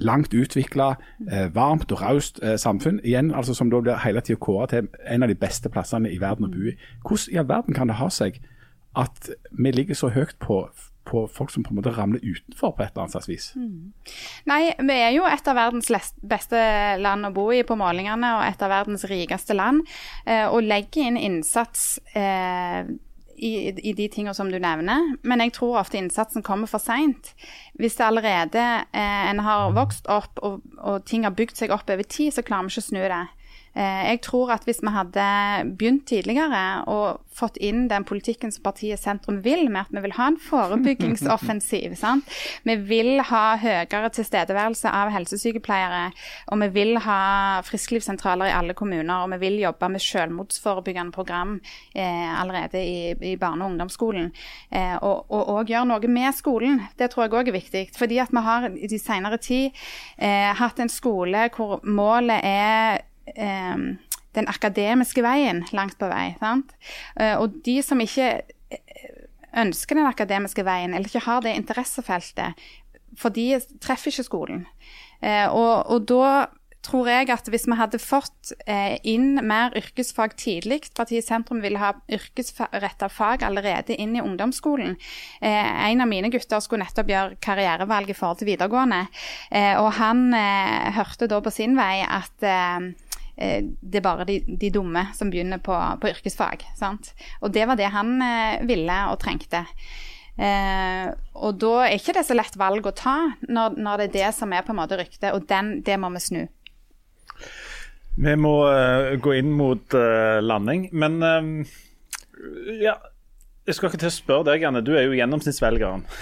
langt 0.00 0.32
utvikla, 0.32 0.94
eh, 1.28 1.50
varmt 1.52 1.92
og 1.92 2.00
raust 2.00 2.40
samfunn. 2.56 3.02
Igjen, 3.04 3.34
altså 3.34 3.54
Som 3.54 3.70
da 3.70 3.80
blir 3.80 4.00
hele 4.00 4.20
tida 4.20 4.40
kåra 4.40 4.66
til 4.66 4.88
en 5.06 5.22
av 5.22 5.28
de 5.28 5.36
beste 5.36 5.68
plassene 5.68 6.08
i 6.08 6.20
verden 6.20 6.46
å 6.46 6.52
bo 6.52 6.70
i. 6.70 6.78
Hvordan 7.04 7.34
i 7.34 7.38
all 7.38 7.48
verden 7.48 7.74
kan 7.74 7.88
det 7.88 8.00
ha 8.00 8.08
seg 8.08 8.40
at 8.98 9.30
vi 9.50 9.72
ligger 9.72 9.96
så 9.96 10.10
høyt 10.12 10.34
på, 10.42 10.62
på 11.08 11.24
folk 11.32 11.52
som 11.52 11.64
på 11.64 11.72
en 11.72 11.78
måte 11.80 11.92
ramler 11.96 12.22
utenfor 12.22 12.74
på 12.76 12.84
et 12.84 12.92
eller 12.92 13.04
annet 13.04 13.16
slags 13.16 13.30
vis. 13.30 13.46
Mm. 13.56 13.92
Nei, 14.50 14.62
vi 14.78 14.98
er 14.98 15.14
jo 15.16 15.28
et 15.28 15.48
av 15.48 15.58
verdens 15.58 15.92
beste 16.20 16.64
land 17.00 17.28
å 17.28 17.32
bo 17.34 17.48
i 17.54 17.62
på 17.66 17.78
målingene, 17.78 18.34
og 18.38 18.44
et 18.46 18.64
av 18.64 18.74
verdens 18.74 19.06
rikeste 19.10 19.56
land. 19.56 19.86
Eh, 20.26 20.44
og 20.48 20.66
legger 20.66 21.08
inn 21.08 21.20
innsats 21.20 21.96
eh, 22.18 22.84
i, 23.42 23.52
i, 23.72 23.92
de 23.96 24.06
tingene 24.12 24.34
som 24.36 24.50
du 24.52 24.58
nevner, 24.62 25.16
men 25.26 25.42
jeg 25.42 25.56
tror 25.56 25.80
ofte 25.80 25.98
innsatsen 25.98 26.44
kommer 26.46 26.70
for 26.70 26.82
seint. 26.82 27.32
Hvis 27.80 27.98
det 27.98 28.06
allerede 28.06 28.64
eh, 28.92 29.22
en 29.30 29.42
har 29.42 29.72
vokst 29.76 30.08
opp 30.12 30.42
og, 30.46 30.60
og 30.78 31.02
ting 31.08 31.26
har 31.26 31.34
bygd 31.36 31.58
seg 31.58 31.74
opp 31.74 31.90
over 31.90 32.06
tid, 32.06 32.32
så 32.36 32.44
klarer 32.46 32.68
vi 32.68 32.76
ikke 32.76 32.84
å 32.84 32.90
snu 32.90 33.02
det. 33.02 33.24
Eh, 33.72 34.04
jeg 34.12 34.22
tror 34.26 34.52
at 34.52 34.66
hvis 34.68 34.82
vi 34.84 34.92
hadde 34.92 35.26
begynt 35.78 36.06
tidligere 36.10 36.82
og 36.90 37.22
fått 37.32 37.56
inn 37.64 37.86
den 37.88 38.04
politikken 38.04 38.52
som 38.52 38.64
partiet 38.66 39.00
Sentrum 39.00 39.40
vil, 39.44 39.68
med 39.72 39.86
at 39.86 39.94
vi 39.94 40.02
vil 40.04 40.14
ha 40.18 40.28
en 40.30 40.38
forebyggingsoffensiv. 40.40 41.94
sant? 42.02 42.28
Vi 42.68 42.76
vil 42.88 43.22
ha 43.28 43.42
høyere 43.60 44.10
tilstedeværelse 44.12 44.92
av 44.92 45.12
helsesykepleiere, 45.14 46.04
og 46.52 46.62
vi 46.64 46.68
vil 46.76 47.00
ha 47.06 47.62
frisklivssentraler 47.66 48.50
i 48.50 48.56
alle 48.56 48.76
kommuner, 48.78 49.24
og 49.24 49.32
vi 49.34 49.40
vil 49.46 49.60
jobbe 49.62 49.88
med 49.94 50.04
selvmordsforebyggende 50.04 51.14
program 51.14 51.58
eh, 51.94 52.40
allerede 52.40 52.82
i, 52.82 53.14
i, 53.32 53.36
barne- 53.40 53.64
og 53.64 53.72
ungdomsskolen. 53.72 54.32
Eh, 54.70 54.96
og 55.00 55.32
òg 55.32 55.72
gjøre 55.72 55.88
noe 55.88 56.12
med 56.12 56.36
skolen. 56.36 56.82
Det 56.98 57.10
tror 57.12 57.26
jeg 57.26 57.36
òg 57.38 57.48
er 57.52 57.56
viktig. 57.56 57.84
Fordi 57.96 58.20
at 58.22 58.32
vi 58.32 58.44
har 58.44 58.68
i 58.72 58.90
de 58.90 59.00
senere 59.00 59.40
tid 59.42 59.72
eh, 60.18 60.52
hatt 60.58 60.80
en 60.82 60.92
skole 60.92 61.48
hvor 61.56 61.80
målet 61.86 62.44
er 62.44 63.02
eh, 63.34 63.76
den 64.36 64.48
akademiske 64.48 65.24
veien 65.24 65.64
langt 65.76 65.98
på 66.00 66.08
vei. 66.10 66.32
Sant? 66.40 66.72
Eh, 67.20 67.36
og 67.36 67.60
de 67.66 67.78
som 67.84 68.00
ikke 68.02 68.30
eh, 68.72 69.12
ønsker 69.62 69.98
den 69.98 70.08
akademiske 70.08 70.64
veien, 70.66 70.96
eller 70.96 71.10
ikke 71.10 71.26
har 71.26 71.44
det 71.44 71.54
interessefeltet, 71.58 72.66
for 73.18 73.34
de 73.34 73.60
treffer 73.84 74.12
ikke 74.12 74.28
skolen. 74.28 74.66
Eh, 75.20 75.46
og, 75.52 75.84
og 75.92 76.08
da 76.08 76.48
tror 76.82 77.06
jeg 77.06 77.28
at 77.30 77.46
hvis 77.46 77.68
vi 77.70 77.76
hadde 77.78 77.98
fått 78.02 78.48
inn 79.06 79.36
mer 79.46 79.70
yrkesfag 79.78 80.32
tidlig, 80.34 80.80
partiet 80.98 81.22
Sentrum 81.22 81.60
ville 81.62 81.78
ha 81.78 81.92
yrkesretta 82.10 83.06
fag 83.06 83.44
allerede 83.46 83.94
inn 83.94 84.16
i 84.18 84.24
ungdomsskolen. 84.24 84.96
En 85.46 86.02
av 86.02 86.10
mine 86.10 86.32
gutter 86.34 86.58
skulle 86.58 86.82
nettopp 86.82 87.12
gjøre 87.12 87.38
karrierevalg 87.38 88.10
i 88.10 88.16
forhold 88.18 88.40
til 88.40 88.50
videregående, 88.50 88.98
og 89.78 89.92
han 90.00 90.34
hørte 90.98 91.30
da 91.30 91.38
på 91.38 91.54
sin 91.54 91.78
vei 91.78 92.02
at 92.02 92.50
det 93.42 93.98
er 93.98 94.04
bare 94.04 94.26
de, 94.28 94.38
de 94.46 94.70
dumme 94.74 95.06
som 95.16 95.30
begynner 95.32 95.60
på, 95.62 95.74
på 96.02 96.10
yrkesfag. 96.12 96.64
Sant? 96.78 97.12
Og 97.40 97.52
det 97.54 97.66
var 97.68 97.80
det 97.80 97.90
han 97.94 98.14
eh, 98.22 98.62
ville 98.68 98.98
og 99.10 99.18
trengte. 99.22 99.64
Eh, 100.40 101.06
og 101.36 101.58
da 101.60 101.72
er 101.84 101.98
ikke 101.98 102.14
det 102.16 102.24
så 102.28 102.36
lett 102.36 102.56
valg 102.60 102.86
å 102.88 102.96
ta, 102.96 103.16
når, 103.48 103.76
når, 103.76 104.00
det 104.00 104.08
er 104.08 104.16
det 104.18 104.30
som 104.38 104.52
er 104.54 104.64
på 104.64 104.74
en 104.74 104.80
måte 104.80 104.98
ryktet, 105.00 105.30
og 105.34 105.40
den, 105.50 105.66
det 105.84 105.96
må 106.00 106.08
vi 106.14 106.20
snu. 106.24 106.42
Vi 108.12 108.34
må 108.36 108.56
uh, 108.68 109.14
gå 109.24 109.30
inn 109.38 109.54
mot 109.56 109.94
uh, 109.96 110.36
landing, 110.44 110.90
men 110.92 111.14
uh, 111.24 111.64
ja, 112.80 112.96
jeg 113.64 113.78
skal 113.78 113.88
ikke 113.88 114.02
til 114.02 114.10
å 114.10 114.14
spørre 114.14 114.48
deg, 114.50 114.66
Anne. 114.68 114.82
Du 114.84 114.92
er 114.92 115.06
jo 115.06 115.16
gjennomsnittsvelgeren. 115.16 116.04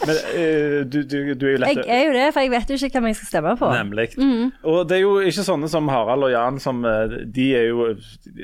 Men 0.00 0.16
uh, 0.16 0.76
du, 0.88 0.98
du, 1.04 1.16
du 1.36 1.44
er 1.46 1.52
jo 1.52 1.60
lett 1.60 1.80
Jeg 1.82 1.96
er 1.96 2.06
jo 2.08 2.14
det, 2.14 2.26
for 2.32 2.44
jeg 2.44 2.52
vet 2.54 2.70
jo 2.72 2.78
ikke 2.78 3.00
hvem 3.00 3.08
jeg 3.10 3.18
skal 3.20 3.30
stemme 3.30 3.54
på. 3.60 3.70
Nemlig. 3.74 4.06
Og 4.64 4.78
det 4.88 4.98
er 4.98 5.02
jo 5.04 5.12
ikke 5.32 5.44
sånne 5.46 5.70
som 5.72 5.90
Harald 5.92 6.28
og 6.28 6.32
Jan 6.32 6.60
som 6.62 6.80
eh, 6.88 7.16
De 7.28 7.46
er 7.58 7.68
jo 7.68 7.90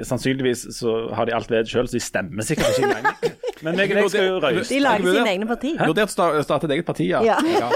Sannsynligvis 0.07 0.67
så 0.77 0.99
har 1.17 1.29
de 1.29 1.35
alt 1.37 1.51
ved 1.53 1.71
sjøl, 1.71 1.89
så 1.89 1.97
de 1.97 2.05
stemmer 2.05 2.47
sikkert 2.47 2.77
ikke 2.77 2.93
engang. 2.93 3.37
Men 3.65 3.81
jeg, 3.81 3.95
jeg 3.97 4.11
skal 4.13 4.29
jo 4.29 4.39
røyse. 4.45 4.69
De 4.69 4.81
lager 4.85 5.17
sine 5.17 5.33
egne 5.33 5.49
parti. 5.49 5.73
Vurdert 5.81 6.13
å 6.13 6.45
starte 6.45 6.69
et 6.69 6.77
eget 6.77 6.89
parti, 6.89 7.09
ja. 7.13 7.23
Ja. 7.25 7.71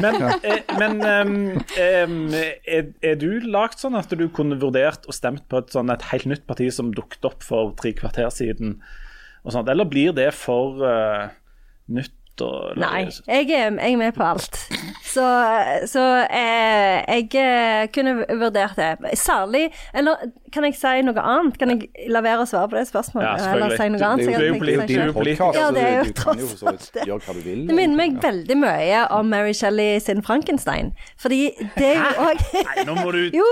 Men, 0.00 0.16
eh, 0.22 0.62
men 0.78 1.02
ehm, 1.06 1.34
ehm, 1.78 2.16
er, 2.32 2.88
er 3.04 3.18
du 3.20 3.28
lagd 3.44 3.82
sånn 3.82 3.96
at 3.98 4.12
du 4.16 4.24
kunne 4.34 4.58
vurdert 4.62 5.06
og 5.08 5.16
stemt 5.16 5.44
på 5.50 5.60
et, 5.62 5.70
sånn, 5.74 5.92
et 5.92 6.08
helt 6.10 6.28
nytt 6.30 6.46
parti 6.48 6.70
som 6.74 6.92
dukket 6.96 7.28
opp 7.28 7.44
for 7.46 7.74
tre 7.78 7.92
kvarter 7.98 8.30
siden? 8.34 8.78
Og 9.42 9.54
sånt, 9.54 9.70
eller 9.70 9.88
blir 9.90 10.14
det 10.16 10.30
for 10.38 10.82
uh, 10.82 11.28
nytt? 11.92 12.14
Og, 12.40 12.78
Nei, 12.80 13.02
jeg 13.28 13.50
er, 13.52 13.74
jeg 13.76 13.92
er 13.92 13.96
med 14.00 14.12
på 14.16 14.24
alt. 14.24 14.56
Så, 15.04 15.24
så 15.86 16.02
jeg, 16.32 17.04
jeg 17.08 17.26
eh, 17.36 17.88
kunne 17.92 18.14
vurdert 18.40 18.78
det. 18.78 19.18
Særlig 19.18 19.66
Eller 19.94 20.16
kan 20.52 20.64
jeg 20.64 20.78
si 20.78 21.02
noe 21.04 21.20
annet? 21.20 21.58
Kan 21.60 21.74
jeg 21.74 22.08
la 22.12 22.22
være 22.24 22.46
å 22.46 22.48
svare 22.48 22.70
på 22.72 22.78
det 22.78 22.86
spørsmålet? 22.88 23.42
Ja, 23.44 23.52
eller 23.52 23.76
si 23.76 23.88
noe 23.92 24.08
annet? 24.08 24.32
Er 24.32 24.46
er. 24.96 25.60
Ja, 25.60 25.68
det 25.76 25.84
er 25.84 25.98
jo 26.00 26.16
tross 26.16 26.64
alt 26.64 26.88
det. 26.96 27.04
Det 27.68 27.76
minner 27.76 27.98
meg 27.98 28.16
veldig 28.24 28.58
mye 28.64 29.04
om 29.12 29.28
Mary 29.32 29.52
Shelley 29.56 30.00
sin 30.00 30.24
'Frankenstein'. 30.24 30.94
Fordi 31.20 31.42
det 31.76 31.92
er 31.92 32.00
jo 32.00 32.30
òg 32.30 32.46
Nei, 32.56 32.86
nå 32.88 32.96
må 33.02 33.12
du 33.12 33.22
Jo, 33.36 33.44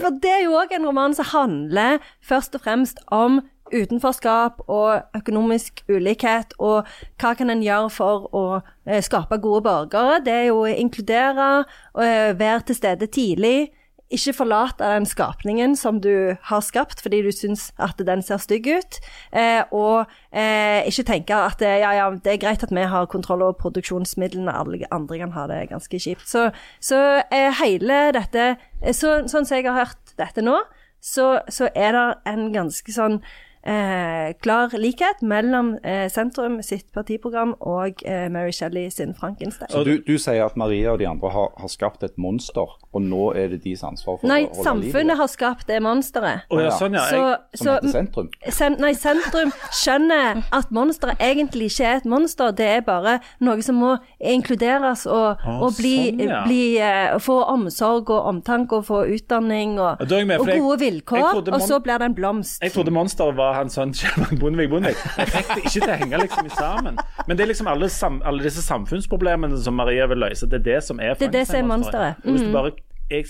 for 0.00 0.20
det 0.22 0.34
er 0.36 0.42
jo 0.44 0.56
òg 0.58 0.74
en 0.76 0.86
roman 0.88 1.14
som 1.16 1.28
handler 1.32 2.02
først 2.20 2.58
og 2.58 2.64
fremst 2.66 3.00
om 3.14 3.40
utenforskap 3.72 4.62
og 4.66 5.16
økonomisk 5.16 5.82
ulikhet, 5.88 6.54
og 6.58 6.86
hva 7.20 7.34
kan 7.38 7.50
en 7.52 7.64
gjøre 7.64 7.90
for 7.92 8.28
å 8.34 8.44
eh, 8.88 9.02
skape 9.04 9.40
gode 9.42 9.64
borgere? 9.66 10.20
Det 10.24 10.34
er 10.34 10.46
jo 10.50 10.62
å 10.64 10.70
inkludere, 10.70 11.48
og 11.96 12.04
eh, 12.04 12.32
være 12.38 12.68
til 12.68 12.78
stede 12.78 13.10
tidlig. 13.12 13.70
Ikke 14.08 14.32
forlate 14.32 14.86
den 14.88 15.04
skapningen 15.04 15.74
som 15.76 15.98
du 16.00 16.32
har 16.48 16.62
skapt 16.64 17.02
fordi 17.04 17.18
du 17.26 17.28
syns 17.28 17.66
at 17.76 18.00
den 18.00 18.22
ser 18.24 18.40
stygg 18.40 18.64
ut. 18.70 18.96
Eh, 19.36 19.60
og 19.68 20.08
ikke 20.32 21.04
tenke 21.10 21.36
at 21.36 21.60
ja, 21.60 21.90
ja, 21.92 22.06
det 22.16 22.32
er 22.32 22.40
greit 22.40 22.64
at 22.64 22.72
vi 22.72 22.86
har 22.88 23.10
kontroll 23.12 23.44
over 23.44 23.58
produksjonsmidlene, 23.60 24.54
alle 24.54 24.88
andre 24.96 25.20
kan 25.20 25.36
ha 25.36 25.44
det 25.52 25.60
ganske 25.74 26.00
kjipt. 26.00 26.24
Så, 26.24 26.48
så 26.80 27.20
hele 27.60 28.00
dette 28.16 28.54
så, 28.96 29.18
Sånn 29.28 29.44
som 29.44 29.58
jeg 29.58 29.68
har 29.68 29.82
hørt 29.82 30.16
dette 30.16 30.40
nå, 30.40 30.56
så, 31.04 31.40
så 31.48 31.68
er 31.74 31.92
det 31.92 32.06
en 32.32 32.48
ganske 32.54 32.92
sånn 32.92 33.20
eh, 33.68 34.32
klar 34.42 34.72
likhet 34.78 35.22
mellom 35.22 35.74
eh, 35.84 36.06
Sentrum 36.12 36.58
sitt 36.62 36.88
partiprogram 36.94 37.54
og 37.60 38.02
eh, 38.06 38.28
Mary 38.32 38.52
Shelley 38.52 38.90
sin 38.90 39.14
Frankenstein. 39.14 39.70
Så 39.72 39.84
du, 39.84 39.98
du 40.06 40.16
sier 40.20 40.44
at 40.46 40.56
Maria 40.56 40.94
og 40.94 41.02
de 41.02 41.08
andre 41.08 41.32
har, 41.34 41.52
har 41.58 41.72
skapt 41.72 42.04
et 42.06 42.16
monster, 42.20 42.76
og 42.88 43.04
nå 43.04 43.32
er 43.36 43.52
det 43.52 43.62
deres 43.64 43.84
ansvar 43.86 44.20
for 44.20 44.30
Nei, 44.30 44.42
å 44.46 44.52
holde 44.54 44.80
liv 44.80 44.88
i 44.88 44.92
samfunnet 44.92 45.20
har 45.20 45.30
skapt 45.30 45.68
det 45.68 45.80
monsteret. 45.84 46.46
Oh, 46.52 46.62
ja, 46.62 46.72
sånn, 46.78 46.96
ja. 46.96 47.04
Så, 47.08 47.22
Jeg, 47.28 47.60
Som 47.60 47.74
heter 47.74 47.94
sentrum? 47.94 48.30
sen, 48.58 48.78
nei, 48.82 48.92
sentrum 48.98 49.52
skjønner 49.82 50.42
at 50.54 50.72
monsteret 50.74 51.22
egentlig 51.22 51.70
ikke 51.72 51.90
er 51.90 52.02
et 52.02 52.08
monster, 52.08 52.54
det 52.56 52.70
er 52.78 52.84
bare 52.86 53.18
noe 53.44 53.64
som 53.64 53.80
må 53.82 53.94
inkluderes 54.18 55.04
og, 55.06 55.44
og 55.58 55.76
bli, 55.78 55.94
sånn, 56.12 56.24
ja. 56.24 56.42
bli, 56.46 56.62
eh, 56.82 57.16
få 57.22 57.40
omsorg 57.52 58.12
og 58.14 58.30
omtanke 58.32 58.80
og 58.80 58.88
få 58.88 59.04
utdanning 59.14 59.76
og, 59.78 60.04
med, 60.08 60.38
og 60.38 60.48
gode 60.48 60.78
jeg 60.78 60.82
vilkår, 60.84 61.42
og 61.52 61.62
så 61.64 61.80
blir 61.84 62.00
det 62.00 62.10
en 62.10 62.16
blomst. 62.16 62.62
jeg 62.62 62.74
trodde 62.74 62.94
monsteret 62.94 63.36
var 63.38 63.57
hans 63.58 63.76
sånn 63.78 63.92
Kjell 63.98 64.38
Bondevik 64.40 64.70
Bondevik. 64.72 65.02
Jeg 65.18 65.30
fikk 65.34 65.52
det 65.54 65.60
ikke 65.64 65.74
til 65.76 65.90
å 65.92 65.98
henge 66.00 66.20
liksom 66.24 66.48
sammen. 66.56 66.98
Men 67.28 67.36
det 67.38 67.44
er 67.44 67.50
liksom 67.52 67.70
alle, 67.74 67.88
sam, 67.92 68.20
alle 68.26 68.42
disse 68.46 68.62
samfunnsproblemene 68.66 69.58
som 69.62 69.76
Maria 69.78 70.06
vil 70.10 70.22
løse, 70.24 70.48
det 70.50 70.60
er 70.62 70.66
det 70.72 70.80
som 70.88 71.00
er 71.02 71.14
Det 71.20 71.28
er 71.28 71.36
det 71.40 71.46
som 71.50 71.60
er 71.62 71.68
monsteret. 71.74 72.24
Hvis 72.24 72.42
du 72.42 72.48
Mm. 72.48 72.56
bare 72.56 72.72
jeg, 73.10 73.24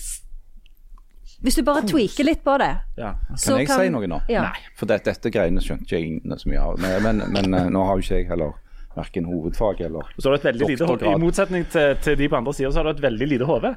Hvis 1.42 1.54
du 1.54 1.62
bare 1.62 1.82
tweaker 1.86 2.24
litt 2.26 2.40
på 2.42 2.56
det, 2.58 2.70
ja. 2.98 3.12
så 3.36 3.52
Kan 3.54 3.60
jeg 3.62 3.68
si 3.70 3.90
noe 3.94 4.06
nå? 4.10 4.20
Ja. 4.28 4.42
Nei. 4.48 4.62
For 4.78 4.86
det, 4.90 5.04
dette 5.06 5.30
greiene 5.30 5.60
skjønte 5.62 5.84
ikke 5.86 6.00
jeg 6.02 6.38
så 6.42 6.48
mye 6.50 6.62
av. 6.64 6.80
Men, 6.82 7.02
men, 7.04 7.22
men 7.32 7.54
eh, 7.54 7.68
nå 7.70 7.84
har 7.86 7.94
jo 8.00 8.02
ikke 8.02 8.16
jeg 8.22 8.26
heller 8.32 8.56
verken 8.98 9.26
hovedfag 9.30 9.80
eller 9.86 10.08
Og 10.14 10.20
så 10.22 10.28
har 10.28 10.36
du 10.36 10.40
et 10.40 10.48
veldig 10.50 10.68
lite 10.72 10.88
hode. 10.90 11.08
I 11.08 11.20
motsetning 11.22 11.66
til, 11.72 11.96
til 12.04 12.18
de 12.20 12.28
på 12.28 12.38
andre 12.40 12.54
sida, 12.58 12.70
så 12.74 12.82
har 12.82 12.90
du 12.90 12.96
et 12.96 13.02
veldig 13.06 13.28
lite 13.32 13.48
hode. 13.48 13.74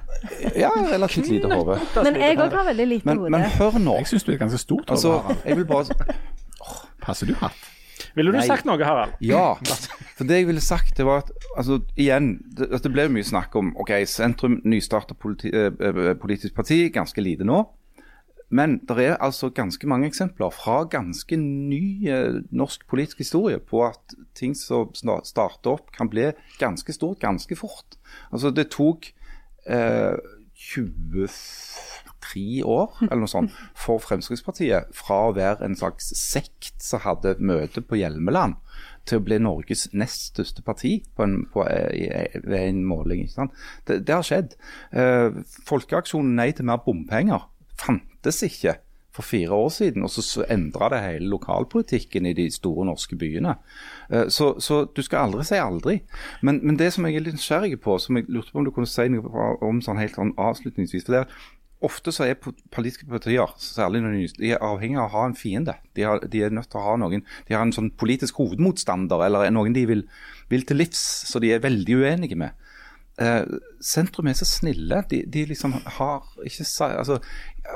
Ja, 0.58 0.72
relativt 0.92 1.30
lite 1.32 1.52
hode. 1.54 1.80
Men 2.04 2.18
jeg 2.22 2.40
òg 2.42 2.56
har 2.60 2.68
veldig 2.72 2.88
lite 2.96 3.08
Men, 3.12 3.22
hode. 3.24 3.34
men 3.38 3.48
hør 3.60 3.78
nå. 3.80 3.98
Jeg 4.02 4.12
syns 4.16 4.28
du 4.28 4.34
er 4.36 4.42
ganske 4.42 4.62
stort. 4.62 4.90
Altså, 4.92 5.20
jeg 5.46 5.62
vil 5.62 5.70
bare 5.70 6.18
Passer 7.02 7.30
du 7.32 7.34
hatt? 7.40 7.58
Ville 8.16 8.32
du 8.34 8.38
Nei. 8.38 8.46
sagt 8.46 8.66
noe, 8.68 8.78
Harald? 8.84 9.14
Ja. 9.24 9.56
For 10.18 10.28
det 10.28 10.42
jeg 10.42 10.48
ville 10.50 10.62
sagt, 10.62 10.98
det 10.98 11.06
var 11.08 11.24
at 11.24 11.32
altså, 11.58 11.80
igjen, 11.96 12.34
det, 12.58 12.68
det 12.84 12.92
ble 12.94 13.08
mye 13.14 13.26
snakk 13.26 13.56
om 13.58 13.72
ok, 13.80 13.94
sentrum, 14.10 14.60
nystarta 14.68 15.16
politi, 15.18 15.52
eh, 15.56 15.72
eh, 15.80 16.12
politisk 16.20 16.54
parti, 16.58 16.84
ganske 16.94 17.24
lite 17.24 17.48
nå. 17.48 17.62
Men 18.52 18.82
det 18.88 18.98
er 19.00 19.16
altså 19.24 19.50
ganske 19.56 19.88
mange 19.88 20.10
eksempler 20.12 20.52
fra 20.52 20.82
ganske 20.92 21.38
ny 21.40 22.10
eh, 22.12 22.42
norsk 22.52 22.84
politisk 22.92 23.24
historie 23.24 23.62
på 23.64 23.86
at 23.88 24.16
ting 24.36 24.56
som 24.58 24.92
starter 24.94 25.78
opp, 25.78 25.92
kan 25.96 26.12
bli 26.12 26.32
ganske 26.60 26.94
stort 26.94 27.22
ganske 27.24 27.56
fort. 27.56 27.96
Altså 28.32 28.52
Det 28.52 28.68
tok 28.76 29.14
eh, 29.66 30.20
23 30.62 32.64
år 32.68 33.00
eller 33.08 33.24
noe 33.24 33.32
sånt 33.32 33.56
for 33.78 34.04
Fremskrittspartiet 34.04 34.92
fra 34.96 35.30
å 35.30 35.36
være 35.38 35.66
en 35.66 35.78
slags 35.80 36.12
sekt 36.18 36.84
som 36.84 37.00
hadde 37.06 37.38
møte 37.40 37.82
på 37.82 37.96
Hjelmeland, 38.02 38.56
til 39.08 39.18
å 39.18 39.26
bli 39.26 39.40
Norges 39.42 39.88
nest 39.98 40.36
største 40.36 40.62
parti 40.62 41.00
på 41.16 41.24
en, 41.26 41.46
på, 41.54 41.64
eh, 41.66 42.36
ved 42.44 42.68
en 42.68 42.84
måling. 42.86 43.26
Det, 43.88 44.04
det 44.06 44.14
har 44.14 44.28
skjedd. 44.28 44.54
Eh, 44.92 45.42
Folkeaksjonen 45.66 46.36
Nei 46.38 46.52
til 46.54 46.68
mer 46.68 46.84
bompenger 46.86 47.48
fantes 48.22 48.44
ikke 48.44 48.78
for 49.12 49.24
fire 49.28 49.52
år 49.52 49.70
siden, 49.70 50.04
og 50.04 50.10
så, 50.10 50.46
endra 50.50 50.88
det 50.90 51.02
hele 51.04 51.28
lokalpolitikken 51.28 52.26
i 52.26 52.34
de 52.34 52.50
store 52.52 52.86
norske 52.86 53.16
byene. 53.16 53.56
Eh, 54.10 54.30
Så, 54.30 54.60
så 54.60 54.86
du 54.96 55.02
skal 55.02 55.26
aldri 55.26 55.44
si 55.44 55.56
aldri. 55.56 56.02
Men, 56.42 56.62
men 56.64 56.78
det 56.78 56.94
som 56.94 57.06
jeg 57.06 57.16
er 57.16 57.26
litt 57.26 57.36
nysgjerrig 57.36 57.82
på, 57.82 57.98
som 58.00 58.16
jeg 58.16 58.30
lurte 58.30 58.52
på 58.52 58.60
om 58.60 58.66
du 58.66 58.72
kunne 58.72 58.88
si 58.88 59.10
noe 59.10 59.58
om 59.62 59.82
sånn 59.82 60.00
helt 60.00 60.16
sånn 60.16 60.34
avslutningsvis 60.38 61.06
for 61.06 61.12
det 61.18 61.26
er 61.26 61.34
Ofte 61.82 62.12
så 62.14 62.28
er 62.30 62.36
politiske 62.38 63.08
partier 63.10 63.56
særlig 63.58 64.04
når 64.04 64.12
de 64.38 64.52
er 64.52 64.62
avhengig 64.62 65.00
av 65.02 65.08
å 65.08 65.14
ha 65.16 65.24
en 65.26 65.34
fiende. 65.34 65.74
De, 65.98 66.04
har, 66.06 66.20
de 66.22 66.44
er 66.46 66.52
nødt 66.54 66.70
til 66.70 66.78
å 66.78 66.84
ha 66.86 66.92
noen 67.02 67.24
De 67.48 67.56
har 67.56 67.64
en 67.66 67.74
sånn 67.74 67.90
politisk 67.98 68.38
hovedmotstander, 68.38 69.24
eller 69.26 69.50
noen 69.50 69.74
de 69.74 69.88
vil, 69.90 70.04
vil 70.52 70.62
til 70.70 70.78
livs, 70.78 71.02
så 71.26 71.42
de 71.42 71.50
er 71.56 71.64
veldig 71.64 71.98
uenige 71.98 72.38
med. 72.38 72.54
Eh, 73.20 73.44
sentrum 73.84 74.30
er 74.32 74.38
så 74.40 74.48
snille. 74.48 75.04
De, 75.10 75.24
de 75.28 75.46
liksom 75.50 75.76
har 75.98 76.24
ikke 76.46 76.66
altså, 76.88 77.20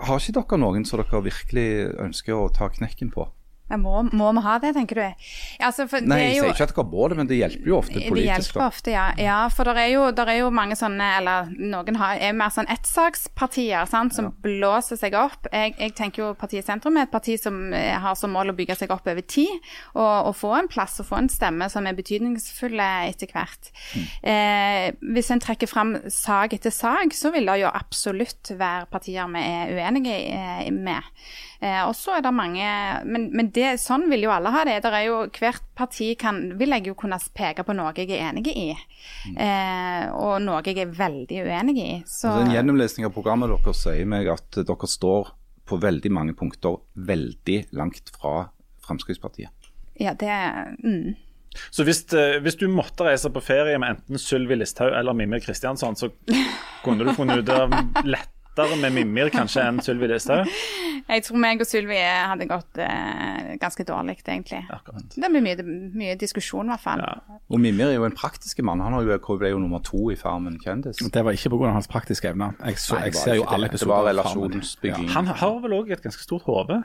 Har 0.07 0.19
ikke 0.19 0.39
dere 0.39 0.59
noen 0.61 0.85
som 0.87 1.01
dere 1.01 1.23
virkelig 1.25 1.67
ønsker 2.01 2.37
å 2.37 2.51
ta 2.53 2.69
knekken 2.73 3.11
på? 3.13 3.27
Ja, 3.65 3.77
Må, 3.81 4.03
må 4.13 4.29
vi 4.37 4.43
ha 4.45 4.55
det, 4.61 4.75
tenker 4.75 4.99
du? 4.99 5.23
Altså, 5.65 5.87
Nei, 6.05 6.19
det 6.19 6.25
jeg 6.25 6.35
sier 6.37 6.51
ikke 6.51 6.65
at 6.67 6.71
det 6.71 6.77
går 6.77 6.87
bra, 6.91 7.07
men 7.17 7.29
det 7.29 7.39
hjelper 7.39 7.69
jo 7.71 7.77
ofte 7.79 7.95
politisk. 7.95 8.19
Det 8.19 8.25
hjelper 8.27 8.63
ofte, 8.65 8.93
ja. 8.93 9.05
ja 9.17 9.37
for 9.49 9.65
det 9.65 9.87
er, 9.87 10.19
er 10.21 10.37
jo 10.37 10.51
mange 10.53 10.77
sånne, 10.77 11.07
eller 11.19 11.49
noen 11.57 11.97
har, 11.97 12.19
er 12.21 12.35
mer 12.37 12.53
sånn 12.53 12.69
ettsakspartier 12.69 13.89
sant, 13.89 14.13
som 14.13 14.29
blåser 14.45 14.99
seg 15.01 15.17
opp. 15.17 15.49
Jeg, 15.49 15.73
jeg 15.81 15.95
tenker 15.97 16.21
jo 16.21 16.29
Partiet 16.37 16.67
Sentrum 16.67 16.99
er 16.99 17.07
et 17.07 17.13
parti 17.13 17.39
som 17.41 17.57
eh, 17.73 17.95
har 18.01 18.13
som 18.19 18.35
mål 18.37 18.53
å 18.53 18.57
bygge 18.57 18.77
seg 18.83 18.93
opp 18.93 19.09
over 19.09 19.25
tid, 19.25 19.57
og, 19.95 20.29
og 20.29 20.37
få 20.37 20.53
en 20.59 20.69
plass 20.69 20.99
og 21.01 21.09
få 21.09 21.23
en 21.23 21.31
stemme 21.31 21.69
som 21.73 21.89
er 21.89 21.97
betydningsfulle 21.97 22.91
etter 23.09 23.33
hvert. 23.33 23.73
Eh, 24.21 24.91
hvis 25.15 25.33
en 25.33 25.41
trekker 25.41 25.69
fram 25.71 25.97
sak 26.13 26.53
etter 26.53 26.73
sak, 26.73 27.17
så 27.17 27.33
vil 27.33 27.49
det 27.49 27.59
jo 27.63 27.73
absolutt 27.73 28.53
være 28.53 28.85
partier 28.93 29.25
vi 29.33 29.41
er 29.41 29.73
uenige 29.73 30.15
eh, 30.37 30.69
med. 30.69 31.13
Eh, 31.61 31.81
og 31.85 31.93
så 31.95 32.17
er 32.17 32.23
det 32.25 32.31
mange 32.35 32.65
Men, 33.07 33.29
men 33.35 33.49
det, 33.55 33.77
sånn 33.79 34.07
vil 34.11 34.25
jo 34.27 34.33
alle 34.35 34.51
ha 34.53 34.63
det. 34.67 34.77
Der 34.83 34.97
er 34.99 35.05
jo, 35.07 35.17
hvert 35.39 35.63
parti 35.77 36.11
kan, 36.19 36.41
vil 36.59 36.75
jeg 36.75 36.89
jo 36.89 36.97
kunne 36.99 37.19
peke 37.35 37.65
på 37.65 37.75
noe 37.77 37.93
jeg 37.95 38.11
er 38.11 38.29
enig 38.29 38.51
i, 38.51 38.69
eh, 39.35 40.05
og 40.11 40.41
noe 40.43 40.61
jeg 40.65 40.83
er 40.83 40.93
veldig 40.95 41.45
uenig 41.47 41.77
i. 41.79 41.91
Så 42.03 42.31
Altså, 42.31 42.45
en 42.47 42.55
gjennomlesning 42.55 43.07
av 43.07 43.13
programmet 43.15 43.51
deres 43.51 43.83
sier 43.85 44.07
meg 44.09 44.29
at 44.31 44.59
dere 44.59 44.89
står 44.89 45.31
på 45.65 45.79
veldig 45.81 46.11
mange 46.13 46.35
punkter 46.37 46.77
veldig 47.07 47.59
langt 47.77 48.11
fra 48.13 48.49
Fremskrittspartiet. 48.85 49.71
ja, 49.97 50.13
det 50.13 50.33
mm. 50.83 51.15
Så 51.71 51.85
hvis, 51.87 52.01
eh, 52.13 52.39
hvis 52.43 52.57
du 52.59 52.67
måtte 52.71 53.05
reise 53.07 53.31
på 53.31 53.43
ferie 53.43 53.77
med 53.79 53.95
enten 53.95 54.19
Sylvi 54.19 54.57
Listhaug 54.59 54.93
eller 54.93 55.15
Mimir 55.15 55.39
Kristiansson, 55.43 55.95
så 55.95 56.11
kunne 56.83 57.07
du 57.07 57.13
funnet 57.15 57.43
ut 57.43 57.51
av 57.53 57.73
lettere 58.55 58.77
med 58.79 58.93
Mimir 58.95 59.29
kanskje 59.33 59.63
enn 59.67 59.79
Sylvi 59.83 60.07
Listhaug? 60.07 60.47
Jeg 61.05 61.21
tror 61.27 61.37
meg 61.37 61.59
og 61.61 61.67
Sylvi 61.69 61.97
hadde 61.99 62.47
gått 62.49 62.79
eh, 62.81 63.51
ganske 63.61 63.83
dårlig, 63.85 64.15
egentlig. 64.25 64.63
Akkurat. 64.73 65.03
Det 65.13 65.29
blir 65.29 65.43
mye, 65.43 65.65
mye 65.93 66.15
diskusjon, 66.17 66.65
i 66.65 66.73
hvert 66.73 66.81
fall. 66.81 67.03
Ja. 67.03 67.39
Og 67.51 67.59
Mimir 67.61 67.91
er 67.91 67.99
jo 67.99 68.07
en 68.07 68.15
praktisk 68.15 68.63
mann. 68.65 68.81
Han 68.81 68.95
har 68.95 69.05
jo, 69.05 69.37
ble 69.37 69.51
jo 69.51 69.59
nummer 69.61 69.83
to 69.85 70.07
i 70.09 70.15
Farmen 70.17 70.57
kjendis. 70.63 71.03
Det 71.13 71.21
var 71.27 71.37
ikke 71.37 71.51
pga. 71.53 71.73
hans 71.75 71.89
praktiske 71.91 72.31
evner. 72.31 72.55
Jeg, 72.65 72.79
så, 72.81 72.95
Nei, 72.97 73.11
jeg 73.11 73.19
ser 73.19 73.37
jo 73.37 73.45
alle 73.53 73.69
episoder. 73.69 74.09
av 74.15 74.31
Farmen. 74.31 74.63
Ja. 74.87 75.01
Han 75.13 75.29
har 75.29 75.59
vel 75.61 75.75
òg 75.77 75.91
et 75.93 76.01
ganske 76.05 76.25
stort 76.25 76.47
hode. 76.49 76.79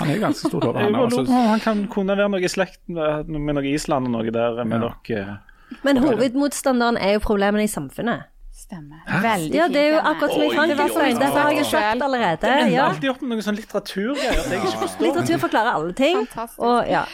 Han 0.00 0.14
er 0.14 0.22
ganske 0.24 0.48
stort 0.48 0.64
hode. 0.70 0.80
Han, 0.80 1.28
han 1.52 1.64
kan 1.66 1.84
kunne 1.92 2.16
være 2.16 2.30
noe 2.32 2.40
i 2.46 2.52
slekt 2.52 2.80
med, 2.88 3.28
med 3.28 3.58
noe 3.58 3.74
Island 3.74 4.08
og 4.08 4.16
noe 4.16 4.32
der 4.32 4.62
med 4.64 4.86
Ja. 4.86 4.94
dere. 5.10 5.36
Men 5.84 5.98
hovedmotstanderen 6.00 6.96
er 7.02 7.18
jo 7.18 7.24
problemene 7.26 7.66
i 7.66 7.70
samfunnet. 7.70 8.30
Stemmer. 8.66 8.98
Veldig 9.22 9.54
Ja, 9.54 9.68
det 9.68 9.76
er 9.76 9.92
jo 9.94 9.98
akkurat 10.02 10.32
som 10.32 10.42
i 10.42 10.46
Oi, 10.48 10.54
Frankenstein. 10.56 11.14
oi, 11.16 11.20
Derfor 11.20 11.38
har 11.38 11.50
jeg 11.50 11.58
jo 11.58 11.64
sagt 11.70 12.02
allerede. 12.02 12.40
Det 12.40 12.50
ender 12.50 12.72
Ja. 12.74 12.88
alltid 12.88 13.10
opp 13.10 13.22
med 13.22 13.30
noen 13.36 13.42
sånn 13.46 13.56
litteraturgreier 13.60 14.50
jeg 14.50 14.58
ikke 14.58 14.80
forstår. 14.82 15.06
Litteratur 15.06 15.38
forklarer 15.38 15.72
alle 15.74 15.92
ting. 15.92 16.26
Fantastisk. 16.26 16.58
Og 16.58 16.88
ja. 16.90 17.04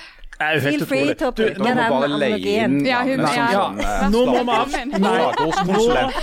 Feel 0.43 0.85
free 0.87 1.15
Nå 1.15 1.31
må 1.31 1.35
den 1.37 1.77
bare 1.77 2.09
leie 2.09 2.33
analogien. 2.35 2.73
inn 2.81 2.87
Ja, 2.87 3.03
hun- 3.05 3.21
ja. 3.21 3.27
som 3.27 3.37
ja. 3.37 3.51
sånn, 3.53 3.79
eh, 3.79 4.09
nå 4.11 4.27
må 4.27 4.43
vi 4.43 4.51
av... 4.51 4.69
slagordskonsulent. 4.99 6.15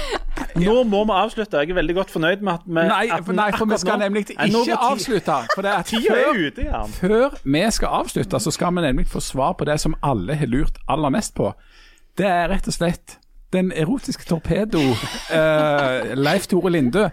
Nå 0.56 0.84
må 0.84 1.06
vi 1.06 1.12
avslutte. 1.14 1.52
Jeg 1.62 1.70
er 1.70 1.74
veldig 1.78 1.96
godt 1.96 2.12
fornøyd 2.12 2.42
med 2.42 2.54
at 2.54 2.66
vi 2.66 2.74
Nei, 2.74 3.08
at 3.12 3.24
for, 3.26 3.34
nei, 3.34 3.52
for 3.52 3.66
vi 3.66 3.78
skal 3.78 3.98
nå- 4.00 4.04
nemlig 4.10 4.26
Nei, 4.38 4.50
nå 4.50 4.64
ikke 4.66 4.78
avslutte. 4.90 5.38
For 5.56 5.62
det 5.62 5.72
er 5.72 5.78
at 5.78 5.88
før, 5.88 6.90
før 7.00 7.38
vi 7.46 7.72
skal 7.72 7.90
avslutte, 8.02 8.40
så 8.42 8.52
skal 8.52 8.74
vi 8.76 8.82
nemlig 8.82 9.08
få 9.08 9.22
svar 9.22 9.54
på 9.54 9.66
det 9.66 9.80
som 9.80 9.96
alle 10.04 10.36
har 10.36 10.48
lurt 10.48 10.78
aller 10.90 11.10
mest 11.10 11.36
på. 11.36 11.54
Det 12.18 12.26
er 12.26 12.50
rett 12.50 12.68
og 12.68 12.74
slett 12.74 13.19
den 13.54 13.72
erotiske 13.72 14.26
torpedo 14.30 14.82
eh, 15.40 16.16
Leif 16.16 16.48
Tore 16.48 16.72
Linde. 16.74 17.10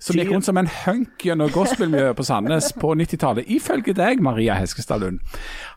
Som 0.00 0.16
gikk 0.16 0.30
rundt 0.32 0.46
som 0.46 0.56
en 0.56 0.68
hunk 0.86 1.20
gjennom 1.28 1.50
gospelmiljøet 1.52 2.16
på 2.16 2.24
Sandnes 2.24 2.70
på 2.72 2.94
90-tallet, 2.96 3.44
ifølge 3.52 3.92
deg, 3.92 4.22
Maria 4.24 4.54
Heskestad 4.56 5.02
Lund. 5.04 5.18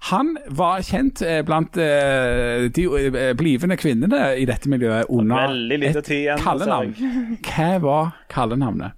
Han 0.07 0.37
var 0.47 0.79
kjent 0.87 1.19
eh, 1.27 1.41
blant 1.43 1.75
eh, 1.75 2.69
de 2.71 2.85
eh, 3.01 3.33
blivende 3.35 3.75
kvinnene 3.75 4.29
i 4.39 4.47
dette 4.47 4.71
miljøet 4.71 5.11
under 5.11 5.51
et 5.75 6.07
kallenavn. 6.39 6.95
Hva 7.43 7.69
var 7.83 8.15
kallenavnet? 8.31 8.95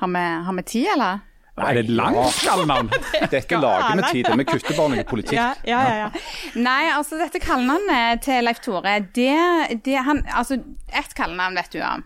Har 0.00 0.12
vi, 0.16 0.24
har 0.48 0.56
vi 0.56 0.66
tid, 0.72 0.88
eller? 0.96 1.20
Er 1.54 1.76
det 1.76 1.84
et 1.84 1.90
langt 1.94 2.38
kallenavn? 2.42 2.88
Dette 3.30 3.58
lager 3.62 4.00
vi 4.00 4.08
tid 4.10 4.26
til. 4.26 4.38
Vi 4.40 4.46
kutter 4.48 4.74
bare 4.74 4.90
noe 4.90 5.04
politikk. 5.06 5.36
Ja, 5.38 5.52
ja, 5.68 5.82
ja, 5.86 5.94
ja. 6.00 6.24
Nei, 6.58 6.80
altså 6.90 7.20
dette 7.20 7.38
kallenavnet 7.42 8.24
til 8.26 8.42
Leif 8.42 8.58
Tore, 8.64 8.96
det, 9.14 9.78
det 9.86 10.00
han 10.02 10.24
Altså, 10.34 10.58
ett 10.90 11.14
kallenavn 11.14 11.54
vet 11.60 11.70
du 11.76 11.78
om. 11.86 12.02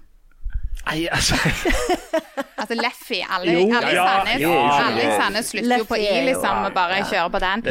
Nei, 0.88 1.06
altså 1.12 1.36
Altså 2.60 2.76
Leffy. 2.76 3.22
Alle, 3.24 3.54
Jo, 3.54 4.52
alle 4.52 5.02
i 5.04 5.10
Sandnes 5.16 5.50
slutter 5.52 5.82
jo 5.82 5.88
på 5.88 5.98
I, 6.00 6.06
liksom, 6.28 6.64
og 6.68 6.76
bare 6.76 7.00
kjører 7.08 7.32
på 7.32 7.40
den. 7.42 7.64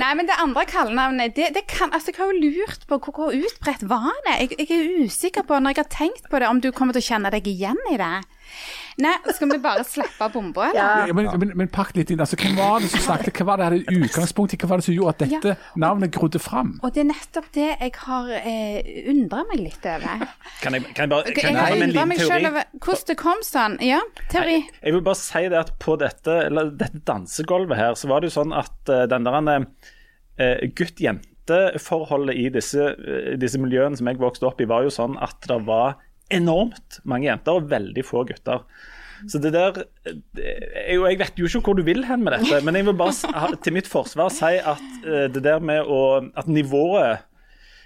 Nei, 0.00 0.12
men 0.18 0.28
det 0.28 0.36
andre 0.42 0.64
kallenavnet 0.68 1.36
det, 1.38 1.50
det 1.56 1.64
kan, 1.70 1.92
altså, 1.94 2.12
Jeg 2.12 2.20
har 2.20 2.32
jo 2.32 2.40
lurt 2.42 2.84
på 2.90 2.98
hvor, 2.98 3.16
hvor 3.16 3.36
utbredt 3.36 3.84
var 3.88 4.10
det? 4.26 4.36
Jeg, 4.42 4.60
jeg 4.60 4.76
er 4.76 5.04
usikker 5.06 5.46
på, 5.48 5.56
når 5.56 5.74
jeg 5.74 5.84
har 5.84 5.92
tenkt 5.96 6.28
på 6.28 6.40
det, 6.42 6.50
om 6.50 6.60
du 6.60 6.72
kommer 6.74 6.96
til 6.96 7.04
å 7.04 7.08
kjenne 7.14 7.32
deg 7.32 7.48
igjen 7.48 7.80
i 7.92 8.00
det. 8.00 8.12
Nei, 9.02 9.14
skal 9.34 9.50
vi 9.50 9.58
bare 9.62 9.82
slippe 9.86 10.28
bomba, 10.30 10.68
eller? 10.68 11.08
Ja, 11.08 11.14
men, 11.16 11.26
men, 11.40 11.52
men 11.58 11.70
pakk 11.72 11.96
litt 11.98 12.12
inn. 12.14 12.20
altså, 12.22 12.38
Hvem 12.38 12.54
var 12.58 12.82
det 12.82 12.90
som 12.92 13.02
snakket? 13.08 13.40
Hva 13.40 13.46
var 13.48 13.60
det 13.60 13.68
hadde 13.68 13.98
utgangspunkt 14.04 14.54
i? 14.54 14.58
Hva 14.60 14.70
var 14.70 14.82
det 14.82 14.86
som 14.86 14.94
gjorde 14.94 15.14
at 15.14 15.24
dette 15.24 15.80
navnet 15.80 16.14
grodde 16.14 16.40
fram? 16.42 16.76
Og 16.84 16.94
det 16.94 17.02
er 17.02 17.08
nettopp 17.10 17.48
det 17.56 17.66
jeg 17.72 17.94
har 18.04 18.30
eh, 18.38 19.10
undra 19.10 19.42
meg 19.50 19.64
litt 19.64 19.88
over. 19.90 20.24
Kan 20.62 20.78
jeg, 20.78 20.86
kan 20.94 21.06
jeg 21.06 21.12
bare 21.14 21.28
Jeg 21.30 21.38
kan 21.40 21.50
jeg 21.50 21.60
har 21.60 21.74
komme 21.74 21.88
undra 21.90 22.06
meg 22.12 22.22
selv 22.22 22.50
over 22.52 22.70
hvordan 22.78 23.10
det 23.10 23.18
kom 23.20 23.44
sånn. 23.46 23.76
Ja, 23.84 24.00
teori. 24.32 24.56
Jeg 24.78 24.96
vil 24.96 25.04
bare 25.10 25.20
si 25.20 25.44
det 25.50 25.60
at 25.64 25.74
på 25.82 25.98
dette, 26.00 26.38
eller 26.46 26.72
dette 26.78 27.02
dansegulvet 27.08 27.80
her, 27.80 27.98
så 27.98 28.10
var 28.10 28.22
det 28.22 28.30
jo 28.30 28.38
sånn 28.38 28.54
at 28.56 28.92
uh, 28.92 29.04
den 29.10 29.26
der 29.26 29.66
uh, 30.38 30.64
gutt-jente-forholdet 30.78 32.38
i 32.40 32.48
disse, 32.54 32.90
eh, 32.94 33.34
disse 33.40 33.60
miljøene 33.60 33.98
som 33.98 34.08
jeg 34.10 34.20
vokste 34.22 34.48
opp 34.48 34.62
i, 34.62 34.68
var 34.70 34.86
jo 34.86 34.92
sånn 34.94 35.18
at 35.22 35.42
det 35.50 35.60
var 35.66 35.98
enormt 36.32 37.00
mange 37.04 37.28
jenter 37.28 37.58
og 37.58 37.70
veldig 37.70 38.04
få 38.06 38.24
gutter. 38.28 38.64
Så 39.30 39.40
det 39.40 39.54
der 39.54 39.84
jeg, 40.04 40.98
jeg 40.98 41.18
vet 41.20 41.38
jo 41.38 41.48
ikke 41.48 41.62
hvor 41.68 41.78
du 41.78 41.84
vil 41.86 42.04
hen 42.04 42.24
med 42.24 42.34
dette, 42.36 42.60
men 42.64 42.76
jeg 42.76 42.88
vil 42.88 42.98
bare 42.98 43.54
til 43.64 43.76
mitt 43.76 43.88
forsvar 43.88 44.32
si 44.32 44.56
at 44.58 44.82
eh, 45.04 45.28
det 45.32 45.44
der 45.44 45.62
med 45.64 45.86
å 45.86 46.00
At 46.36 46.50
nivået 46.50 47.24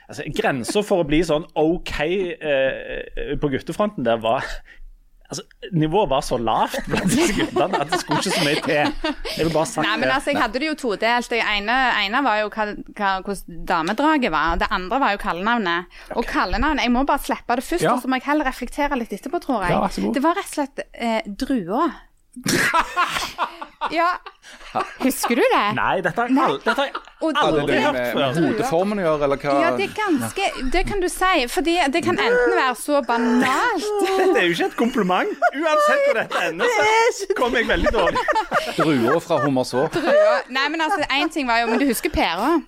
altså 0.09 0.25
Grensa 0.35 0.83
for 0.87 1.05
å 1.05 1.09
bli 1.09 1.21
sånn 1.27 1.45
OK 1.59 1.95
eh, 2.01 3.35
på 3.41 3.51
guttefronten 3.53 4.07
der 4.07 4.21
var 4.25 4.47
Altså, 5.29 5.43
Nivået 5.77 6.09
var 6.09 6.23
så 6.25 6.39
lavt 6.41 6.79
blant 6.89 7.11
disse 7.13 7.35
guttene 7.37 7.81
at 7.83 7.91
det 7.93 7.99
skulle 8.01 8.23
ikke 8.23 8.33
så 8.33 8.45
mye 8.47 8.63
til. 8.65 9.11
Jeg 9.37 9.45
vil 9.45 9.51
bare 9.53 9.69
sagt 9.69 9.85
Nei, 9.85 9.97
men 10.01 10.09
altså, 10.15 10.31
jeg 10.33 10.41
hadde 10.41 10.63
det 10.63 10.71
jo 10.71 10.77
todelt. 10.81 11.29
Det 11.29 11.41
ene, 11.45 11.77
ene 12.01 12.23
var 12.25 12.39
jo 12.41 12.49
hva, 12.55 12.65
hva, 12.97 13.11
hvordan 13.27 13.59
damedraget 13.69 14.33
var, 14.33 14.57
det 14.63 14.71
andre 14.73 15.01
var 15.05 15.13
jo 15.13 15.21
kallenavnet. 15.21 15.99
Og 16.17 16.25
kallenavnet 16.29 16.87
Jeg 16.87 16.95
må 16.97 17.05
bare 17.05 17.21
slippe 17.27 17.59
det 17.61 17.67
først, 17.69 17.85
Ja. 17.85 17.93
og 17.93 18.01
så 18.01 18.09
må 18.09 18.17
jeg 18.17 18.25
heller 18.31 18.49
reflektere 18.49 18.97
litt 18.97 19.13
etterpå, 19.19 19.43
tror 19.45 19.67
jeg. 19.69 19.77
Ja. 19.77 20.13
Det 20.17 20.25
var 20.25 20.41
rett 20.41 20.49
og 20.49 20.57
slett 20.57 20.85
eh, 20.95 21.21
drua. 21.45 21.85
ja. 23.99 24.09
Husker 25.05 25.37
du 25.37 25.45
det? 25.45 25.65
Nei, 25.77 26.01
dette 26.05 26.25
har 26.25 26.33
jeg 26.89 26.95
Og 27.21 27.35
Hadde 27.35 27.65
det 27.67 27.79
med, 27.83 28.37
hodeformen 28.39 29.01
å 29.01 29.03
gjøre, 29.03 29.27
eller 29.27 29.41
hva? 29.43 29.55
Ja, 29.59 29.71
det 29.75 29.89
er 29.89 29.95
ganske 29.97 30.45
Det 30.71 30.85
kan 30.87 31.01
du 31.03 31.09
si. 31.11 31.47
For 31.51 31.67
det 31.67 32.03
kan 32.07 32.15
enten 32.15 32.55
være 32.55 32.77
så 32.79 33.01
banalt 33.03 33.87
Dette 34.21 34.39
er 34.39 34.47
jo 34.47 34.55
ikke 34.55 34.69
et 34.69 34.77
kompliment. 34.79 35.33
Uansett 35.51 36.05
hvor 36.07 36.19
dette 36.21 36.43
ender, 36.47 36.75
så 37.19 37.29
kommer 37.39 37.63
jeg 37.63 37.71
veldig 37.73 37.93
dårlig. 37.95 38.25
Druer 38.79 39.19
fra 39.25 39.41
Hummerså. 39.43 39.89
drua 39.97 40.35
Nei, 40.55 40.67
men 40.71 40.85
altså, 40.85 41.03
én 41.11 41.31
ting 41.35 41.49
var 41.51 41.65
jo 41.65 41.71
Men 41.73 41.83
du 41.83 41.89
husker 41.91 42.13
pæra? 42.15 42.59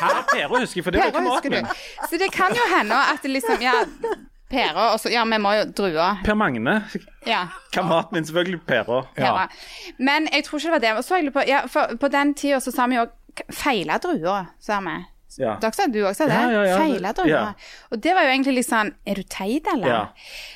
Her 0.00 0.22
pæra 0.32 0.60
husker 0.60 0.80
jeg, 0.80 0.84
for 0.84 0.96
det 0.96 1.04
var 1.04 1.12
kameraten 1.14 1.54
min. 1.54 1.68
Så 2.10 2.18
det 2.20 2.32
kan 2.34 2.56
jo 2.58 2.64
hende 2.74 2.98
at 3.12 3.22
det 3.22 3.30
liksom 3.36 3.62
Ja, 3.62 3.84
pæra, 4.50 4.88
og 4.92 5.00
så 5.00 5.12
Ja, 5.14 5.22
vi 5.24 5.38
må 5.38 5.52
jo 5.60 5.68
drua. 5.78 6.08
Per 6.26 6.34
Magne. 6.34 6.80
Ja. 7.26 7.46
Kameraten 7.72 8.18
min, 8.18 8.26
selvfølgelig 8.26 8.60
Pæra. 8.66 9.04
Ja. 9.18 9.46
Men 9.98 10.26
jeg 10.32 10.44
tror 10.44 10.58
ikke 10.58 10.74
det 10.74 10.74
var 10.74 10.98
det. 10.98 11.04
Så 11.06 11.22
jeg 11.22 11.32
på, 11.32 11.46
ja, 11.46 11.62
for 11.70 11.94
på 12.00 12.10
den 12.10 12.34
tida 12.34 12.60
så 12.60 12.74
sa 12.74 12.86
vi 12.90 12.98
jo 12.98 13.06
feila 13.52 13.98
druer, 14.02 14.48
sa 14.62 14.80
vi. 14.80 14.96
Ja. 15.36 15.56
Dere 15.60 15.74
sa 15.76 15.84
du 15.90 15.98
også 16.00 16.22
sa 16.22 16.26
det? 16.30 16.36
Ja, 16.38 16.48
ja, 16.54 16.60
ja. 16.70 16.76
Feila 16.80 17.10
druer. 17.12 17.28
Ja. 17.28 17.40
Og 17.92 18.00
det 18.00 18.12
var 18.16 18.24
jo 18.24 18.30
egentlig 18.30 18.54
litt 18.56 18.68
sånn 18.70 18.92
Er 19.04 19.18
du 19.18 19.24
teit, 19.28 19.66
eller? 19.68 19.90
Ja. 19.90 19.98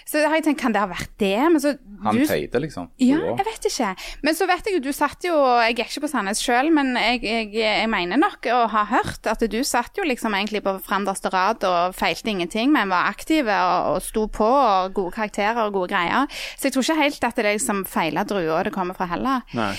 Så 0.08 0.22
har 0.24 0.32
jeg 0.38 0.44
tenkt, 0.46 0.60
kan 0.62 0.72
det 0.72 0.80
ha 0.80 0.86
vært 0.88 1.10
det? 1.20 1.34
Men 1.52 1.60
så 1.60 1.74
Han 2.04 2.16
du- 2.16 2.24
teite, 2.24 2.62
liksom. 2.62 2.86
Ja, 2.96 3.18
jeg 3.36 3.44
vet 3.44 3.66
ikke. 3.68 3.90
Men 4.22 4.34
så 4.38 4.46
vet 4.48 4.64
jeg 4.64 4.78
jo, 4.78 4.80
du 4.86 4.92
satt 4.96 5.26
jo 5.26 5.34
Jeg 5.66 5.76
gikk 5.76 5.90
ikke 5.90 6.04
på 6.06 6.10
Sandnes 6.14 6.40
sjøl, 6.40 6.70
men 6.72 6.94
jeg, 6.96 7.20
jeg, 7.26 7.52
jeg 7.60 7.88
mener 7.92 8.16
nok 8.16 8.46
å 8.54 8.60
ha 8.72 8.84
hørt 8.94 9.26
at 9.28 9.44
du 9.52 9.58
satt 9.64 9.98
jo 10.00 10.06
liksom 10.08 10.32
egentlig 10.38 10.62
på 10.64 10.78
fremderste 10.86 11.28
rad 11.34 11.66
og 11.68 11.92
feilte 11.98 12.30
ingenting, 12.32 12.72
men 12.72 12.88
var 12.88 13.10
aktive 13.10 13.52
og, 13.52 13.96
og 13.96 14.02
sto 14.06 14.28
på 14.32 14.48
og 14.48 14.94
gode 14.96 15.12
karakterer 15.18 15.60
og 15.66 15.74
gode 15.76 15.92
greier. 15.92 16.24
Så 16.56 16.70
jeg 16.70 16.78
tror 16.78 16.86
ikke 16.88 17.02
helt 17.02 17.24
at 17.28 17.36
det 17.36 17.44
er 17.44 17.58
liksom 17.58 17.84
feila 17.84 18.24
druer 18.24 18.64
det 18.64 18.72
kommer 18.72 18.96
fra 18.96 19.10
heller. 19.12 19.42
Nei. 19.52 19.74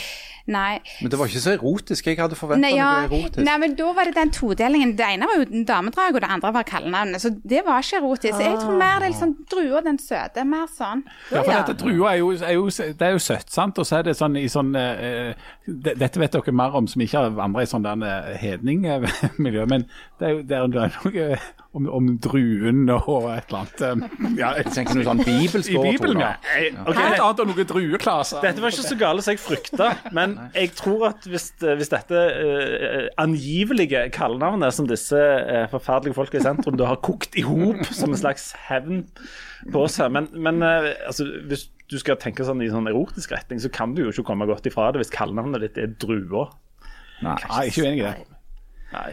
Nei. 0.50 0.80
Men 1.02 1.12
det 1.12 1.20
var 1.20 1.30
ikke 1.30 1.44
så 1.44 1.54
erotisk. 1.56 2.08
Jeg 2.08 2.18
hadde 2.20 2.38
forventa 2.40 2.72
ja, 2.72 2.90
noe 3.04 3.10
erotisk. 3.10 3.44
nei, 3.46 3.58
men 3.62 3.76
da 3.80 3.92
var 3.98 4.10
det 4.10 4.16
den 4.18 4.34
todelingen. 4.36 4.96
Det 4.98 5.08
ene 5.08 5.30
var 5.30 5.42
jo 5.42 5.64
damedrag, 5.68 6.18
og 6.18 6.24
det 6.24 6.32
andre 6.38 6.54
var 6.58 6.68
kallenavnet. 6.68 7.22
Så 7.22 7.34
det 7.44 7.64
var 7.68 7.84
ikke 7.84 8.02
erotisk. 8.02 8.36
Ah. 8.36 8.44
jeg 8.48 8.60
tror 8.62 8.78
mer 8.82 9.02
det 9.02 9.10
er 9.10 9.16
liksom 9.16 9.36
drua 9.52 9.84
den 9.86 10.00
søte. 10.02 10.46
Mer 10.52 10.68
sånn. 10.72 11.06
Ja, 11.32 11.44
for 11.44 11.54
dette 11.54 11.78
Drua 11.82 12.14
er 12.14 12.22
jo, 12.22 12.32
er 12.36 12.56
jo, 12.58 12.68
det 12.70 13.08
er 13.08 13.16
jo 13.16 13.24
søtt, 13.24 13.52
sant? 13.54 13.80
Og 13.82 13.88
så 13.88 14.00
er 14.00 14.10
det 14.10 14.18
sånn 14.20 14.38
i 14.40 14.48
sånn 14.52 14.74
uh, 14.76 15.32
det, 15.66 15.96
Dette 16.02 16.22
vet 16.22 16.34
dere 16.34 16.56
mer 16.56 16.76
om 16.78 16.90
som 16.90 17.04
ikke 17.04 17.22
har 17.22 17.42
andre 17.46 17.66
i 17.66 17.70
sånn 17.70 17.86
der 17.86 18.06
eh, 18.08 18.38
hedningmiljø, 18.42 19.66
men 19.72 19.86
det 20.20 20.28
er 20.28 20.34
jo 20.36 20.42
der 20.48 20.64
er, 20.64 20.72
det 20.72 20.86
er 20.86 20.98
noe 21.06 21.42
om, 21.78 21.88
om 21.88 22.08
druen 22.20 22.90
og 22.92 23.28
et 23.32 23.52
eller 23.52 23.62
annet 23.62 23.84
eh, 23.86 24.32
ja, 24.40 24.50
Jeg 24.60 24.74
tenker 24.76 24.98
noe 24.98 25.06
sånn 25.08 25.22
I 25.24 25.38
Bibelen, 25.48 26.20
ja. 26.20 26.34
Ok, 26.84 26.98
Helt 26.98 27.16
det- 27.16 27.24
annet 27.24 27.44
enn 27.44 27.52
noen 27.54 27.70
drueklaser. 27.70 28.44
Dette 28.44 28.64
var 28.64 28.76
ikke 28.76 28.88
så 28.90 28.98
gale 29.00 29.24
som 29.24 29.36
jeg 29.36 29.42
frykta, 29.44 29.90
men 30.16 30.36
jeg 30.58 30.74
tror 30.80 31.08
at 31.12 31.28
hvis, 31.32 31.48
hvis 31.64 31.94
dette 31.94 32.24
uh, 32.36 33.08
angivelige 33.22 34.04
kallenavnet 34.16 34.76
som 34.76 34.90
disse 34.90 35.16
uh, 35.16 35.64
forferdelige 35.72 36.18
folka 36.18 36.42
i 36.42 36.44
sentrum 36.44 36.80
da 36.80 36.92
har 36.92 37.00
kokt 37.04 37.40
i 37.40 37.46
hop 37.48 37.86
som 37.88 38.12
en 38.12 38.20
slags 38.20 38.52
hevn 38.68 39.06
på 39.72 39.86
seg 39.94 40.12
Men, 40.12 40.28
men 40.34 40.60
uh, 40.66 40.92
altså, 41.08 41.30
hvis 41.48 41.70
du 41.92 41.98
skal 42.02 42.20
tenke 42.20 42.44
sånn 42.48 42.64
i 42.64 42.70
sånn 42.72 42.88
erotisk 42.92 43.32
retning, 43.36 43.60
så 43.64 43.72
kan 43.72 43.96
du 43.96 44.06
jo 44.06 44.12
ikke 44.14 44.28
komme 44.32 44.48
godt 44.50 44.68
ifra 44.68 44.92
det 44.92 45.04
hvis 45.04 45.12
kallenavnet 45.14 45.64
ditt 45.64 45.80
er 45.80 45.92
Drua. 46.02 46.50
Nei. 47.22 47.36
jeg 47.38 47.52
er 47.52 47.68
ikke 47.72 47.84
uenig 47.86 48.00
i 48.02 48.08
det. 48.08 48.40
Nei. 48.92 49.12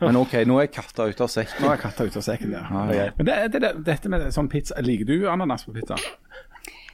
Men 0.00 0.18
OK, 0.20 0.34
nå 0.48 0.58
er 0.60 0.68
katta 0.72 1.06
ute 1.08 1.24
av 1.24 1.30
sekken. 1.32 1.62
Nå 1.64 1.70
er 1.72 1.80
katta 1.80 2.04
ute 2.04 2.20
av 2.20 2.24
sekken, 2.26 2.52
ja. 2.52 2.64
ja. 2.92 3.06
Men 3.16 3.28
det, 3.28 3.36
det, 3.54 3.62
det, 3.64 3.72
dette 3.86 4.12
med 4.12 4.26
sånn 4.34 4.50
pizza 4.52 4.76
Liker 4.84 5.08
du 5.08 5.28
ananas 5.32 5.64
på 5.64 5.72
pizza? 5.76 5.96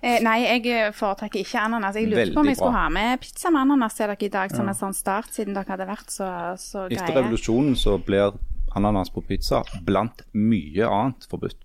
Eh, 0.03 0.19
nei, 0.23 0.39
jeg 0.43 0.95
foretrekker 0.99 1.43
ikke 1.43 1.61
ananas. 1.63 1.99
Jeg 1.99 2.11
lurte 2.11 2.35
på 2.35 2.43
om 2.43 2.49
jeg 2.51 2.59
skulle 2.59 2.75
bra. 2.75 2.87
ha 2.87 2.95
med 2.95 3.21
pizza 3.23 3.53
med 3.55 3.65
ananas 3.65 3.99
til 3.99 4.11
dere 4.11 4.27
i 4.27 4.31
dag, 4.35 4.55
som 4.55 4.71
en 4.71 4.79
sånn 4.79 4.97
start, 4.99 5.31
siden 5.35 5.55
dere 5.55 5.75
hadde 5.75 5.87
vært 5.87 6.15
så, 6.15 6.31
så 6.59 6.87
Etter 6.91 7.21
revolusjonen 7.21 7.77
så 7.79 7.99
blir 8.03 8.39
ananas 8.79 9.13
på 9.15 9.23
pizza 9.27 9.63
blant 9.87 10.25
mye 10.35 10.89
annet 10.89 11.29
forbudt. 11.31 11.59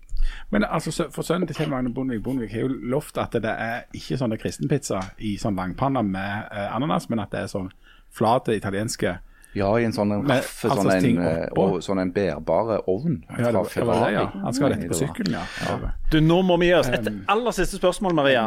Men 0.49 0.65
altså, 0.65 1.07
for 1.13 1.25
sønnen 1.25 1.47
til 1.47 1.57
Kjell 1.57 1.71
Magne 1.71 1.93
Bondevik 1.93 2.23
Bondevik 2.25 2.53
har 2.53 2.65
jo 2.65 2.73
lovt 2.91 3.17
at 3.21 3.37
det 3.41 3.53
er 3.53 3.85
ikke 3.95 4.17
sånne 4.19 4.39
kristenpizza 4.41 4.99
i 5.23 5.37
sånn 5.39 5.57
langpanne 5.57 6.03
med 6.05 6.49
eh, 6.51 6.67
ananas, 6.75 7.07
men 7.09 7.21
at 7.23 7.31
det 7.33 7.45
er 7.45 7.51
sånn 7.51 7.71
flate 8.13 8.55
italienske 8.57 9.17
Ja, 9.55 9.69
i 9.79 9.85
en 9.87 9.93
sånn 9.95 10.11
raff, 10.27 10.65
altså, 10.67 10.83
sånn, 10.83 10.91
en, 10.91 11.21
eh, 11.23 11.45
og, 11.57 11.77
sånn 11.85 12.01
en 12.01 12.11
bærbare 12.13 12.81
ovn 12.91 13.21
ja, 13.31 13.47
det, 13.47 13.53
fra 13.53 13.63
Ferrari. 13.71 14.09
det 14.11 14.17
ja. 14.17 14.25
Han 14.43 14.57
skal 14.57 14.67
ha 14.67 14.71
dette 14.75 14.89
på 14.91 14.99
sykkelen, 14.99 15.37
ja. 15.39 15.93
Du, 16.11 16.19
nå 16.21 16.41
må 16.45 16.59
vi 16.61 16.69
gi 16.69 16.75
oss 16.77 16.91
et 16.93 17.07
aller 17.07 17.55
siste 17.55 17.79
spørsmål, 17.79 18.17
Maria. 18.19 18.43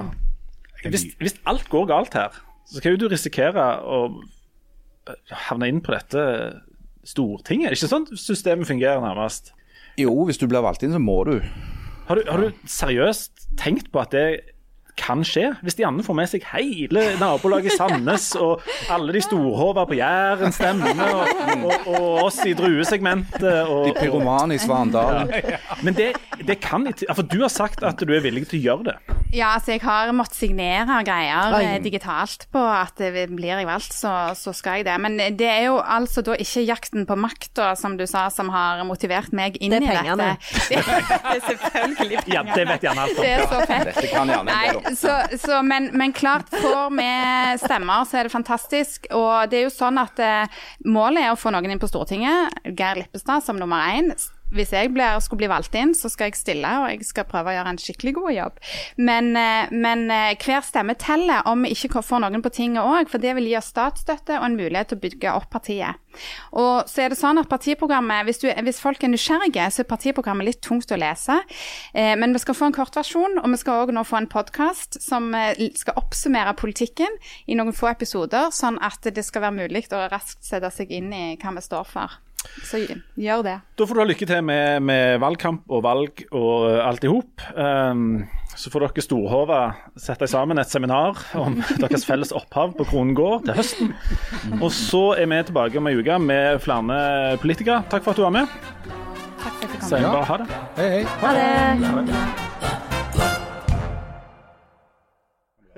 Hvis, 0.85 1.09
hvis 1.21 1.39
alt 1.51 1.67
går 1.73 1.89
galt 1.91 2.15
her, 2.19 2.37
så 2.71 2.83
kan 2.85 2.95
jo 2.95 3.03
du 3.03 3.09
risikere 3.11 3.65
å 3.83 4.03
havne 5.49 5.71
inn 5.73 5.81
på 5.83 5.97
dette 5.97 6.23
Stortinget. 7.11 7.71
Er 7.71 7.75
det 7.75 7.81
ikke 7.81 7.91
sånn 7.91 8.07
systemet 8.21 8.69
fungerer, 8.69 9.01
nærmest? 9.03 9.55
Jo, 9.99 10.13
hvis 10.29 10.39
du 10.39 10.47
blir 10.51 10.63
valgt 10.65 10.85
inn, 10.87 10.93
så 10.95 11.01
må 11.03 11.17
du. 11.27 11.39
Har 12.11 12.19
du, 12.19 12.27
har 12.29 12.43
du 12.43 12.67
seriøst 12.69 13.49
tenkt 13.59 13.91
på 13.95 14.03
at 14.03 14.15
det 14.15 14.27
kan 14.99 15.23
skje? 15.27 15.51
Hvis 15.65 15.77
de 15.79 15.85
andre 15.87 16.05
får 16.07 16.17
med 16.19 16.31
seg 16.33 16.45
hele 16.53 17.05
nabolaget 17.21 17.75
Sandnes 17.77 18.31
og 18.41 18.65
alle 18.93 19.13
de 19.17 19.23
storhova 19.25 19.85
på 19.89 19.99
Jæren 19.99 20.53
stemmene, 20.55 21.07
og, 21.15 21.29
og, 21.65 21.89
og 21.95 22.25
oss 22.27 22.41
i 22.49 22.55
druesegmentet 22.59 23.47
og, 23.67 23.87
De 23.91 23.95
pyromane 24.01 24.57
i 24.57 24.61
Svandalen. 24.63 25.31
Men 25.85 25.97
det, 25.99 26.13
det 26.47 26.59
kan 26.65 26.87
ikke 26.91 27.15
For 27.17 27.27
du 27.27 27.41
har 27.45 27.53
sagt 27.53 27.83
at 27.87 28.01
du 28.01 28.13
er 28.17 28.23
villig 28.25 28.47
til 28.51 28.61
å 28.61 28.65
gjøre 28.69 28.89
det. 28.91 28.97
Ja, 29.31 29.53
altså 29.55 29.77
jeg 29.77 29.85
har 29.85 30.11
måttet 30.17 30.41
signere 30.41 30.97
greier 31.07 31.53
Oi. 31.55 31.61
eh, 31.63 31.77
digitalt 31.85 32.49
på 32.51 32.59
at 32.67 32.99
eh, 33.05 33.21
blir 33.31 33.53
jeg 33.53 33.69
valgt, 33.69 33.93
så, 33.95 34.11
så 34.35 34.51
skal 34.57 34.81
jeg 34.81 34.89
det. 34.89 34.97
Men 35.05 35.21
det 35.39 35.47
er 35.47 35.69
jo 35.69 35.77
altså 35.79 36.25
da 36.27 36.35
ikke 36.41 36.65
jakten 36.67 37.07
på 37.07 37.15
makta, 37.21 37.71
som 37.79 37.95
du 38.01 38.07
sa, 38.11 38.25
som 38.35 38.51
har 38.51 38.83
motivert 38.89 39.31
meg 39.37 39.55
inn 39.63 39.71
Det 39.77 39.83
er 39.85 39.87
i 39.87 39.95
pengene. 40.01 40.31
dette. 40.35 40.59
Det 40.71 41.37
er 41.37 41.41
selvfølgelig 41.47 42.19
Ja, 42.33 42.43
det 42.47 42.65
vet 42.69 42.85
gjerne 42.85 43.05
alt 43.05 43.19
om. 43.19 43.23
Det 43.23 43.31
er 43.37 43.43
så 43.47 43.61
fett. 43.69 43.89
Dette 43.91 44.07
kan 44.11 44.31
gjerne 44.33 44.41
en 44.41 44.51
del. 44.51 44.80
Nei, 44.80 44.80
så, 44.97 45.15
så, 45.39 45.61
men, 45.63 45.91
men 45.97 46.13
klart, 46.17 46.51
får 46.51 46.91
vi 46.97 47.09
stemmer, 47.63 48.05
så 48.09 48.21
er 48.21 48.29
det 48.29 48.35
fantastisk. 48.35 49.09
Og 49.17 49.51
det 49.51 49.61
er 49.61 49.67
jo 49.69 49.75
sånn 49.75 50.01
at 50.01 50.21
eh, 50.25 50.61
målet 50.89 51.27
er 51.27 51.35
å 51.35 51.39
få 51.41 51.53
noen 51.55 51.71
inn 51.73 51.83
på 51.83 51.91
Stortinget. 51.91 52.61
Geir 52.77 53.03
Lippestad 53.03 53.45
som 53.47 53.61
nummer 53.61 53.91
én. 53.93 54.13
Hvis 54.51 54.73
jeg 54.75 54.91
blir, 54.95 55.19
skulle 55.23 55.45
bli 55.45 55.51
valgt 55.51 55.77
inn, 55.79 55.93
så 55.95 56.11
skal 56.11 56.31
jeg 56.31 56.39
stille, 56.41 56.71
og 56.83 56.91
jeg 56.91 57.07
skal 57.07 57.27
prøve 57.29 57.53
å 57.53 57.55
gjøre 57.55 57.75
en 57.75 57.81
skikkelig 57.81 58.15
god 58.17 58.31
jobb. 58.35 58.61
Men, 58.99 59.31
eh, 59.39 59.71
men 59.71 60.07
eh, 60.11 60.35
hver 60.43 60.65
stemme 60.67 60.97
teller 60.99 61.47
om 61.51 61.63
vi 61.67 61.75
ikke 61.77 62.03
får 62.03 62.25
noen 62.25 62.43
på 62.43 62.53
tinget 62.55 62.83
òg, 62.83 63.11
for 63.11 63.23
det 63.23 63.37
vil 63.39 63.47
gi 63.51 63.57
oss 63.61 63.71
statsstøtte 63.71 64.39
og 64.41 64.49
en 64.49 64.59
mulighet 64.59 64.91
til 64.91 64.99
å 64.99 65.05
bygge 65.05 65.35
opp 65.39 65.51
partiet. 65.55 66.01
Og 66.59 66.89
så 66.91 67.05
er 67.05 67.13
det 67.13 67.21
sånn 67.21 67.39
at 67.39 67.51
partiprogrammet, 67.51 68.27
hvis, 68.27 68.43
du, 68.43 68.49
hvis 68.67 68.81
folk 68.83 69.05
er 69.07 69.13
nysgjerrige, 69.13 69.69
så 69.71 69.85
er 69.85 69.91
partiprogrammet 69.93 70.49
litt 70.49 70.63
tungt 70.67 70.91
å 70.91 70.99
lese. 70.99 71.39
Eh, 71.95 72.17
men 72.19 72.35
vi 72.35 72.43
skal 72.43 72.59
få 72.59 72.71
en 72.71 72.77
kortversjon, 72.77 73.39
og 73.43 73.55
vi 73.55 73.61
skal 73.61 73.85
òg 73.85 73.95
nå 73.95 74.03
få 74.07 74.19
en 74.19 74.31
podkast 74.31 74.99
som 75.03 75.31
skal 75.79 75.99
oppsummere 76.01 76.57
politikken 76.59 77.15
i 77.47 77.57
noen 77.59 77.77
få 77.77 77.93
episoder, 77.93 78.51
sånn 78.55 78.81
at 78.83 79.07
det 79.07 79.23
skal 79.27 79.47
være 79.47 79.59
mulig 79.63 79.87
å 79.95 80.09
raskt 80.11 80.43
sette 80.47 80.73
seg 80.75 80.91
inn 80.95 81.15
i 81.15 81.25
hva 81.39 81.55
vi 81.55 81.63
står 81.65 81.87
for. 81.87 82.19
Så 82.65 82.81
gjør 83.19 83.43
det. 83.45 83.57
Da 83.77 83.87
får 83.87 83.97
du 83.97 84.01
ha 84.03 84.09
lykke 84.09 84.29
til 84.29 84.45
med, 84.47 84.83
med 84.87 85.19
valgkamp 85.23 85.65
og 85.69 85.83
valg 85.85 86.23
og 86.31 86.69
alt 86.85 87.05
i 87.05 87.11
hop. 87.11 87.45
Um, 87.57 88.23
så 88.57 88.71
får 88.73 88.87
dere 88.87 89.05
storhova 89.05 89.61
sette 90.01 90.29
sammen 90.31 90.61
et 90.61 90.71
seminar 90.71 91.21
om 91.39 91.59
deres 91.83 92.07
felles 92.09 92.33
opphav 92.37 92.75
på 92.79 92.87
Kronen 92.91 93.15
gård 93.19 93.47
til 93.49 93.57
høsten. 93.59 93.93
Og 94.61 94.71
så 94.75 95.05
er 95.17 95.31
vi 95.31 95.43
tilbake 95.51 95.81
om 95.81 95.91
ei 95.91 95.97
uke 96.01 96.21
med 96.23 96.61
flere 96.65 97.37
politikere. 97.43 97.85
Takk 97.93 98.07
for 98.07 98.15
at 98.15 98.21
du 98.21 98.27
var 98.27 98.37
med. 98.41 98.57
Takk 99.41 99.53
for 99.57 99.67
at 99.67 99.75
du 99.75 99.79
kom. 99.81 99.91
Bare 99.91 100.25
ha 100.33 100.41
det. 100.45 100.49
Hei, 100.81 100.89
hei. 100.99 101.05
Ha 101.25 101.37
det. 101.37 102.60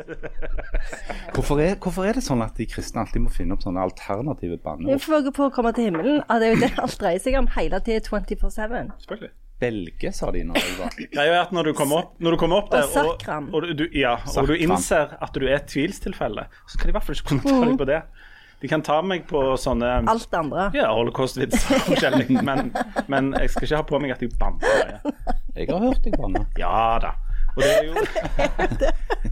Hvorfor 1.34 1.60
er, 1.64 1.76
hvorfor 1.80 2.04
er 2.08 2.16
det 2.18 2.24
sånn 2.26 2.42
at 2.44 2.56
de 2.58 2.66
kristne 2.68 3.02
alltid 3.04 3.22
må 3.24 3.30
finne 3.32 3.54
opp 3.56 3.62
sånne 3.64 3.80
alternative 3.82 4.58
banneord? 4.64 5.00
For, 5.04 5.28
for 5.36 5.48
å 5.48 5.54
komme 5.54 5.72
til 5.76 5.88
himmelen. 5.90 6.20
Det 6.28 6.48
er 6.48 6.54
jo 6.56 6.60
det 6.64 6.72
alt 6.82 6.98
dreier 7.00 7.22
seg 7.22 7.38
om 7.40 7.48
hele 7.56 7.80
tiden 7.86 8.04
24-7. 8.08 8.90
Selvfølgelig. 9.04 9.32
Belge, 9.62 10.10
sa 10.10 10.32
de 10.34 10.40
når 10.42 10.58
jeg 10.58 10.72
var 10.80 10.94
Greia 11.14 11.34
er 11.36 11.40
at 11.44 11.52
når 11.54 11.68
du 11.70 11.72
kommer 11.78 12.00
opp, 12.02 12.16
du 12.18 12.34
kommer 12.40 12.64
opp 12.64 12.72
der, 12.72 12.82
Og 12.88 12.96
sakram. 12.96 13.46
og, 13.54 13.62
og, 13.62 13.76
du, 13.78 13.84
ja, 13.94 14.16
og 14.34 14.48
du 14.50 14.56
innser 14.58 15.12
at 15.22 15.36
du 15.38 15.44
er 15.46 15.60
et 15.60 15.68
tvilstilfelle, 15.70 16.48
så 16.66 16.80
kan 16.80 16.88
de 16.90 16.94
i 16.94 16.96
hvert 16.98 17.06
fall 17.06 17.18
ikke 17.20 17.28
kunne 17.30 17.46
ta 17.46 17.60
deg 17.70 17.78
på 17.78 17.86
det. 17.92 18.00
De 18.62 18.70
kan 18.70 18.82
ta 18.86 18.96
meg 19.02 19.24
på 19.30 19.40
sånne 19.58 19.88
Alt 20.10 20.26
det 20.30 20.38
andre. 20.38 20.66
ja, 20.74 20.88
holocaust-vitser 20.94 21.78
og 21.78 21.86
forskjellig, 21.92 22.26
men, 22.48 22.72
men 23.10 23.32
jeg 23.38 23.54
skal 23.54 23.68
ikke 23.68 23.80
ha 23.80 23.86
på 23.94 24.02
meg 24.02 24.12
at 24.16 24.22
jeg 24.26 24.34
banner. 24.38 24.98
Jeg 25.54 25.70
har 25.70 25.82
hørt 25.82 26.02
deg 26.06 26.18
banne. 26.18 26.44
Ja 26.58 26.74
da. 27.02 27.14
Og 27.56 27.62
det 27.62 27.72
er 27.76 27.84
jo 27.84 27.94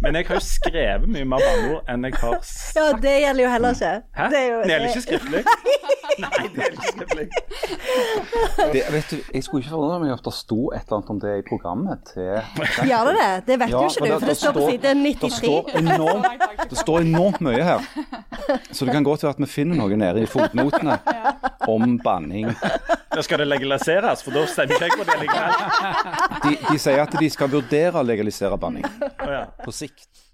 Men 0.00 0.14
jeg 0.16 0.26
har 0.28 0.34
jo 0.38 0.40
skrevet 0.44 1.08
mye 1.12 1.26
mer 1.28 1.42
banneord 1.44 1.88
enn 1.92 2.04
jeg 2.08 2.14
har 2.20 2.36
sagt. 2.46 2.76
Ja, 2.76 2.86
det 3.02 3.14
gjelder 3.22 3.44
jo 3.44 3.50
heller 3.52 3.74
ikke. 3.76 3.92
Hæ? 4.16 4.28
Det 4.32 4.38
er 4.40 4.46
jo, 4.50 4.58
Det 4.62 4.70
gjelder 4.70 4.88
ikke 4.88 5.02
skriftlig. 5.06 5.42
Nei, 6.20 6.40
det 6.40 6.60
gjelder 6.60 6.76
ikke 6.76 6.92
skriftlig. 6.94 7.26
Det, 8.72 8.82
vet 8.94 9.10
du, 9.10 9.16
jeg 9.34 9.44
skulle 9.44 9.62
ikke 9.62 9.72
forundre 9.74 9.98
meg 10.02 10.12
om 10.14 10.22
det 10.24 10.32
sto 10.36 10.58
et 10.76 10.82
eller 10.84 10.96
annet 10.98 11.12
om 11.14 11.20
det 11.24 11.34
i 11.40 11.44
programmet 11.48 12.04
til 12.10 12.88
Gjør 12.90 13.10
det 13.10 13.14
det? 13.20 13.28
Det 13.50 13.58
vet 13.62 13.74
Ja, 13.74 13.82
jo 13.82 13.88
ikke 13.88 14.04
du, 14.04 14.12
for 14.12 14.26
det 14.26 14.30
det 14.30 14.36
står 14.40 14.56
på 14.56 14.66
side 14.70 14.82
Det 14.82 14.94
93. 14.96 15.32
står, 15.40 15.70
enormt, 15.80 16.26
det 16.70 16.78
står 16.80 16.98
enormt 17.06 17.40
mye 17.44 17.62
her. 17.70 17.88
Så 18.72 18.84
det 18.88 18.94
kan 18.96 19.04
godt 19.06 19.22
være 19.24 19.34
at 19.36 19.42
vi 19.44 19.50
finner 19.50 19.80
noe 19.80 19.96
nede 20.00 20.24
i 20.24 20.28
fotnotene 20.30 20.98
om 21.68 21.98
banning. 22.04 22.50
Da 23.10 23.22
skal 23.26 23.42
det 23.42 23.48
legaliseres, 23.50 24.22
for 24.24 24.34
da 24.34 24.44
stemmer 24.48 24.76
ikke 24.78 24.86
jeg 24.86 24.98
på 25.00 25.06
det 25.08 25.16
likevel. 25.24 25.52
De, 26.44 26.52
de 26.70 26.78
sier 26.78 27.02
at 27.02 27.16
de 27.20 27.30
skal 27.32 27.50
vurdere 27.52 28.04
legalisere 28.10 28.58
banning 28.60 28.84
på 29.64 29.72
sikt. 29.74 30.26